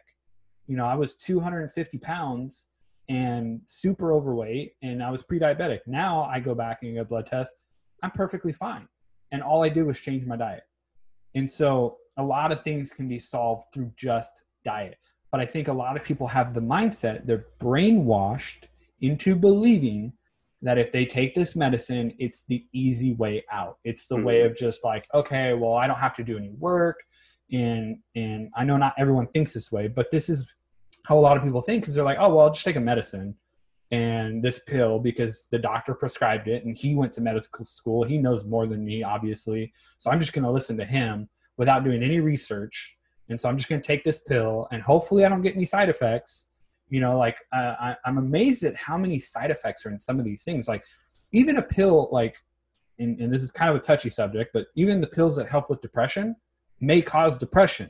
You 0.67 0.75
know, 0.75 0.85
I 0.85 0.95
was 0.95 1.15
250 1.15 1.97
pounds 1.99 2.67
and 3.11 3.59
super 3.65 4.13
overweight, 4.13 4.75
and 4.81 5.03
I 5.03 5.11
was 5.11 5.21
pre 5.21 5.37
diabetic. 5.37 5.79
Now 5.85 6.23
I 6.23 6.39
go 6.39 6.55
back 6.55 6.79
and 6.81 6.93
get 6.93 7.01
a 7.01 7.05
blood 7.05 7.27
test, 7.27 7.53
I'm 8.01 8.11
perfectly 8.11 8.53
fine. 8.53 8.87
And 9.33 9.43
all 9.43 9.63
I 9.63 9.69
do 9.69 9.85
was 9.85 9.99
change 9.99 10.25
my 10.25 10.37
diet. 10.37 10.63
And 11.35 11.49
so 11.49 11.97
a 12.17 12.23
lot 12.23 12.53
of 12.53 12.61
things 12.61 12.91
can 12.91 13.09
be 13.09 13.19
solved 13.19 13.65
through 13.73 13.91
just 13.97 14.41
diet. 14.63 14.97
But 15.29 15.41
I 15.41 15.45
think 15.45 15.67
a 15.67 15.73
lot 15.73 15.97
of 15.97 16.03
people 16.03 16.27
have 16.27 16.53
the 16.53 16.61
mindset, 16.61 17.25
they're 17.25 17.47
brainwashed 17.61 18.67
into 19.01 19.35
believing 19.35 20.13
that 20.61 20.77
if 20.77 20.91
they 20.91 21.05
take 21.05 21.33
this 21.33 21.55
medicine, 21.55 22.13
it's 22.17 22.43
the 22.47 22.65
easy 22.71 23.13
way 23.13 23.43
out. 23.51 23.77
It's 23.83 24.07
the 24.07 24.15
mm-hmm. 24.15 24.25
way 24.25 24.41
of 24.43 24.55
just 24.55 24.85
like, 24.85 25.05
okay, 25.13 25.53
well, 25.53 25.73
I 25.73 25.87
don't 25.87 25.99
have 25.99 26.13
to 26.15 26.23
do 26.23 26.37
any 26.37 26.51
work. 26.51 26.99
And 27.51 27.97
and 28.15 28.49
I 28.55 28.63
know 28.63 28.77
not 28.77 28.93
everyone 28.97 29.27
thinks 29.27 29.53
this 29.53 29.69
way, 29.69 29.89
but 29.89 30.11
this 30.11 30.29
is 30.29 30.53
how 31.05 31.17
a 31.17 31.19
lot 31.19 31.37
of 31.37 31.43
people 31.43 31.61
think 31.61 31.83
because 31.83 31.95
they're 31.95 32.03
like, 32.05 32.17
oh 32.19 32.29
well, 32.29 32.45
I'll 32.45 32.51
just 32.51 32.65
take 32.65 32.75
a 32.75 32.81
medicine 32.81 33.35
and 33.91 34.41
this 34.41 34.59
pill 34.59 34.99
because 34.99 35.47
the 35.51 35.59
doctor 35.59 35.93
prescribed 35.93 36.47
it 36.47 36.63
and 36.63 36.77
he 36.77 36.95
went 36.95 37.11
to 37.13 37.21
medical 37.21 37.65
school. 37.65 38.03
He 38.03 38.17
knows 38.17 38.45
more 38.45 38.67
than 38.67 38.85
me, 38.85 39.03
obviously. 39.03 39.73
So 39.97 40.11
I'm 40.11 40.19
just 40.19 40.33
gonna 40.33 40.51
listen 40.51 40.77
to 40.77 40.85
him 40.85 41.29
without 41.57 41.83
doing 41.83 42.03
any 42.03 42.19
research. 42.19 42.97
And 43.29 43.39
so 43.39 43.49
I'm 43.49 43.57
just 43.57 43.69
gonna 43.69 43.81
take 43.81 44.03
this 44.03 44.19
pill 44.19 44.67
and 44.71 44.81
hopefully 44.81 45.25
I 45.25 45.29
don't 45.29 45.41
get 45.41 45.55
any 45.55 45.65
side 45.65 45.89
effects 45.89 46.49
you 46.91 46.99
know 46.99 47.17
like 47.17 47.37
uh, 47.51 47.73
I, 47.79 47.95
i'm 48.05 48.19
amazed 48.19 48.63
at 48.63 48.75
how 48.75 48.97
many 48.97 49.17
side 49.17 49.49
effects 49.49 49.83
are 49.85 49.89
in 49.89 49.97
some 49.97 50.19
of 50.19 50.25
these 50.25 50.43
things 50.43 50.67
like 50.67 50.85
even 51.33 51.57
a 51.57 51.61
pill 51.63 52.09
like 52.11 52.37
and, 52.99 53.19
and 53.19 53.33
this 53.33 53.41
is 53.41 53.49
kind 53.49 53.71
of 53.71 53.77
a 53.77 53.79
touchy 53.79 54.11
subject 54.11 54.51
but 54.53 54.67
even 54.75 55.01
the 55.01 55.07
pills 55.07 55.35
that 55.37 55.49
help 55.49 55.71
with 55.71 55.81
depression 55.81 56.35
may 56.79 57.01
cause 57.01 57.37
depression 57.37 57.89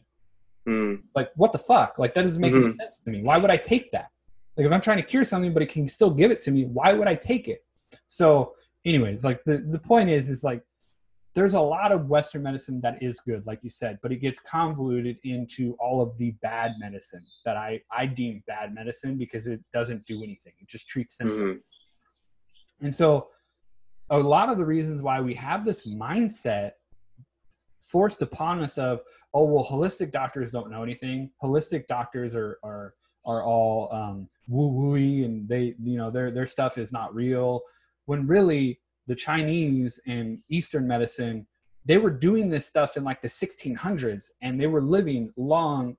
mm. 0.68 1.02
like 1.16 1.30
what 1.36 1.52
the 1.52 1.58
fuck 1.58 2.00
like 2.00 2.14
that 2.14 2.24
doesn't 2.24 2.42
make 2.42 2.54
mm-hmm. 2.54 2.64
any 2.66 2.74
sense 2.74 3.02
to 3.02 3.10
me 3.10 3.22
why 3.22 3.38
would 3.38 3.52
i 3.52 3.58
take 3.58 3.92
that 3.92 4.10
like 4.58 4.66
if 4.66 4.72
i'm 4.72 4.82
trying 4.82 4.98
to 4.98 5.04
cure 5.04 5.24
something 5.24 5.54
but 5.54 5.62
it 5.64 5.70
can 5.70 5.88
still 5.88 6.12
give 6.12 6.32
it 6.32 6.42
to 6.42 6.52
me 6.52 6.66
why 6.66 6.94
would 6.94 7.08
i 7.08 7.16
take 7.16 7.48
it 7.48 7.64
so 8.08 8.54
anyways 8.86 9.24
like 9.24 9.44
the, 9.46 9.58
the 9.58 9.80
point 9.80 10.10
is 10.10 10.30
is 10.30 10.44
like 10.44 10.62
there's 11.34 11.54
a 11.54 11.62
lot 11.62 11.92
of 11.92 12.10
Western 12.10 12.44
medicine 12.44 12.82
that 12.82 13.02
is 13.02 13.22
good, 13.22 13.46
like 13.46 13.60
you 13.62 13.70
said, 13.70 13.98
but 14.04 14.12
it 14.12 14.18
gets 14.18 14.40
convoluted 14.40 15.18
into 15.24 15.76
all 15.80 16.02
of 16.02 16.18
the 16.18 16.32
bad 16.42 16.74
medicine 16.80 17.24
that 17.46 17.56
I, 17.56 17.82
I 17.92 18.06
deem 18.06 18.44
bad 18.48 18.74
medicine 18.74 19.18
because 19.18 19.48
it 19.48 19.62
doesn't 19.74 20.06
do 20.06 20.18
anything. 20.18 20.54
It 20.60 20.68
just 20.68 20.90
treats 20.90 21.18
symptoms. 21.18 21.62
Mm-hmm. 21.62 22.86
And 22.86 22.94
so 22.94 23.30
a 24.10 24.20
lot 24.20 24.50
of 24.50 24.58
the 24.58 24.66
reasons 24.66 25.02
why 25.02 25.22
we 25.22 25.34
have 25.36 25.64
this 25.64 25.88
mindset 25.88 26.72
forced 27.82 28.22
upon 28.22 28.62
us 28.64 28.78
of, 28.78 29.02
oh, 29.34 29.46
well, 29.46 29.66
holistic 29.66 30.12
doctors 30.12 30.52
don't 30.52 30.72
know 30.72 30.84
anything. 30.84 31.30
Holistic 31.44 31.88
doctors 31.88 32.36
are, 32.36 32.60
are, 32.64 32.94
are 33.26 33.44
all 33.44 33.92
um, 33.92 34.30
woo 34.48 34.72
wooey 34.72 35.26
and 35.26 35.48
they, 35.48 35.76
you 35.82 35.98
know, 35.98 36.10
their, 36.10 36.32
their 36.32 36.46
stuff 36.46 36.78
is 36.78 36.92
not 36.92 37.14
real 37.14 37.62
when 38.06 38.28
really 38.28 38.80
the 39.08 39.16
Chinese 39.16 40.00
and 40.06 40.42
Eastern 40.50 40.88
medicine, 40.88 41.48
they 41.86 41.98
were 41.98 42.10
doing 42.10 42.50
this 42.50 42.66
stuff 42.66 42.98
in 42.98 43.04
like 43.04 43.22
the 43.22 43.28
1600s 43.28 44.32
and 44.42 44.60
they 44.60 44.68
were 44.68 44.82
living 44.82 45.32
long, 45.38 45.96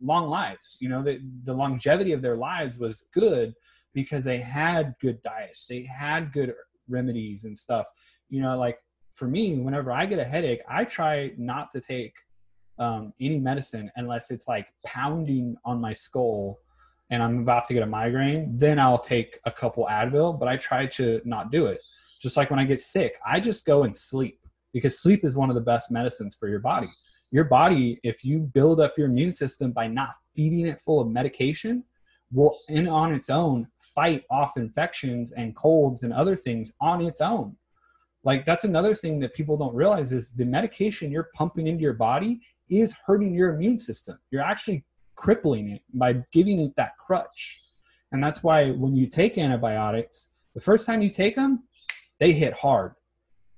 long 0.00 0.28
lives. 0.28 0.76
You 0.80 0.88
know, 0.88 1.02
the, 1.02 1.20
the 1.44 1.54
longevity 1.54 2.12
of 2.12 2.22
their 2.22 2.36
lives 2.36 2.78
was 2.78 3.04
good 3.12 3.54
because 3.94 4.24
they 4.24 4.38
had 4.38 4.94
good 5.00 5.22
diets, 5.22 5.66
they 5.66 5.82
had 5.84 6.32
good 6.32 6.52
remedies 6.88 7.44
and 7.44 7.56
stuff. 7.56 7.88
You 8.28 8.42
know, 8.42 8.58
like 8.58 8.78
for 9.18 9.26
me, 9.26 9.56
whenever 9.56 9.90
I 9.90 10.06
get 10.06 10.20
a 10.20 10.24
headache, 10.24 10.60
I 10.68 10.84
try 10.84 11.32
not 11.36 11.70
to 11.72 11.80
take 11.80 12.14
um, 12.78 13.12
any 13.20 13.38
medicine 13.38 13.90
unless 13.96 14.30
it's 14.30 14.46
like 14.46 14.68
pounding 14.86 15.56
on 15.64 15.80
my 15.80 15.92
skull 15.92 16.60
and 17.10 17.22
I'm 17.22 17.40
about 17.40 17.66
to 17.66 17.74
get 17.74 17.82
a 17.82 17.86
migraine, 17.86 18.56
then 18.56 18.78
I'll 18.78 18.98
take 18.98 19.38
a 19.44 19.50
couple 19.50 19.86
Advil, 19.90 20.38
but 20.38 20.46
I 20.46 20.56
try 20.56 20.86
to 20.86 21.20
not 21.24 21.50
do 21.50 21.66
it. 21.66 21.80
Just 22.20 22.36
like 22.36 22.50
when 22.50 22.60
I 22.60 22.64
get 22.64 22.78
sick, 22.78 23.18
I 23.26 23.40
just 23.40 23.64
go 23.64 23.82
and 23.82 23.96
sleep 23.96 24.38
because 24.72 25.00
sleep 25.00 25.24
is 25.24 25.34
one 25.34 25.48
of 25.48 25.54
the 25.54 25.62
best 25.62 25.90
medicines 25.90 26.36
for 26.38 26.48
your 26.48 26.60
body. 26.60 26.90
Your 27.32 27.44
body, 27.44 27.98
if 28.04 28.24
you 28.24 28.38
build 28.38 28.80
up 28.80 28.94
your 28.96 29.08
immune 29.08 29.32
system 29.32 29.72
by 29.72 29.88
not 29.88 30.10
feeding 30.36 30.66
it 30.66 30.78
full 30.78 31.00
of 31.00 31.08
medication, 31.08 31.82
will 32.30 32.56
in 32.68 32.86
on 32.86 33.12
its 33.12 33.30
own 33.30 33.66
fight 33.80 34.22
off 34.30 34.56
infections 34.56 35.32
and 35.32 35.56
colds 35.56 36.02
and 36.02 36.12
other 36.12 36.36
things 36.36 36.72
on 36.80 37.00
its 37.00 37.20
own 37.20 37.56
like 38.24 38.44
that's 38.44 38.64
another 38.64 38.94
thing 38.94 39.18
that 39.20 39.34
people 39.34 39.56
don't 39.56 39.74
realize 39.74 40.12
is 40.12 40.32
the 40.32 40.44
medication 40.44 41.10
you're 41.10 41.30
pumping 41.34 41.66
into 41.66 41.82
your 41.82 41.94
body 41.94 42.40
is 42.68 42.94
hurting 43.06 43.32
your 43.32 43.54
immune 43.54 43.78
system. 43.78 44.18
You're 44.30 44.42
actually 44.42 44.84
crippling 45.14 45.70
it 45.70 45.82
by 45.94 46.22
giving 46.32 46.60
it 46.60 46.74
that 46.76 46.96
crutch. 46.98 47.60
And 48.12 48.22
that's 48.22 48.42
why 48.42 48.70
when 48.70 48.96
you 48.96 49.06
take 49.06 49.38
antibiotics 49.38 50.30
the 50.54 50.60
first 50.60 50.86
time 50.86 51.02
you 51.02 51.10
take 51.10 51.36
them 51.36 51.64
they 52.18 52.32
hit 52.32 52.52
hard. 52.54 52.94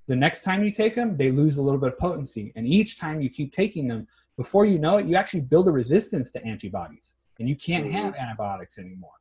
The 0.07 0.17
next 0.17 0.43
time 0.43 0.63
you 0.63 0.71
take 0.71 0.95
them 0.95 1.17
they 1.17 1.31
lose 1.31 1.57
a 1.57 1.63
little 1.63 1.81
bit 1.81 1.93
of 1.93 1.99
potency. 1.99 2.53
And 2.55 2.67
each 2.67 2.99
time 2.99 3.21
you 3.21 3.31
keep 3.31 3.53
taking 3.53 3.89
them 3.89 4.07
before 4.37 4.67
you 4.67 4.79
know 4.79 4.99
it 4.99 5.07
you 5.07 5.17
actually 5.17 5.41
build 5.41 5.69
a 5.69 5.73
resistance 5.73 6.31
to 6.33 6.45
antibodies. 6.45 7.15
And 7.39 7.49
you 7.49 7.57
can't 7.57 7.87
mm-hmm. 7.87 7.95
have 7.95 8.15
antibiotics 8.15 8.79
anymore. 8.79 9.13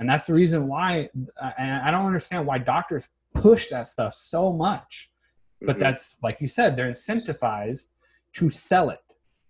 And 0.00 0.08
that's 0.08 0.26
the 0.26 0.34
reason 0.34 0.66
why 0.66 1.08
and 1.58 1.82
i 1.82 1.90
don't 1.92 2.04
understand 2.04 2.44
why 2.44 2.58
doctors 2.58 3.08
push 3.34 3.68
that 3.68 3.86
stuff 3.86 4.14
so 4.14 4.52
much. 4.52 5.10
But 5.60 5.76
mm-hmm. 5.76 5.80
that's 5.80 6.16
like 6.22 6.40
you 6.40 6.48
said, 6.48 6.76
they're 6.76 6.90
incentivized 6.90 7.88
to 8.34 8.50
sell 8.50 8.90
it 8.90 9.00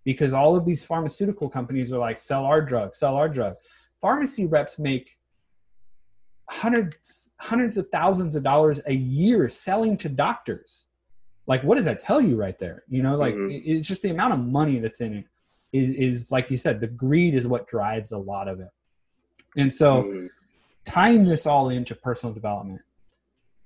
because 0.04 0.34
all 0.34 0.56
of 0.56 0.64
these 0.64 0.84
pharmaceutical 0.84 1.48
companies 1.48 1.92
are 1.92 1.98
like, 1.98 2.18
sell 2.18 2.44
our 2.44 2.60
drug, 2.60 2.94
sell 2.94 3.14
our 3.16 3.28
drug. 3.28 3.54
Pharmacy 4.00 4.46
reps 4.46 4.78
make 4.78 5.08
hundreds 6.50 7.32
hundreds 7.40 7.78
of 7.78 7.88
thousands 7.88 8.34
of 8.34 8.42
dollars 8.42 8.80
a 8.86 8.92
year 8.92 9.48
selling 9.48 9.96
to 9.96 10.08
doctors. 10.08 10.88
Like, 11.46 11.62
what 11.64 11.76
does 11.76 11.86
that 11.86 11.98
tell 11.98 12.20
you 12.20 12.36
right 12.36 12.58
there? 12.58 12.84
You 12.88 13.02
know, 13.02 13.16
like 13.16 13.34
mm-hmm. 13.34 13.50
it's 13.64 13.88
just 13.88 14.02
the 14.02 14.10
amount 14.10 14.34
of 14.34 14.40
money 14.40 14.78
that's 14.78 15.00
in 15.00 15.14
it 15.14 15.24
is, 15.72 15.90
is 15.90 16.32
like 16.32 16.50
you 16.50 16.56
said, 16.56 16.80
the 16.80 16.86
greed 16.86 17.34
is 17.34 17.46
what 17.48 17.66
drives 17.66 18.12
a 18.12 18.18
lot 18.18 18.48
of 18.48 18.60
it. 18.60 18.68
And 19.56 19.72
so, 19.72 20.04
mm-hmm. 20.04 20.26
tying 20.84 21.24
this 21.24 21.46
all 21.46 21.70
into 21.70 21.94
personal 21.94 22.34
development, 22.34 22.80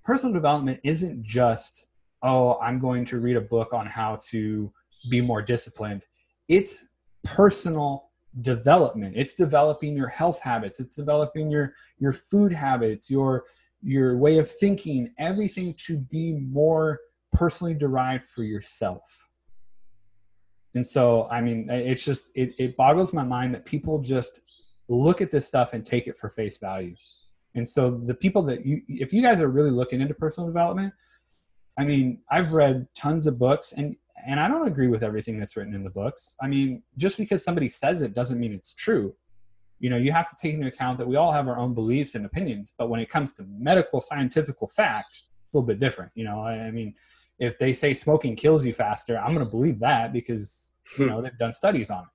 personal 0.06 0.32
development 0.32 0.80
isn't 0.84 1.22
just 1.22 1.88
oh 2.22 2.58
i'm 2.60 2.78
going 2.78 3.04
to 3.04 3.18
read 3.18 3.36
a 3.36 3.40
book 3.40 3.74
on 3.74 3.86
how 3.86 4.18
to 4.30 4.72
be 5.10 5.20
more 5.20 5.42
disciplined. 5.42 6.02
It's 6.48 6.86
personal 7.24 8.10
development. 8.40 9.14
It's 9.16 9.34
developing 9.34 9.96
your 9.96 10.08
health 10.08 10.40
habits. 10.40 10.80
It's 10.80 10.96
developing 10.96 11.50
your 11.50 11.72
your 11.98 12.12
food 12.12 12.52
habits 12.52 13.10
your 13.10 13.44
your 13.82 14.16
way 14.18 14.38
of 14.38 14.50
thinking 14.50 15.12
everything 15.18 15.74
to 15.86 15.98
be 15.98 16.32
more 16.34 16.98
personally 17.32 17.74
derived 17.74 18.26
for 18.26 18.42
yourself. 18.42 19.02
And 20.74 20.86
so 20.86 21.26
i 21.30 21.40
mean 21.40 21.70
it's 21.70 22.04
just 22.04 22.30
it, 22.34 22.52
it 22.58 22.76
boggles 22.76 23.14
my 23.14 23.24
mind 23.24 23.54
that 23.54 23.64
people 23.64 23.98
just 23.98 24.40
look 24.88 25.22
at 25.22 25.30
this 25.30 25.46
stuff 25.46 25.72
and 25.72 25.84
take 25.84 26.06
it 26.06 26.18
for 26.18 26.28
face 26.28 26.58
value 26.58 26.94
and 27.56 27.66
so 27.66 27.90
the 27.90 28.14
people 28.14 28.42
that 28.42 28.64
you, 28.64 28.82
if 28.88 29.12
you 29.12 29.22
guys 29.22 29.40
are 29.40 29.48
really 29.48 29.70
looking 29.70 30.00
into 30.00 30.14
personal 30.14 30.46
development, 30.46 30.92
I 31.78 31.84
mean, 31.84 32.20
I've 32.30 32.52
read 32.52 32.86
tons 32.94 33.26
of 33.26 33.38
books 33.38 33.72
and 33.72 33.96
and 34.26 34.40
I 34.40 34.48
don't 34.48 34.66
agree 34.66 34.88
with 34.88 35.02
everything 35.02 35.38
that's 35.38 35.56
written 35.56 35.74
in 35.74 35.82
the 35.82 35.90
books. 35.90 36.34
I 36.40 36.48
mean, 36.48 36.82
just 36.96 37.16
because 37.16 37.44
somebody 37.44 37.68
says 37.68 38.02
it 38.02 38.14
doesn't 38.14 38.40
mean 38.40 38.52
it's 38.52 38.74
true. 38.74 39.14
You 39.78 39.90
know, 39.90 39.96
you 39.96 40.10
have 40.10 40.26
to 40.26 40.34
take 40.40 40.54
into 40.54 40.66
account 40.66 40.98
that 40.98 41.06
we 41.06 41.16
all 41.16 41.30
have 41.30 41.48
our 41.48 41.58
own 41.58 41.74
beliefs 41.74 42.14
and 42.14 42.26
opinions, 42.26 42.72
but 42.76 42.88
when 42.88 42.98
it 42.98 43.08
comes 43.08 43.32
to 43.32 43.44
medical 43.48 44.00
scientific 44.00 44.56
facts, 44.74 45.28
a 45.28 45.56
little 45.56 45.66
bit 45.66 45.78
different. 45.78 46.10
You 46.14 46.24
know, 46.24 46.40
I, 46.40 46.54
I 46.54 46.70
mean, 46.70 46.94
if 47.38 47.58
they 47.58 47.72
say 47.72 47.92
smoking 47.92 48.36
kills 48.36 48.64
you 48.64 48.72
faster, 48.72 49.18
I'm 49.18 49.34
going 49.34 49.44
to 49.44 49.50
believe 49.50 49.78
that 49.80 50.12
because 50.12 50.70
you 50.98 51.04
hmm. 51.04 51.10
know 51.10 51.22
they've 51.22 51.38
done 51.38 51.52
studies 51.52 51.90
on 51.90 52.04
it. 52.04 52.08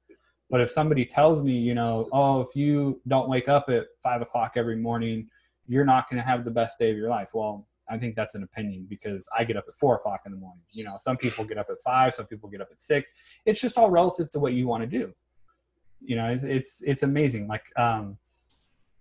But 0.51 0.59
if 0.59 0.69
somebody 0.69 1.05
tells 1.05 1.41
me, 1.41 1.53
you 1.53 1.73
know, 1.73 2.09
oh, 2.11 2.41
if 2.41 2.57
you 2.57 2.99
don't 3.07 3.29
wake 3.29 3.47
up 3.47 3.69
at 3.69 3.85
five 4.03 4.21
o'clock 4.21 4.53
every 4.57 4.75
morning, 4.75 5.29
you're 5.65 5.85
not 5.85 6.09
going 6.09 6.21
to 6.21 6.27
have 6.27 6.43
the 6.43 6.51
best 6.51 6.77
day 6.77 6.91
of 6.91 6.97
your 6.97 7.09
life. 7.09 7.29
Well, 7.33 7.65
I 7.89 7.97
think 7.97 8.15
that's 8.15 8.35
an 8.35 8.43
opinion 8.43 8.85
because 8.89 9.27
I 9.37 9.45
get 9.45 9.55
up 9.55 9.63
at 9.69 9.75
four 9.75 9.95
o'clock 9.95 10.21
in 10.25 10.33
the 10.33 10.37
morning. 10.37 10.61
You 10.71 10.83
know, 10.83 10.95
some 10.99 11.15
people 11.15 11.45
get 11.45 11.57
up 11.57 11.67
at 11.69 11.77
five, 11.81 12.13
some 12.13 12.25
people 12.25 12.49
get 12.49 12.59
up 12.59 12.67
at 12.69 12.81
six. 12.81 13.11
It's 13.45 13.61
just 13.61 13.77
all 13.77 13.89
relative 13.89 14.29
to 14.31 14.39
what 14.39 14.51
you 14.51 14.67
want 14.67 14.81
to 14.83 14.87
do. 14.87 15.13
You 16.01 16.17
know, 16.17 16.25
it's 16.25 16.43
it's, 16.43 16.81
it's 16.81 17.03
amazing. 17.03 17.47
Like 17.47 17.65
um, 17.77 18.17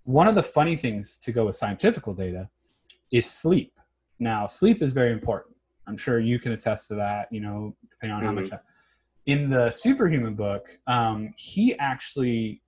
one 0.04 0.28
of 0.28 0.36
the 0.36 0.42
funny 0.44 0.76
things 0.76 1.18
to 1.18 1.32
go 1.32 1.46
with 1.46 1.56
scientific 1.56 2.04
data 2.16 2.48
is 3.10 3.28
sleep. 3.28 3.72
Now, 4.20 4.46
sleep 4.46 4.82
is 4.82 4.92
very 4.92 5.12
important. 5.12 5.56
I'm 5.88 5.96
sure 5.96 6.20
you 6.20 6.38
can 6.38 6.52
attest 6.52 6.86
to 6.88 6.94
that. 6.94 7.26
You 7.32 7.40
know, 7.40 7.74
depending 7.90 8.14
on 8.14 8.22
mm-hmm. 8.22 8.50
how 8.50 8.56
much. 8.56 8.62
In 9.26 9.50
the 9.50 9.70
superhuman 9.70 10.34
book 10.34 10.66
um, 10.86 11.32
he 11.36 11.78
actually 11.78 12.62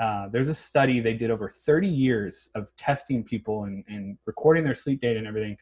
uh, 0.00 0.28
there's 0.28 0.48
a 0.48 0.54
study 0.54 1.00
they 1.00 1.14
did 1.14 1.30
over 1.30 1.48
30 1.48 1.88
years 1.88 2.48
of 2.54 2.74
testing 2.76 3.22
people 3.22 3.64
and, 3.64 3.84
and 3.88 4.18
recording 4.26 4.64
their 4.64 4.74
sleep 4.74 5.00
data 5.00 5.18
and 5.18 5.26
everything. 5.26 5.56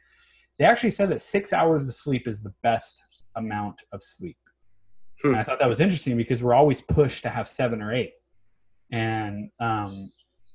They 0.58 0.64
actually 0.64 0.90
said 0.92 1.10
that 1.10 1.20
six 1.20 1.52
hours 1.52 1.86
of 1.86 1.94
sleep 1.94 2.26
is 2.26 2.42
the 2.42 2.54
best 2.62 3.02
amount 3.36 3.82
of 3.92 4.02
sleep. 4.02 4.36
Hmm. 5.20 5.28
and 5.28 5.36
i 5.36 5.42
thought 5.42 5.60
that 5.60 5.68
was 5.68 5.80
interesting 5.80 6.16
because 6.16 6.42
we're 6.42 6.54
always 6.54 6.80
pushed 6.80 7.22
to 7.22 7.28
have 7.28 7.46
seven 7.46 7.82
or 7.82 7.92
eight. 7.92 8.14
And 8.90 9.50
um, 9.60 10.10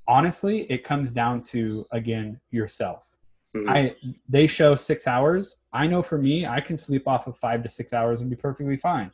honestly 0.07 0.61
it 0.71 0.83
comes 0.83 1.11
down 1.11 1.41
to 1.51 1.85
again 1.91 2.39
yourself. 2.51 3.15
Mm-hmm. 3.55 3.69
i 3.69 3.95
they 4.27 4.47
show 4.47 4.75
six 4.75 5.07
hours. 5.07 5.57
I 5.71 5.87
know 5.87 6.01
for 6.01 6.17
me 6.17 6.45
i 6.47 6.59
can 6.59 6.77
sleep 6.77 7.07
off 7.07 7.27
of 7.27 7.37
five 7.37 7.61
to 7.61 7.69
six 7.69 7.93
hours 7.93 8.21
and 8.21 8.29
be 8.29 8.35
perfectly 8.35 8.77
fine 8.77 9.11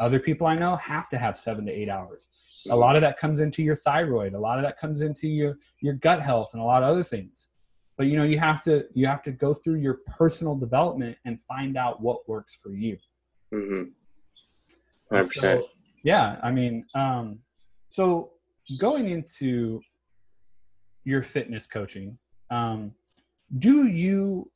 other 0.00 0.20
people 0.20 0.46
I 0.46 0.54
know 0.54 0.76
have 0.76 1.08
to 1.10 1.18
have 1.18 1.36
seven 1.36 1.66
to 1.66 1.72
eight 1.72 1.88
hours. 1.88 2.28
A 2.70 2.76
lot 2.76 2.96
of 2.96 3.02
that 3.02 3.18
comes 3.18 3.40
into 3.40 3.62
your 3.62 3.74
thyroid. 3.74 4.34
A 4.34 4.38
lot 4.38 4.58
of 4.58 4.64
that 4.64 4.76
comes 4.76 5.00
into 5.00 5.28
your 5.28 5.58
your 5.80 5.94
gut 5.94 6.20
health 6.22 6.50
and 6.52 6.62
a 6.62 6.64
lot 6.64 6.82
of 6.82 6.90
other 6.90 7.02
things. 7.02 7.50
But 7.96 8.06
you 8.06 8.16
know, 8.16 8.24
you 8.24 8.38
have 8.38 8.60
to 8.62 8.84
you 8.94 9.06
have 9.06 9.22
to 9.22 9.32
go 9.32 9.54
through 9.54 9.76
your 9.76 9.98
personal 10.16 10.54
development 10.54 11.16
and 11.24 11.40
find 11.42 11.76
out 11.76 12.00
what 12.00 12.28
works 12.28 12.60
for 12.62 12.72
you. 12.72 12.96
Mm-hmm. 13.52 13.84
So, 15.22 15.66
yeah, 16.04 16.36
I 16.42 16.50
mean, 16.50 16.84
um, 16.94 17.38
so 17.88 18.32
going 18.78 19.08
into 19.08 19.80
your 21.04 21.22
fitness 21.22 21.66
coaching, 21.66 22.18
um, 22.50 22.92
do 23.58 23.86
you 23.86 24.50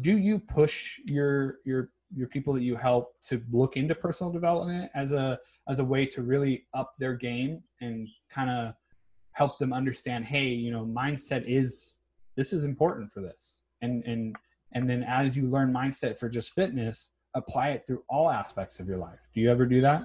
do 0.00 0.16
you 0.16 0.38
push 0.38 0.98
your 1.06 1.58
your 1.64 1.90
your 2.12 2.28
people 2.28 2.52
that 2.52 2.62
you 2.62 2.76
help 2.76 3.14
to 3.20 3.42
look 3.52 3.76
into 3.76 3.94
personal 3.94 4.32
development 4.32 4.90
as 4.94 5.12
a 5.12 5.38
as 5.68 5.78
a 5.78 5.84
way 5.84 6.04
to 6.04 6.22
really 6.22 6.66
up 6.74 6.92
their 6.98 7.14
game 7.14 7.62
and 7.80 8.08
kind 8.28 8.50
of 8.50 8.74
help 9.32 9.56
them 9.58 9.72
understand 9.72 10.24
hey 10.24 10.48
you 10.48 10.72
know 10.72 10.84
mindset 10.84 11.44
is 11.46 11.96
this 12.36 12.52
is 12.54 12.64
important 12.64 13.12
for 13.12 13.20
this. 13.20 13.62
And 13.82 14.02
and 14.04 14.36
and 14.72 14.88
then 14.88 15.02
as 15.02 15.36
you 15.36 15.46
learn 15.46 15.72
mindset 15.72 16.18
for 16.18 16.28
just 16.28 16.54
fitness 16.54 17.10
apply 17.34 17.68
it 17.68 17.84
through 17.84 18.02
all 18.08 18.30
aspects 18.30 18.80
of 18.80 18.88
your 18.88 18.98
life. 18.98 19.28
Do 19.34 19.40
you 19.40 19.50
ever 19.50 19.66
do 19.66 19.80
that? 19.82 20.02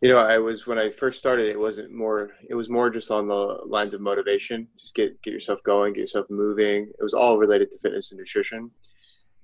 You 0.00 0.10
know 0.10 0.18
i 0.18 0.36
was 0.36 0.66
when 0.66 0.78
i 0.78 0.90
first 0.90 1.18
started 1.18 1.48
it 1.48 1.58
wasn't 1.58 1.90
more 1.90 2.32
it 2.50 2.54
was 2.54 2.68
more 2.68 2.90
just 2.90 3.10
on 3.10 3.28
the 3.28 3.62
lines 3.66 3.94
of 3.94 4.00
motivation. 4.00 4.66
Just 4.78 4.94
get 4.94 5.20
get 5.22 5.32
yourself 5.32 5.62
going 5.62 5.92
get 5.92 6.00
yourself 6.00 6.26
moving. 6.28 6.90
It 6.98 7.02
was 7.02 7.14
all 7.14 7.38
related 7.38 7.70
to 7.70 7.78
fitness 7.78 8.10
and 8.10 8.18
nutrition 8.18 8.70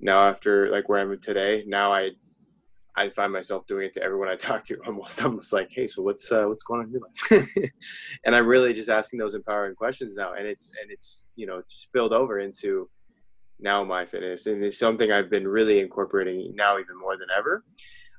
now 0.01 0.29
after 0.29 0.71
like 0.71 0.89
where 0.89 1.01
I'm 1.01 1.21
today, 1.21 1.65
now 1.67 1.93
I 1.93 2.11
I 2.97 3.09
find 3.09 3.33
myself 3.33 3.67
doing 3.67 3.87
it 3.87 3.93
to 3.95 4.03
everyone 4.03 4.29
I 4.29 4.37
talk 4.49 4.65
to. 4.65 4.79
Almost, 4.87 5.23
I'm 5.23 5.39
just 5.39 5.53
like, 5.53 5.71
hey, 5.71 5.87
so 5.87 6.03
what's 6.03 6.31
uh, 6.31 6.45
what's 6.45 6.63
going 6.63 6.81
on 6.81 6.87
in 6.87 6.93
your 6.93 7.03
life? 7.03 7.71
and 8.25 8.35
I'm 8.35 8.47
really 8.47 8.73
just 8.73 8.89
asking 8.89 9.19
those 9.19 9.35
empowering 9.35 9.75
questions 9.75 10.17
now, 10.17 10.35
and 10.35 10.47
it's 10.47 10.69
and 10.81 10.91
it's 10.91 11.25
you 11.37 11.47
know 11.47 11.63
spilled 11.69 12.13
over 12.13 12.41
into 12.41 12.89
now 13.59 13.85
my 13.85 14.07
fitness, 14.07 14.47
and 14.47 14.63
it's 14.65 14.79
something 14.79 15.13
I've 15.13 15.31
been 15.31 15.47
really 15.47 15.81
incorporating 15.81 16.53
now 16.55 16.79
even 16.79 16.99
more 16.99 17.17
than 17.17 17.29
ever, 17.37 17.65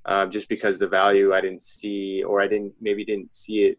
um, 0.05 0.31
just 0.31 0.47
because 0.49 0.77
the 0.77 0.87
value 0.87 1.33
I 1.33 1.41
didn't 1.41 1.61
see, 1.61 2.23
or 2.23 2.41
I 2.41 2.47
didn't 2.47 2.73
maybe 2.79 3.03
didn't 3.03 3.33
see 3.33 3.63
it. 3.63 3.77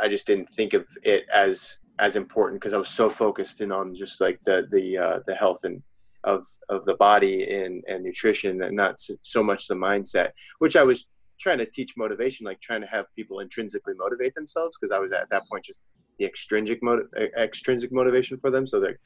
I 0.00 0.08
just 0.08 0.26
didn't 0.26 0.48
think 0.54 0.74
of 0.74 0.86
it 1.02 1.26
as 1.34 1.78
as 1.98 2.14
important 2.14 2.60
because 2.60 2.72
I 2.72 2.78
was 2.78 2.88
so 2.88 3.10
focused 3.10 3.60
in 3.60 3.72
on 3.72 3.94
just 3.94 4.20
like 4.20 4.38
the 4.44 4.66
the 4.70 4.98
uh, 4.98 5.20
the 5.26 5.34
health 5.34 5.64
and 5.64 5.82
of 6.24 6.44
of 6.68 6.84
the 6.84 6.96
body 6.96 7.48
and 7.50 7.84
and 7.88 8.02
nutrition 8.02 8.62
and 8.62 8.76
not 8.76 8.96
so 9.22 9.42
much 9.42 9.68
the 9.68 9.74
mindset 9.74 10.30
which 10.58 10.76
i 10.76 10.82
was 10.82 11.06
trying 11.38 11.58
to 11.58 11.66
teach 11.66 11.94
motivation 11.96 12.44
like 12.44 12.60
trying 12.60 12.80
to 12.80 12.86
have 12.86 13.06
people 13.14 13.38
intrinsically 13.38 13.94
motivate 13.96 14.34
themselves 14.34 14.76
because 14.76 14.90
i 14.90 14.98
was 14.98 15.12
at 15.12 15.30
that 15.30 15.42
point 15.48 15.64
just 15.64 15.84
the 16.18 16.24
extrinsic 16.24 16.82
motive 16.82 17.06
extrinsic 17.36 17.92
motivation 17.92 18.38
for 18.38 18.50
them. 18.50 18.66
So 18.66 18.80
they're 18.80 18.98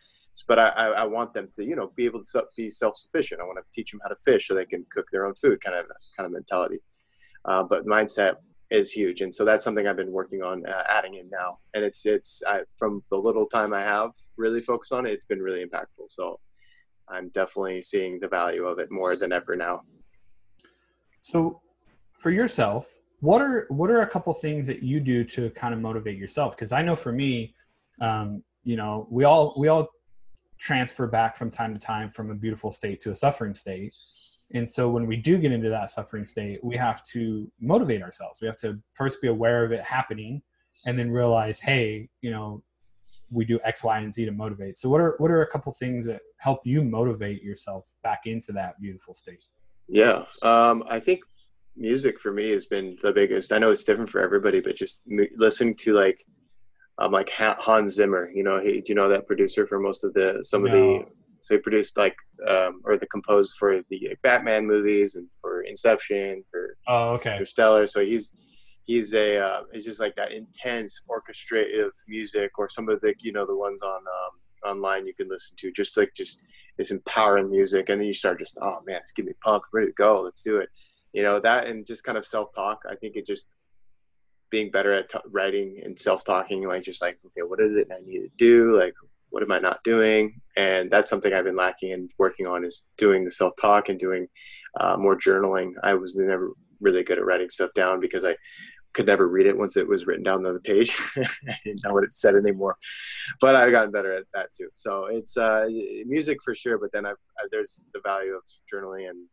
but 0.48 0.58
I, 0.58 0.70
I 0.70 1.04
want 1.04 1.34
them 1.34 1.48
to 1.56 1.64
you 1.64 1.76
know 1.76 1.92
be 1.94 2.06
able 2.06 2.22
to 2.22 2.44
be 2.56 2.70
self-sufficient. 2.70 3.40
I 3.40 3.44
want 3.44 3.58
to 3.58 3.64
teach 3.72 3.90
them 3.90 4.00
how 4.02 4.08
to 4.08 4.16
fish 4.24 4.48
so 4.48 4.54
they 4.54 4.64
can 4.64 4.84
cook 4.90 5.06
their 5.12 5.26
own 5.26 5.34
food 5.34 5.62
kind 5.62 5.76
of 5.76 5.86
kind 6.16 6.26
of 6.26 6.32
mentality. 6.32 6.78
Uh, 7.44 7.62
but 7.62 7.86
mindset 7.86 8.36
is 8.70 8.90
huge. 8.90 9.20
And 9.20 9.34
so 9.34 9.44
that's 9.44 9.64
something 9.64 9.86
i've 9.86 9.96
been 9.96 10.10
working 10.10 10.42
on 10.42 10.64
uh, 10.66 10.84
adding 10.88 11.14
in 11.14 11.28
now. 11.28 11.58
And 11.74 11.84
it's 11.84 12.06
it's 12.06 12.42
I, 12.46 12.62
from 12.78 13.02
the 13.10 13.18
little 13.18 13.46
time 13.46 13.74
i 13.74 13.82
have 13.82 14.10
really 14.36 14.62
focused 14.62 14.92
on 14.92 15.06
it 15.06 15.12
it's 15.12 15.26
been 15.26 15.42
really 15.42 15.64
impactful. 15.64 16.08
So 16.08 16.40
i'm 17.12 17.28
definitely 17.30 17.80
seeing 17.80 18.18
the 18.20 18.28
value 18.28 18.64
of 18.64 18.78
it 18.78 18.90
more 18.90 19.16
than 19.16 19.32
ever 19.32 19.54
now 19.56 19.80
so 21.20 21.60
for 22.12 22.30
yourself 22.30 22.92
what 23.20 23.40
are 23.40 23.66
what 23.68 23.90
are 23.90 24.02
a 24.02 24.06
couple 24.08 24.32
things 24.32 24.66
that 24.66 24.82
you 24.82 24.98
do 24.98 25.22
to 25.24 25.48
kind 25.50 25.72
of 25.72 25.80
motivate 25.80 26.18
yourself 26.18 26.56
because 26.56 26.72
i 26.72 26.82
know 26.82 26.96
for 26.96 27.12
me 27.12 27.54
um, 28.00 28.42
you 28.64 28.76
know 28.76 29.06
we 29.10 29.24
all 29.24 29.54
we 29.56 29.68
all 29.68 29.88
transfer 30.62 31.08
back 31.08 31.34
from 31.34 31.50
time 31.50 31.74
to 31.74 31.80
time 31.80 32.08
from 32.08 32.30
a 32.30 32.34
beautiful 32.34 32.70
state 32.70 33.00
to 33.00 33.10
a 33.10 33.14
suffering 33.14 33.52
state. 33.52 33.92
And 34.54 34.68
so 34.68 34.88
when 34.88 35.08
we 35.08 35.16
do 35.16 35.36
get 35.38 35.50
into 35.50 35.68
that 35.70 35.90
suffering 35.90 36.24
state, 36.24 36.62
we 36.62 36.76
have 36.76 37.02
to 37.08 37.50
motivate 37.60 38.00
ourselves. 38.00 38.40
We 38.40 38.46
have 38.46 38.56
to 38.58 38.78
first 38.94 39.20
be 39.20 39.26
aware 39.26 39.64
of 39.64 39.72
it 39.72 39.80
happening 39.80 40.40
and 40.86 40.96
then 40.96 41.10
realize, 41.10 41.58
hey, 41.58 42.08
you 42.20 42.30
know, 42.30 42.62
we 43.32 43.44
do 43.44 43.58
X, 43.64 43.82
Y, 43.82 43.98
and 43.98 44.12
Z 44.12 44.24
to 44.26 44.32
motivate. 44.32 44.76
So 44.76 44.88
what 44.88 45.00
are 45.00 45.14
what 45.18 45.30
are 45.30 45.42
a 45.42 45.46
couple 45.46 45.72
things 45.72 46.06
that 46.06 46.20
help 46.38 46.60
you 46.64 46.84
motivate 46.84 47.42
yourself 47.42 47.92
back 48.02 48.20
into 48.26 48.52
that 48.52 48.80
beautiful 48.80 49.14
state? 49.14 49.44
Yeah. 49.88 50.24
Um, 50.42 50.84
I 50.88 51.00
think 51.00 51.20
music 51.76 52.20
for 52.20 52.32
me 52.32 52.50
has 52.50 52.66
been 52.66 52.98
the 53.02 53.12
biggest. 53.12 53.52
I 53.52 53.58
know 53.58 53.70
it's 53.70 53.84
different 53.84 54.10
for 54.10 54.20
everybody, 54.20 54.60
but 54.60 54.76
just 54.76 55.00
listening 55.36 55.74
to 55.76 55.94
like 55.94 56.22
um, 56.98 57.12
like 57.12 57.30
Hans 57.30 57.94
Zimmer. 57.94 58.30
You 58.34 58.44
know, 58.44 58.60
he, 58.60 58.80
do 58.80 58.84
you 58.88 58.94
know 58.94 59.08
that 59.08 59.26
producer 59.26 59.66
for 59.66 59.78
most 59.78 60.04
of 60.04 60.12
the 60.14 60.40
some 60.42 60.64
no. 60.64 60.68
of 60.68 60.72
the 60.72 61.06
so 61.40 61.56
he 61.56 61.60
produced 61.60 61.96
like 61.96 62.14
um, 62.48 62.80
or 62.84 62.96
the 62.96 63.06
composed 63.06 63.56
for 63.58 63.82
the 63.90 64.16
Batman 64.22 64.64
movies 64.66 65.16
and 65.16 65.26
for 65.40 65.62
Inception 65.62 66.44
for 66.50 66.76
oh 66.88 67.14
okay 67.14 67.38
for 67.38 67.44
Stellar. 67.44 67.86
So 67.86 68.04
he's 68.04 68.30
he's 68.84 69.14
a 69.14 69.38
uh, 69.38 69.62
he's 69.72 69.84
just 69.84 70.00
like 70.00 70.16
that 70.16 70.32
intense 70.32 71.02
orchestrative 71.08 71.90
music 72.08 72.50
or 72.58 72.68
some 72.68 72.88
of 72.88 73.00
the 73.00 73.14
you 73.20 73.32
know 73.32 73.46
the 73.46 73.56
ones 73.56 73.80
on 73.82 73.98
um, 73.98 74.70
online 74.70 75.06
you 75.06 75.14
can 75.14 75.28
listen 75.28 75.56
to 75.56 75.72
just 75.72 75.96
like 75.96 76.12
just 76.16 76.42
this 76.78 76.90
empowering 76.90 77.50
music. 77.50 77.88
And 77.88 78.00
then 78.00 78.06
you 78.06 78.14
start 78.14 78.38
just 78.38 78.58
oh 78.60 78.78
man 78.86 79.00
it's 79.02 79.12
give 79.12 79.26
me 79.26 79.32
punk 79.44 79.64
ready 79.72 79.88
to 79.88 79.92
go 79.92 80.20
let's 80.20 80.42
do 80.42 80.58
it. 80.58 80.68
You 81.12 81.22
know 81.22 81.40
that 81.40 81.66
and 81.66 81.84
just 81.84 82.04
kind 82.04 82.18
of 82.18 82.26
self 82.26 82.54
talk 82.54 82.80
I 82.88 82.96
think 82.96 83.16
it 83.16 83.26
just 83.26 83.46
being 84.50 84.70
better 84.70 84.92
at 84.92 85.08
t- 85.08 85.18
writing 85.30 85.80
and 85.82 85.98
self-talking 85.98 86.68
like 86.68 86.82
just 86.82 87.00
like 87.00 87.18
okay 87.24 87.40
what 87.40 87.58
is 87.58 87.74
it 87.74 87.88
i 87.90 88.00
need 88.04 88.20
to 88.20 88.30
do? 88.36 88.78
Like 88.78 88.94
what 89.30 89.42
am 89.42 89.52
i 89.52 89.58
not 89.58 89.82
doing? 89.82 90.40
And 90.56 90.90
that's 90.90 91.08
something 91.08 91.32
i've 91.32 91.44
been 91.44 91.56
lacking 91.56 91.92
and 91.92 92.10
working 92.18 92.46
on 92.46 92.64
is 92.64 92.86
doing 92.98 93.24
the 93.24 93.30
self-talk 93.30 93.88
and 93.88 93.98
doing 93.98 94.28
uh, 94.78 94.96
more 94.98 95.16
journaling. 95.16 95.72
I 95.82 95.94
was 95.94 96.16
never 96.16 96.52
really 96.80 97.02
good 97.02 97.18
at 97.18 97.24
writing 97.24 97.48
stuff 97.48 97.72
down 97.74 98.00
because 98.00 98.24
i 98.24 98.34
could 98.94 99.06
never 99.06 99.28
read 99.28 99.46
it 99.46 99.56
once 99.56 99.76
it 99.76 99.86
was 99.86 100.06
written 100.06 100.22
down 100.22 100.44
on 100.44 100.54
the 100.54 100.60
page 100.60 100.96
i 101.16 101.56
didn't 101.64 101.82
know 101.84 101.92
what 101.92 102.04
it 102.04 102.12
said 102.12 102.34
anymore 102.34 102.76
but 103.40 103.54
i've 103.54 103.70
gotten 103.70 103.90
better 103.90 104.14
at 104.14 104.24
that 104.34 104.52
too 104.52 104.68
so 104.74 105.06
it's 105.06 105.36
uh, 105.36 105.66
music 106.06 106.38
for 106.42 106.54
sure 106.54 106.78
but 106.78 106.90
then 106.92 107.06
I've, 107.06 107.16
I, 107.38 107.46
there's 107.50 107.82
the 107.94 108.00
value 108.04 108.34
of 108.34 108.42
journaling 108.72 109.08
and 109.08 109.26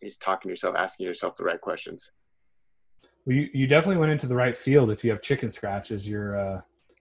is 0.00 0.16
talking 0.16 0.48
to 0.48 0.52
yourself 0.52 0.76
asking 0.76 1.06
yourself 1.06 1.36
the 1.36 1.44
right 1.44 1.60
questions 1.60 2.12
well, 3.26 3.36
you, 3.36 3.48
you 3.52 3.66
definitely 3.66 3.98
went 3.98 4.12
into 4.12 4.26
the 4.26 4.34
right 4.34 4.56
field 4.56 4.90
if 4.90 5.04
you 5.04 5.10
have 5.10 5.22
chicken 5.22 5.50
scratch 5.50 5.90
as 5.90 6.08
your 6.08 6.38
uh, 6.38 6.60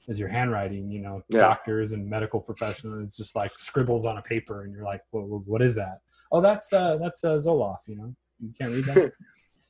as 0.09 0.19
your 0.19 0.29
handwriting. 0.29 0.91
You 0.91 1.01
know, 1.01 1.21
yeah. 1.29 1.39
doctors 1.39 1.93
and 1.93 2.07
medical 2.07 2.39
professionals, 2.39 3.03
it's 3.05 3.17
just 3.17 3.35
like 3.35 3.57
scribbles 3.57 4.05
on 4.05 4.17
a 4.17 4.21
paper, 4.21 4.63
and 4.63 4.73
you're 4.73 4.83
like, 4.83 5.01
well, 5.11 5.41
what 5.45 5.61
is 5.61 5.75
that? 5.75 5.99
Oh, 6.31 6.41
that's 6.41 6.73
uh, 6.73 6.97
that's 6.97 7.23
uh, 7.23 7.37
Zoloft. 7.37 7.87
You 7.87 7.95
know, 7.95 8.15
you 8.39 8.53
can't 8.59 8.71
read 8.71 8.85
that. 8.85 9.11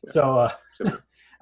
so, 0.06 0.50
uh, 0.84 0.92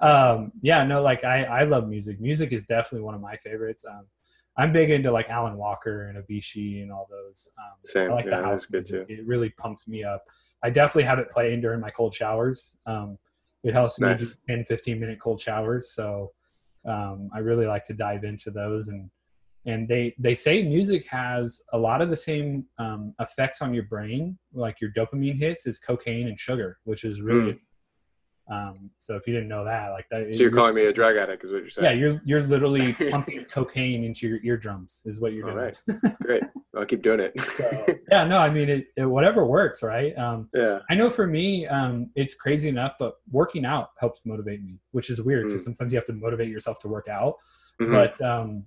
um, 0.00 0.52
yeah, 0.62 0.84
no, 0.84 1.02
like 1.02 1.24
I 1.24 1.44
I 1.44 1.64
love 1.64 1.88
music. 1.88 2.20
Music 2.20 2.52
is 2.52 2.64
definitely 2.64 3.04
one 3.04 3.14
of 3.14 3.20
my 3.20 3.36
favorites. 3.36 3.84
Um, 3.88 4.06
I'm 4.56 4.72
big 4.72 4.90
into 4.90 5.12
like 5.12 5.30
Alan 5.30 5.56
Walker 5.56 6.08
and 6.08 6.18
Avicii 6.18 6.82
and 6.82 6.92
all 6.92 7.08
those. 7.08 7.48
Um, 7.58 7.76
Same. 7.82 8.10
I 8.10 8.14
like 8.14 8.24
yeah, 8.24 8.38
the 8.38 8.42
house 8.42 8.68
music. 8.70 9.06
It 9.08 9.24
really 9.24 9.50
pumps 9.50 9.86
me 9.86 10.02
up. 10.02 10.24
I 10.64 10.70
definitely 10.70 11.04
have 11.04 11.20
it 11.20 11.30
playing 11.30 11.60
during 11.60 11.80
my 11.80 11.90
cold 11.90 12.12
showers. 12.12 12.76
Um, 12.84 13.18
it 13.62 13.72
helps 13.72 14.00
nice. 14.00 14.20
me 14.20 14.26
do 14.48 14.56
10, 14.56 14.64
15 14.64 14.98
minute 14.98 15.20
cold 15.20 15.40
showers. 15.40 15.92
So 15.92 16.32
um, 16.86 17.30
I 17.32 17.38
really 17.38 17.66
like 17.66 17.84
to 17.84 17.94
dive 17.94 18.24
into 18.24 18.50
those 18.50 18.88
and 18.88 19.10
and 19.66 19.88
they 19.88 20.14
they 20.18 20.34
say 20.34 20.62
music 20.62 21.06
has 21.08 21.60
a 21.72 21.78
lot 21.78 22.00
of 22.00 22.08
the 22.08 22.16
same 22.16 22.64
um, 22.78 23.12
effects 23.20 23.60
on 23.60 23.74
your 23.74 23.82
brain 23.84 24.38
like 24.52 24.80
your 24.80 24.90
dopamine 24.92 25.36
hits 25.36 25.66
is 25.66 25.78
cocaine 25.78 26.28
and 26.28 26.38
sugar 26.38 26.78
which 26.84 27.04
is 27.04 27.20
really 27.20 27.52
mm. 27.52 27.58
Um, 28.50 28.90
so 28.96 29.14
if 29.16 29.26
you 29.26 29.34
didn't 29.34 29.48
know 29.48 29.64
that, 29.64 29.90
like 29.90 30.08
that, 30.10 30.34
so 30.34 30.40
you're 30.40 30.50
calling 30.50 30.74
me 30.74 30.86
a 30.86 30.92
drug 30.92 31.16
addict, 31.16 31.44
is 31.44 31.52
what 31.52 31.60
you're 31.60 31.68
saying? 31.68 31.84
Yeah, 31.84 31.92
you're 31.92 32.22
you're 32.24 32.42
literally 32.42 32.92
pumping 33.10 33.44
cocaine 33.44 34.04
into 34.04 34.26
your 34.26 34.38
eardrums, 34.42 35.02
is 35.04 35.20
what 35.20 35.34
you're 35.34 35.50
doing. 35.50 35.58
All 35.58 35.64
right, 35.64 36.16
great. 36.22 36.42
I'll 36.74 36.86
keep 36.86 37.02
doing 37.02 37.20
it. 37.20 37.38
so, 37.40 37.86
yeah, 38.10 38.24
no, 38.24 38.38
I 38.38 38.48
mean, 38.48 38.70
it, 38.70 38.86
it, 38.96 39.04
whatever 39.04 39.44
works, 39.44 39.82
right? 39.82 40.16
Um, 40.16 40.48
yeah. 40.54 40.78
I 40.88 40.94
know 40.94 41.10
for 41.10 41.26
me, 41.26 41.66
um, 41.66 42.10
it's 42.14 42.34
crazy 42.34 42.68
enough, 42.68 42.94
but 42.98 43.14
working 43.30 43.66
out 43.66 43.90
helps 43.98 44.24
motivate 44.24 44.62
me, 44.62 44.78
which 44.92 45.10
is 45.10 45.20
weird 45.20 45.46
because 45.46 45.62
mm. 45.62 45.64
sometimes 45.64 45.92
you 45.92 45.98
have 45.98 46.06
to 46.06 46.14
motivate 46.14 46.48
yourself 46.48 46.78
to 46.80 46.88
work 46.88 47.08
out. 47.08 47.34
Mm-hmm. 47.80 47.92
But 47.92 48.20
um, 48.22 48.64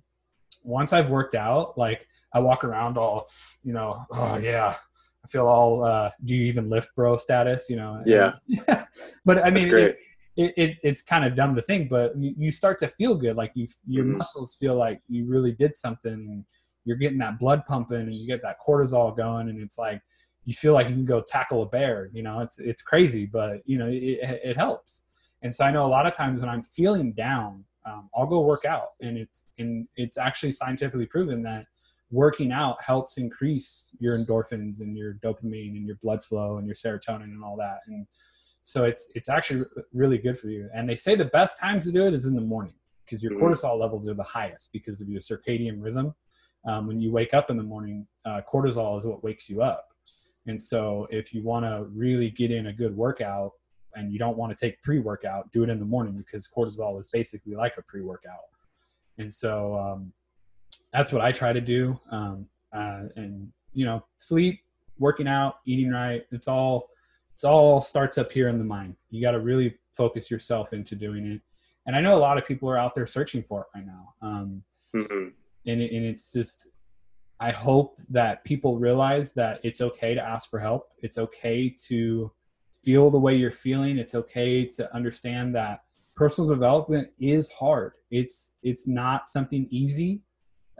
once 0.62 0.92
I've 0.92 1.10
worked 1.10 1.34
out, 1.34 1.76
like 1.76 2.06
I 2.32 2.38
walk 2.38 2.64
around 2.64 2.98
all, 2.98 3.28
you 3.62 3.72
know, 3.72 4.04
oh 4.12 4.36
yeah, 4.36 4.76
I 5.24 5.28
feel 5.28 5.46
all 5.46 5.84
uh, 5.84 6.10
do 6.24 6.34
you 6.34 6.44
even 6.46 6.68
lift 6.68 6.94
bro 6.96 7.16
status, 7.16 7.68
you 7.70 7.76
know? 7.76 8.02
Yeah. 8.06 8.34
but 9.24 9.44
I 9.44 9.50
mean, 9.50 9.72
it, 9.72 9.98
it, 10.36 10.54
it, 10.56 10.76
it's 10.82 11.02
kind 11.02 11.24
of 11.24 11.36
dumb 11.36 11.54
to 11.54 11.62
think, 11.62 11.90
but 11.90 12.16
you, 12.16 12.34
you 12.36 12.50
start 12.50 12.78
to 12.78 12.88
feel 12.88 13.14
good. 13.14 13.36
Like 13.36 13.52
you, 13.54 13.66
your 13.86 14.04
mm-hmm. 14.04 14.18
muscles 14.18 14.56
feel 14.56 14.76
like 14.76 15.00
you 15.08 15.26
really 15.26 15.52
did 15.52 15.74
something. 15.74 16.44
You're 16.84 16.96
getting 16.96 17.18
that 17.18 17.38
blood 17.38 17.64
pumping 17.66 18.00
and 18.00 18.12
you 18.12 18.26
get 18.26 18.42
that 18.42 18.56
cortisol 18.66 19.16
going. 19.16 19.48
And 19.48 19.60
it's 19.60 19.78
like, 19.78 20.02
you 20.44 20.54
feel 20.54 20.74
like 20.74 20.88
you 20.88 20.94
can 20.94 21.04
go 21.04 21.20
tackle 21.20 21.62
a 21.62 21.66
bear, 21.66 22.10
you 22.12 22.22
know, 22.22 22.40
it's, 22.40 22.58
it's 22.58 22.82
crazy, 22.82 23.26
but 23.26 23.62
you 23.64 23.78
know, 23.78 23.86
it, 23.86 24.18
it 24.22 24.56
helps. 24.56 25.04
And 25.42 25.54
so 25.54 25.64
I 25.64 25.70
know 25.70 25.86
a 25.86 25.88
lot 25.88 26.06
of 26.06 26.12
times 26.12 26.40
when 26.40 26.48
I'm 26.48 26.64
feeling 26.64 27.12
down, 27.12 27.64
um, 27.86 28.08
I'll 28.14 28.26
go 28.26 28.40
work 28.40 28.64
out 28.64 28.88
and 29.00 29.16
it's, 29.16 29.46
and 29.58 29.86
it's 29.96 30.18
actually 30.18 30.52
scientifically 30.52 31.06
proven 31.06 31.42
that 31.44 31.66
working 32.12 32.52
out 32.52 32.80
helps 32.82 33.16
increase 33.16 33.90
your 33.98 34.16
endorphins 34.16 34.80
and 34.80 34.96
your 34.96 35.14
dopamine 35.14 35.76
and 35.76 35.86
your 35.86 35.96
blood 35.96 36.22
flow 36.22 36.58
and 36.58 36.66
your 36.66 36.74
serotonin 36.74 37.24
and 37.24 37.42
all 37.42 37.56
that. 37.56 37.78
And 37.88 38.06
so 38.60 38.84
it's 38.84 39.10
it's 39.14 39.28
actually 39.28 39.64
really 39.92 40.18
good 40.18 40.38
for 40.38 40.48
you. 40.48 40.68
And 40.74 40.88
they 40.88 40.94
say 40.94 41.16
the 41.16 41.24
best 41.24 41.58
time 41.58 41.80
to 41.80 41.90
do 41.90 42.06
it 42.06 42.14
is 42.14 42.26
in 42.26 42.34
the 42.34 42.40
morning 42.40 42.74
because 43.04 43.22
your 43.22 43.32
mm-hmm. 43.32 43.46
cortisol 43.46 43.80
levels 43.80 44.06
are 44.06 44.14
the 44.14 44.22
highest 44.22 44.70
because 44.72 45.00
of 45.00 45.08
your 45.08 45.20
circadian 45.20 45.82
rhythm. 45.82 46.14
Um, 46.64 46.86
when 46.86 47.00
you 47.00 47.10
wake 47.10 47.34
up 47.34 47.50
in 47.50 47.56
the 47.56 47.62
morning, 47.62 48.06
uh, 48.24 48.42
cortisol 48.50 48.96
is 48.98 49.04
what 49.04 49.24
wakes 49.24 49.50
you 49.50 49.62
up. 49.62 49.88
And 50.46 50.60
so 50.60 51.08
if 51.10 51.32
you 51.32 51.42
want 51.42 51.64
to 51.64 51.86
really 51.92 52.30
get 52.30 52.50
in 52.50 52.66
a 52.66 52.72
good 52.72 52.96
workout 52.96 53.52
and 53.94 54.12
you 54.12 54.18
don't 54.18 54.36
want 54.36 54.56
to 54.56 54.66
take 54.66 54.80
pre-workout, 54.82 55.50
do 55.50 55.62
it 55.64 55.70
in 55.70 55.78
the 55.78 55.84
morning 55.84 56.14
because 56.16 56.48
cortisol 56.48 57.00
is 57.00 57.08
basically 57.08 57.54
like 57.54 57.78
a 57.78 57.82
pre-workout. 57.82 58.44
And 59.18 59.32
so 59.32 59.76
um, 59.76 60.12
that's 60.92 61.12
what 61.12 61.22
I 61.22 61.32
try 61.32 61.52
to 61.52 61.60
do. 61.60 61.98
Um, 62.10 62.46
uh, 62.72 63.04
and 63.16 63.50
you 63.72 63.84
know, 63.84 64.04
sleep, 64.16 64.60
working 64.98 65.26
out, 65.28 65.56
eating 65.66 65.90
right. 65.90 66.24
It's 66.30 66.48
all 66.48 66.90
it's 67.34 67.44
all 67.44 67.80
starts 67.80 68.18
up 68.18 68.30
here 68.30 68.48
in 68.48 68.58
the 68.58 68.64
mind. 68.64 68.96
You 69.10 69.22
got 69.22 69.32
to 69.32 69.40
really 69.40 69.76
focus 69.96 70.30
yourself 70.30 70.72
into 70.72 70.94
doing 70.94 71.26
it. 71.26 71.40
And 71.86 71.96
I 71.96 72.00
know 72.00 72.16
a 72.16 72.20
lot 72.20 72.38
of 72.38 72.46
people 72.46 72.68
are 72.70 72.78
out 72.78 72.94
there 72.94 73.06
searching 73.06 73.42
for 73.42 73.62
it 73.62 73.66
right 73.74 73.86
now. 73.86 74.14
Um, 74.22 74.62
mm-hmm. 74.94 75.28
and, 75.66 75.82
it, 75.82 75.92
and 75.92 76.04
it's 76.04 76.32
just, 76.32 76.68
I 77.40 77.50
hope 77.50 77.98
that 78.10 78.44
people 78.44 78.78
realize 78.78 79.32
that 79.32 79.60
it's 79.64 79.80
okay 79.80 80.14
to 80.14 80.22
ask 80.22 80.48
for 80.48 80.60
help. 80.60 80.90
It's 81.02 81.18
okay 81.18 81.74
to 81.86 82.30
feel 82.84 83.10
the 83.10 83.18
way 83.18 83.34
you're 83.34 83.50
feeling. 83.50 83.98
It's 83.98 84.14
okay 84.14 84.64
to 84.66 84.94
understand 84.94 85.54
that 85.56 85.82
personal 86.14 86.48
development 86.48 87.08
is 87.18 87.50
hard. 87.50 87.94
It's 88.10 88.54
it's 88.62 88.86
not 88.86 89.26
something 89.26 89.66
easy 89.70 90.22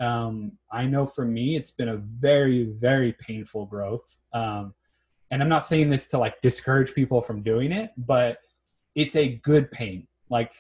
um, 0.00 0.52
I 0.70 0.86
know 0.86 1.06
for 1.06 1.24
me, 1.24 1.56
it's 1.56 1.70
been 1.70 1.88
a 1.88 1.96
very, 1.96 2.64
very 2.64 3.12
painful 3.12 3.66
growth. 3.66 4.16
Um, 4.32 4.74
and 5.30 5.42
I'm 5.42 5.48
not 5.48 5.64
saying 5.64 5.90
this 5.90 6.06
to 6.08 6.18
like 6.18 6.40
discourage 6.42 6.92
people 6.92 7.22
from 7.22 7.42
doing 7.42 7.72
it, 7.72 7.90
but 7.96 8.38
it's 8.94 9.16
a 9.16 9.36
good 9.36 9.70
pain. 9.70 10.06
Like, 10.28 10.52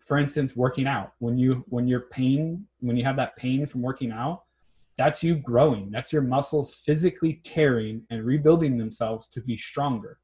for 0.00 0.18
instance, 0.18 0.56
working 0.56 0.86
out. 0.86 1.12
When 1.18 1.38
you 1.38 1.64
when 1.68 1.88
you're 1.88 2.08
pain 2.10 2.66
when 2.80 2.96
you 2.96 3.04
have 3.04 3.16
that 3.16 3.36
pain 3.36 3.66
from 3.66 3.82
working 3.82 4.12
out, 4.12 4.42
that's 4.96 5.22
you 5.22 5.36
growing. 5.36 5.90
That's 5.90 6.12
your 6.12 6.22
muscles 6.22 6.74
physically 6.74 7.40
tearing 7.44 8.02
and 8.10 8.24
rebuilding 8.24 8.76
themselves 8.76 9.28
to 9.28 9.40
be 9.40 9.56
stronger. 9.56 10.18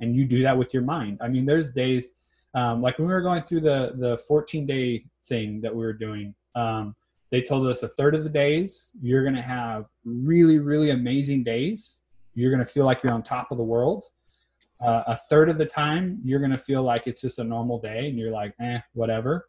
And 0.00 0.14
you 0.14 0.24
do 0.24 0.42
that 0.42 0.56
with 0.56 0.72
your 0.72 0.82
mind. 0.82 1.18
I 1.20 1.28
mean, 1.28 1.46
there's 1.46 1.70
days 1.70 2.12
um, 2.54 2.80
like 2.80 2.98
when 2.98 3.06
we 3.06 3.14
were 3.14 3.22
going 3.22 3.42
through 3.42 3.60
the 3.60 3.92
the 3.98 4.16
14 4.28 4.66
day 4.66 5.04
thing 5.26 5.60
that 5.60 5.74
we 5.74 5.84
were 5.84 5.92
doing. 5.92 6.34
Um, 6.54 6.94
they 7.36 7.42
told 7.42 7.66
us 7.66 7.82
a 7.82 7.88
third 7.88 8.14
of 8.14 8.24
the 8.24 8.30
days 8.30 8.92
you're 9.00 9.22
going 9.22 9.34
to 9.34 9.42
have 9.42 9.84
really 10.04 10.58
really 10.58 10.90
amazing 10.90 11.44
days. 11.44 12.00
You're 12.34 12.50
going 12.50 12.64
to 12.64 12.70
feel 12.70 12.84
like 12.84 13.02
you're 13.02 13.12
on 13.12 13.22
top 13.22 13.48
of 13.50 13.56
the 13.56 13.64
world. 13.64 14.04
Uh, 14.80 15.02
a 15.06 15.16
third 15.16 15.48
of 15.48 15.56
the 15.56 15.64
time 15.64 16.20
you're 16.22 16.38
going 16.38 16.50
to 16.50 16.58
feel 16.58 16.82
like 16.82 17.06
it's 17.06 17.20
just 17.22 17.38
a 17.38 17.44
normal 17.44 17.78
day 17.78 18.08
and 18.08 18.18
you're 18.18 18.30
like, 18.30 18.54
eh, 18.60 18.78
whatever 18.92 19.46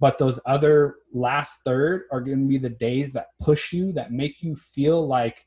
but 0.00 0.16
those 0.16 0.40
other 0.46 0.96
last 1.12 1.62
third 1.64 2.04
are 2.10 2.20
going 2.20 2.40
to 2.40 2.48
be 2.48 2.58
the 2.58 2.68
days 2.68 3.12
that 3.12 3.26
push 3.40 3.72
you 3.72 3.92
that 3.92 4.10
make 4.10 4.42
you 4.42 4.54
feel 4.56 5.06
like 5.06 5.44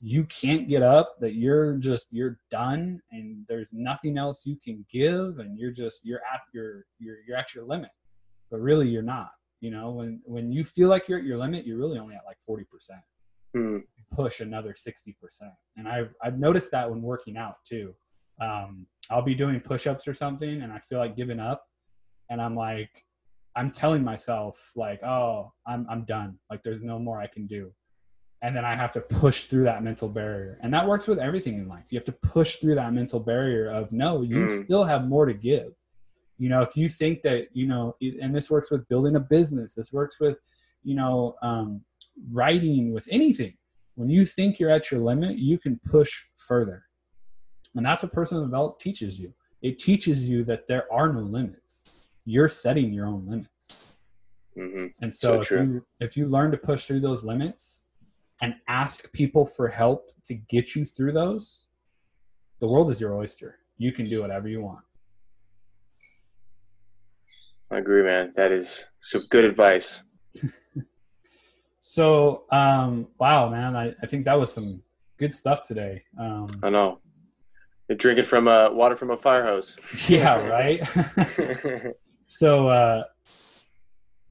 you 0.00 0.24
can't 0.24 0.68
get 0.68 0.82
up 0.82 1.14
that 1.20 1.34
you're 1.34 1.76
just 1.76 2.08
you're 2.10 2.38
done 2.50 3.00
and 3.12 3.44
there's 3.48 3.72
nothing 3.72 4.16
else 4.16 4.46
you 4.46 4.56
can 4.62 4.84
give 4.90 5.38
and 5.38 5.58
you're 5.58 5.72
just 5.72 6.00
you're 6.04 6.20
at 6.32 6.40
your 6.52 6.84
you're, 6.98 7.18
you're 7.26 7.36
at 7.36 7.54
your 7.54 7.64
limit 7.64 7.90
but 8.50 8.60
really 8.60 8.88
you're 8.88 9.02
not 9.02 9.28
you 9.64 9.70
know 9.70 9.90
when 9.90 10.20
when 10.24 10.52
you 10.52 10.62
feel 10.62 10.88
like 10.88 11.08
you're 11.08 11.18
at 11.18 11.24
your 11.24 11.38
limit 11.38 11.66
you're 11.66 11.78
really 11.78 11.98
only 11.98 12.14
at 12.14 12.22
like 12.26 12.38
40% 12.48 12.64
mm. 13.56 13.82
push 14.12 14.40
another 14.40 14.72
60% 14.72 15.14
and 15.76 15.88
i've 15.88 16.14
i've 16.22 16.38
noticed 16.38 16.70
that 16.72 16.90
when 16.90 17.02
working 17.02 17.36
out 17.36 17.56
too 17.64 17.94
um, 18.40 18.86
i'll 19.10 19.22
be 19.22 19.34
doing 19.34 19.60
push-ups 19.60 20.06
or 20.06 20.14
something 20.14 20.62
and 20.62 20.72
i 20.72 20.78
feel 20.78 20.98
like 20.98 21.16
giving 21.16 21.40
up 21.40 21.64
and 22.30 22.40
i'm 22.40 22.54
like 22.54 22.90
I'm 23.56 23.70
telling 23.70 24.02
myself 24.02 24.72
like, 24.74 25.02
oh, 25.02 25.52
I'm 25.66 25.86
I'm 25.88 26.04
done. 26.04 26.38
Like 26.50 26.62
there's 26.62 26.82
no 26.82 26.98
more 26.98 27.20
I 27.20 27.26
can 27.26 27.46
do. 27.46 27.72
And 28.42 28.54
then 28.54 28.64
I 28.64 28.74
have 28.74 28.92
to 28.92 29.00
push 29.00 29.44
through 29.44 29.64
that 29.64 29.82
mental 29.82 30.08
barrier. 30.08 30.58
And 30.62 30.74
that 30.74 30.86
works 30.86 31.06
with 31.06 31.18
everything 31.18 31.54
in 31.54 31.68
life. 31.68 31.86
You 31.90 31.98
have 31.98 32.04
to 32.06 32.12
push 32.12 32.56
through 32.56 32.74
that 32.74 32.92
mental 32.92 33.20
barrier 33.20 33.70
of 33.70 33.92
no, 33.92 34.22
you 34.22 34.46
mm. 34.46 34.64
still 34.64 34.84
have 34.84 35.08
more 35.08 35.24
to 35.24 35.32
give. 35.32 35.72
You 36.38 36.48
know, 36.48 36.62
if 36.62 36.76
you 36.76 36.88
think 36.88 37.22
that, 37.22 37.48
you 37.52 37.66
know, 37.66 37.96
and 38.00 38.34
this 38.34 38.50
works 38.50 38.70
with 38.70 38.88
building 38.88 39.16
a 39.16 39.20
business, 39.20 39.74
this 39.74 39.92
works 39.92 40.18
with, 40.18 40.40
you 40.82 40.94
know, 40.94 41.36
um, 41.42 41.82
writing, 42.30 42.92
with 42.92 43.08
anything. 43.10 43.54
When 43.94 44.10
you 44.10 44.24
think 44.24 44.58
you're 44.58 44.70
at 44.70 44.90
your 44.90 45.00
limit, 45.00 45.38
you 45.38 45.58
can 45.58 45.80
push 45.84 46.24
further. 46.36 46.84
And 47.76 47.86
that's 47.86 48.02
what 48.02 48.12
personal 48.12 48.44
development 48.44 48.80
teaches 48.80 49.20
you. 49.20 49.32
It 49.62 49.78
teaches 49.78 50.28
you 50.28 50.44
that 50.44 50.66
there 50.66 50.92
are 50.92 51.12
no 51.12 51.20
limits 51.20 51.94
you're 52.26 52.48
setting 52.48 52.92
your 52.92 53.06
own 53.06 53.26
limits. 53.26 53.96
Mm-hmm. 54.56 54.86
And 55.02 55.14
so, 55.14 55.28
so 55.28 55.40
if 55.40 55.50
you 55.50 55.86
if 56.00 56.16
you 56.16 56.26
learn 56.26 56.50
to 56.52 56.56
push 56.56 56.84
through 56.84 57.00
those 57.00 57.24
limits 57.24 57.84
and 58.40 58.54
ask 58.68 59.12
people 59.12 59.44
for 59.46 59.68
help 59.68 60.10
to 60.24 60.34
get 60.34 60.74
you 60.74 60.84
through 60.84 61.12
those, 61.12 61.68
the 62.60 62.70
world 62.70 62.90
is 62.90 63.00
your 63.00 63.14
oyster. 63.14 63.58
You 63.78 63.92
can 63.92 64.08
do 64.08 64.22
whatever 64.22 64.48
you 64.48 64.62
want. 64.62 64.84
I 67.70 67.78
agree, 67.78 68.02
man. 68.02 68.32
That 68.36 68.52
is 68.52 68.86
some 68.98 69.24
good 69.30 69.44
advice. 69.44 70.02
so, 71.80 72.44
um, 72.50 73.08
wow, 73.18 73.48
man, 73.48 73.76
I, 73.76 73.94
I 74.02 74.06
think 74.06 74.24
that 74.26 74.38
was 74.38 74.52
some 74.52 74.82
good 75.18 75.34
stuff 75.34 75.62
today. 75.66 76.02
Um, 76.18 76.46
I 76.62 76.70
know. 76.70 77.00
You're 77.88 77.98
drinking 77.98 78.24
from 78.24 78.48
uh, 78.48 78.70
water 78.70 78.96
from 78.96 79.10
a 79.10 79.16
fire 79.16 79.44
hose. 79.44 79.76
yeah, 80.08 80.36
right. 80.46 80.80
So, 82.26 82.68
uh, 82.68 83.04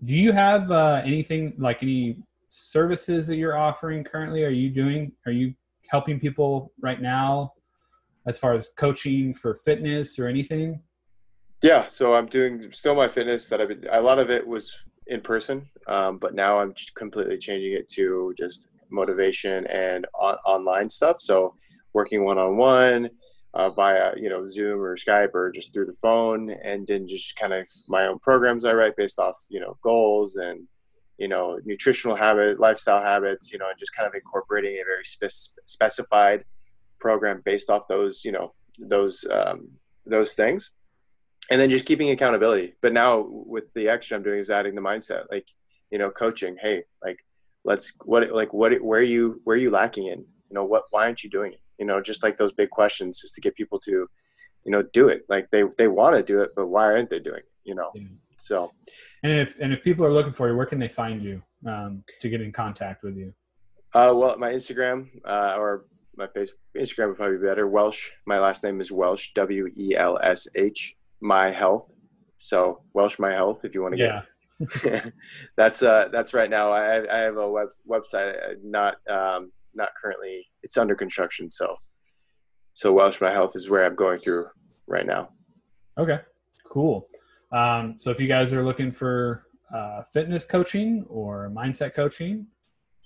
do 0.04 0.16
you 0.16 0.32
have 0.32 0.72
uh, 0.72 1.04
anything 1.06 1.54
like 1.60 1.84
any 1.84 2.18
services 2.50 3.28
that 3.28 3.36
you're 3.36 3.56
offering 3.56 4.04
currently? 4.04 4.44
Are 4.44 4.50
you 4.50 4.72
doing? 4.72 5.12
Are 5.28 5.32
you 5.32 5.54
helping 5.90 6.20
people 6.20 6.74
right 6.82 7.00
now, 7.00 7.54
as 8.26 8.40
far 8.40 8.56
as 8.56 8.70
coaching 8.78 9.32
for 9.32 9.54
fitness 9.54 10.18
or 10.18 10.28
anything? 10.28 10.82
Yeah, 11.64 11.86
so 11.86 12.14
I'm 12.14 12.26
doing 12.28 12.74
still 12.74 12.94
my 12.94 13.08
fitness 13.08 13.48
that 13.48 13.62
I've 13.62 13.70
been. 13.70 13.88
A 13.90 14.02
lot 14.02 14.20
of 14.20 14.30
it 14.30 14.46
was 14.46 14.76
in 15.08 15.22
person, 15.22 15.62
um, 15.88 16.18
but 16.18 16.36
now 16.36 16.60
I'm 16.60 16.74
completely 16.96 17.38
changing 17.38 17.72
it 17.72 17.90
to 17.92 18.34
just 18.38 18.68
motivation 18.92 19.66
and 19.68 20.06
on- 20.14 20.38
online 20.46 20.90
stuff. 20.90 21.22
So 21.22 21.56
working 21.94 22.26
one 22.26 22.38
on 22.38 22.58
one 22.58 23.10
via 23.78 24.14
you 24.18 24.30
know 24.30 24.46
Zoom 24.46 24.82
or 24.82 24.98
Skype 24.98 25.34
or 25.34 25.52
just 25.52 25.74
through 25.74 25.86
the 25.86 25.96
phone, 26.02 26.50
and 26.52 26.86
then 26.86 27.08
just 27.08 27.38
kind 27.38 27.54
of 27.54 27.66
my 27.88 28.08
own 28.08 28.20
programs 28.20 28.66
I 28.66 28.74
write 28.74 28.98
based 28.98 29.18
off 29.18 29.38
you 29.50 29.62
know 29.62 29.78
goals 29.82 30.36
and 30.36 30.68
you 31.18 31.30
know 31.30 31.62
nutritional 31.64 32.18
habits, 32.18 32.60
lifestyle 32.60 33.02
habits, 33.02 33.54
you 33.54 33.58
know, 33.58 33.70
and 33.70 33.80
just 33.80 33.96
kind 33.96 34.06
of 34.06 34.14
incorporating 34.16 34.74
a 34.82 34.84
very 34.84 35.06
spe- 35.06 35.54
specified 35.66 36.44
program 37.00 37.42
based 37.46 37.70
off 37.70 37.88
those 37.88 38.26
you 38.26 38.34
know 38.34 38.54
those 38.80 39.26
um, 39.32 39.70
those 40.06 40.34
things, 40.34 40.72
and 41.54 41.62
then 41.62 41.70
just 41.70 41.86
keeping 41.86 42.10
accountability. 42.10 42.74
But 42.82 42.94
now 42.94 43.26
with 43.30 43.72
the 43.74 43.88
extra 43.88 44.18
I'm 44.18 44.24
doing 44.24 44.40
is 44.40 44.50
adding 44.50 44.76
the 44.76 44.82
mindset, 44.82 45.26
like 45.32 45.48
you 45.92 46.00
know, 46.00 46.10
coaching. 46.10 46.58
Hey, 46.60 46.84
like 47.02 47.20
let's 47.64 47.94
what 48.04 48.30
like 48.32 48.52
what 48.54 48.74
where 48.82 49.00
are 49.00 49.04
you 49.04 49.40
where 49.44 49.56
are 49.56 49.60
you 49.60 49.72
lacking 49.72 50.08
in? 50.08 50.20
You 50.20 50.56
know 50.56 50.66
what? 50.66 50.84
Why 50.92 51.06
aren't 51.06 51.24
you 51.24 51.30
doing 51.30 51.54
it? 51.54 51.60
you 51.80 51.86
know 51.86 52.02
just 52.02 52.24
like 52.24 52.38
those 52.38 52.54
big 52.54 52.70
questions 52.70 53.20
just 53.20 53.36
to 53.36 53.42
get 53.42 53.56
people 53.56 53.80
to 53.80 54.08
you 54.66 54.72
know 54.72 54.84
do 54.94 55.10
it 55.10 55.24
like 55.30 55.50
they 55.50 55.64
they 55.78 55.88
want 55.88 56.16
to 56.16 56.24
do 56.24 56.40
it 56.42 56.50
but 56.56 56.68
why 56.68 56.84
aren't 56.84 57.10
they 57.10 57.20
doing 57.20 57.40
it 57.40 57.52
you 57.64 57.76
know 57.76 57.92
yeah. 57.96 58.04
so 58.38 58.72
and 59.24 59.34
if 59.34 59.60
and 59.60 59.74
if 59.74 59.84
people 59.84 60.06
are 60.06 60.12
looking 60.12 60.32
for 60.32 60.50
you 60.50 60.56
where 60.56 60.66
can 60.66 60.80
they 60.80 60.88
find 60.88 61.22
you 61.24 61.42
um, 61.68 62.04
to 62.20 62.30
get 62.30 62.42
in 62.42 62.52
contact 62.52 63.04
with 63.04 63.16
you 63.18 63.34
uh, 63.94 64.14
well 64.16 64.38
my 64.38 64.52
instagram 64.52 65.08
uh, 65.26 65.56
or 65.58 65.86
my 66.16 66.28
face 66.28 66.52
instagram 66.78 67.10
would 67.10 67.18
probably 67.18 67.38
be 67.38 67.46
better 67.46 67.68
welsh 67.68 68.12
my 68.26 68.40
last 68.40 68.64
name 68.64 68.80
is 68.80 68.92
welsh 68.92 69.34
w-e-l-s-h 69.34 70.96
my 71.24 71.52
health 71.52 71.94
so 72.38 72.82
welsh 72.94 73.18
my 73.18 73.32
health 73.32 73.62
if 73.64 73.74
you 73.74 73.82
want 73.82 73.96
to 73.96 74.00
yeah. 74.00 74.22
get 74.84 75.12
that's 75.58 75.82
uh 75.82 76.08
that's 76.12 76.34
right 76.34 76.50
now 76.50 76.72
i 76.72 77.02
i 77.12 77.18
have 77.18 77.38
a 77.38 77.50
web 77.50 77.70
website 77.90 78.36
uh, 78.36 78.54
not 78.64 78.98
um 79.10 79.52
not 79.76 79.90
currently. 80.02 80.48
It's 80.62 80.78
under 80.78 80.96
construction. 80.96 81.52
So, 81.52 81.76
so 82.74 82.94
Welsh 82.94 83.22
My 83.22 83.32
Health 83.32 83.56
is 83.56 83.70
where 83.70 83.86
I'm 83.86 83.96
going 83.96 84.20
through 84.20 84.48
right 84.88 85.06
now. 85.06 85.30
Okay, 85.98 86.20
cool. 86.72 87.06
Um, 87.52 87.96
so 87.98 88.10
if 88.10 88.20
you 88.20 88.28
guys 88.28 88.52
are 88.54 88.66
looking 88.66 88.92
for 88.92 89.46
uh, 89.74 90.04
fitness 90.12 90.46
coaching 90.46 91.06
or 91.10 91.52
mindset 91.56 91.94
coaching, 91.94 92.48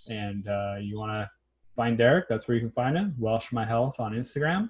and 0.10 0.48
uh, 0.48 0.76
you 0.80 0.98
want 0.98 1.12
to 1.12 1.30
find 1.76 1.98
Derek, 1.98 2.28
that's 2.30 2.48
where 2.48 2.56
you 2.56 2.62
can 2.62 2.70
find 2.70 2.96
him. 2.96 3.14
Welsh 3.18 3.52
My 3.52 3.66
Health 3.66 4.00
on 4.00 4.14
Instagram. 4.14 4.70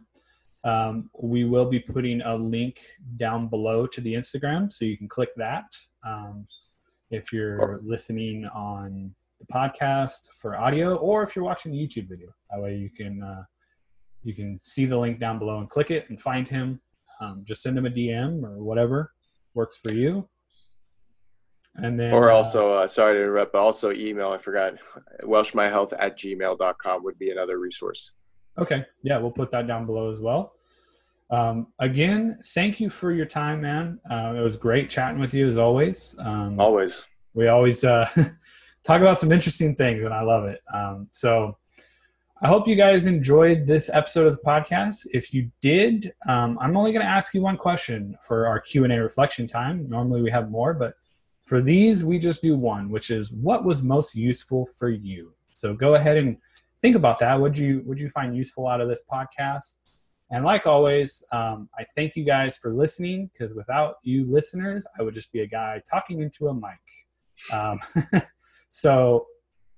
Um, 0.63 1.09
we 1.19 1.45
will 1.45 1.65
be 1.65 1.79
putting 1.79 2.21
a 2.21 2.35
link 2.35 2.79
down 3.17 3.47
below 3.47 3.87
to 3.87 4.01
the 4.01 4.13
Instagram, 4.13 4.71
so 4.71 4.85
you 4.85 4.97
can 4.97 5.07
click 5.07 5.29
that. 5.37 5.65
Um, 6.05 6.45
if 7.09 7.31
you're 7.31 7.79
listening 7.83 8.45
on 8.47 9.13
the 9.39 9.45
podcast 9.45 10.29
for 10.39 10.57
audio, 10.57 10.95
or 10.95 11.23
if 11.23 11.35
you're 11.35 11.45
watching 11.45 11.71
the 11.71 11.77
YouTube 11.77 12.09
video. 12.09 12.29
That 12.51 12.61
way 12.61 12.75
you 12.75 12.89
can 12.89 13.21
uh, 13.21 13.43
you 14.23 14.33
can 14.33 14.59
see 14.63 14.85
the 14.85 14.97
link 14.97 15.19
down 15.19 15.39
below 15.39 15.59
and 15.59 15.69
click 15.69 15.91
it 15.91 16.09
and 16.09 16.19
find 16.19 16.47
him. 16.47 16.81
Um, 17.21 17.43
just 17.47 17.61
send 17.61 17.77
him 17.77 17.85
a 17.85 17.89
DM 17.89 18.43
or 18.43 18.63
whatever 18.63 19.11
works 19.55 19.77
for 19.77 19.91
you. 19.91 20.27
And 21.75 21.99
then, 21.99 22.11
or 22.11 22.31
uh, 22.31 22.35
also, 22.35 22.71
uh, 22.71 22.87
sorry 22.87 23.15
to 23.15 23.21
interrupt, 23.21 23.53
but 23.53 23.59
also 23.59 23.91
email. 23.91 24.31
I 24.31 24.37
forgot. 24.37 24.73
Welshmyhealth 25.23 25.93
at 25.97 26.17
gmail.com 26.17 27.03
would 27.03 27.19
be 27.19 27.29
another 27.29 27.59
resource. 27.59 28.13
Okay. 28.57 28.85
Yeah, 29.03 29.17
we'll 29.17 29.31
put 29.31 29.51
that 29.51 29.67
down 29.67 29.85
below 29.85 30.09
as 30.09 30.21
well. 30.21 30.53
Um, 31.29 31.67
again, 31.79 32.39
thank 32.53 32.79
you 32.79 32.89
for 32.89 33.11
your 33.11 33.25
time, 33.25 33.61
man. 33.61 33.99
Uh, 34.09 34.33
it 34.37 34.41
was 34.41 34.55
great 34.55 34.89
chatting 34.89 35.19
with 35.19 35.33
you 35.33 35.47
as 35.47 35.57
always. 35.57 36.15
Um, 36.19 36.59
always. 36.59 37.05
We 37.33 37.47
always 37.49 37.83
uh, 37.83 38.09
talk 38.83 39.01
about 39.01 39.19
some 39.19 39.31
interesting 39.31 39.75
things, 39.75 40.05
and 40.05 40.13
I 40.13 40.21
love 40.21 40.45
it. 40.45 40.61
Um, 40.73 41.07
so 41.11 41.57
I 42.41 42.47
hope 42.47 42.67
you 42.67 42.75
guys 42.75 43.07
enjoyed 43.07 43.65
this 43.65 43.89
episode 43.91 44.27
of 44.27 44.33
the 44.33 44.41
podcast. 44.43 45.07
If 45.11 45.33
you 45.33 45.51
did, 45.59 46.13
um, 46.27 46.57
I'm 46.61 46.77
only 46.77 46.91
going 46.91 47.05
to 47.05 47.11
ask 47.11 47.33
you 47.33 47.41
one 47.41 47.57
question 47.57 48.15
for 48.21 48.47
our 48.47 48.59
Q 48.59 48.85
and 48.85 48.93
A 48.93 49.01
reflection 49.01 49.47
time. 49.47 49.87
Normally 49.87 50.21
we 50.21 50.31
have 50.31 50.49
more, 50.49 50.73
but 50.73 50.93
for 51.45 51.61
these 51.61 52.03
we 52.03 52.19
just 52.19 52.41
do 52.41 52.55
one, 52.55 52.89
which 52.89 53.09
is 53.09 53.31
what 53.31 53.65
was 53.65 53.83
most 53.83 54.15
useful 54.15 54.67
for 54.77 54.89
you. 54.89 55.33
So 55.53 55.73
go 55.73 55.95
ahead 55.95 56.17
and 56.17 56.37
think 56.81 56.95
about 56.95 57.19
that. 57.19 57.39
Would 57.39 57.57
you 57.57 57.83
would 57.85 57.99
you 57.99 58.09
find 58.09 58.35
useful 58.35 58.67
out 58.67 58.81
of 58.81 58.87
this 58.87 59.03
podcast? 59.11 59.77
And 60.29 60.43
like 60.43 60.67
always, 60.67 61.23
um, 61.31 61.69
I 61.79 61.85
thank 61.95 62.17
you 62.17 62.25
guys 62.25 62.57
for 62.57 62.73
listening 62.73 63.29
because 63.31 63.53
without 63.53 63.95
you 64.03 64.29
listeners, 64.29 64.85
I 64.99 65.03
would 65.03 65.13
just 65.13 65.31
be 65.31 65.39
a 65.39 65.47
guy 65.47 65.81
talking 65.89 66.21
into 66.21 66.49
a 66.49 66.53
mic. 66.53 67.53
Um, 67.53 67.79
So, 68.69 69.25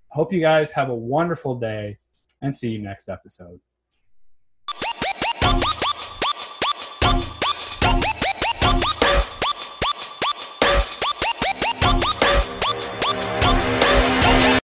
hope 0.10 0.34
you 0.34 0.42
guys 0.42 0.72
have 0.72 0.90
a 0.90 0.96
wonderful 0.96 1.56
day 1.56 1.98
and 2.42 2.56
see 2.56 2.72
you 2.72 2.80
next 2.80 3.08
episode. 3.08 3.60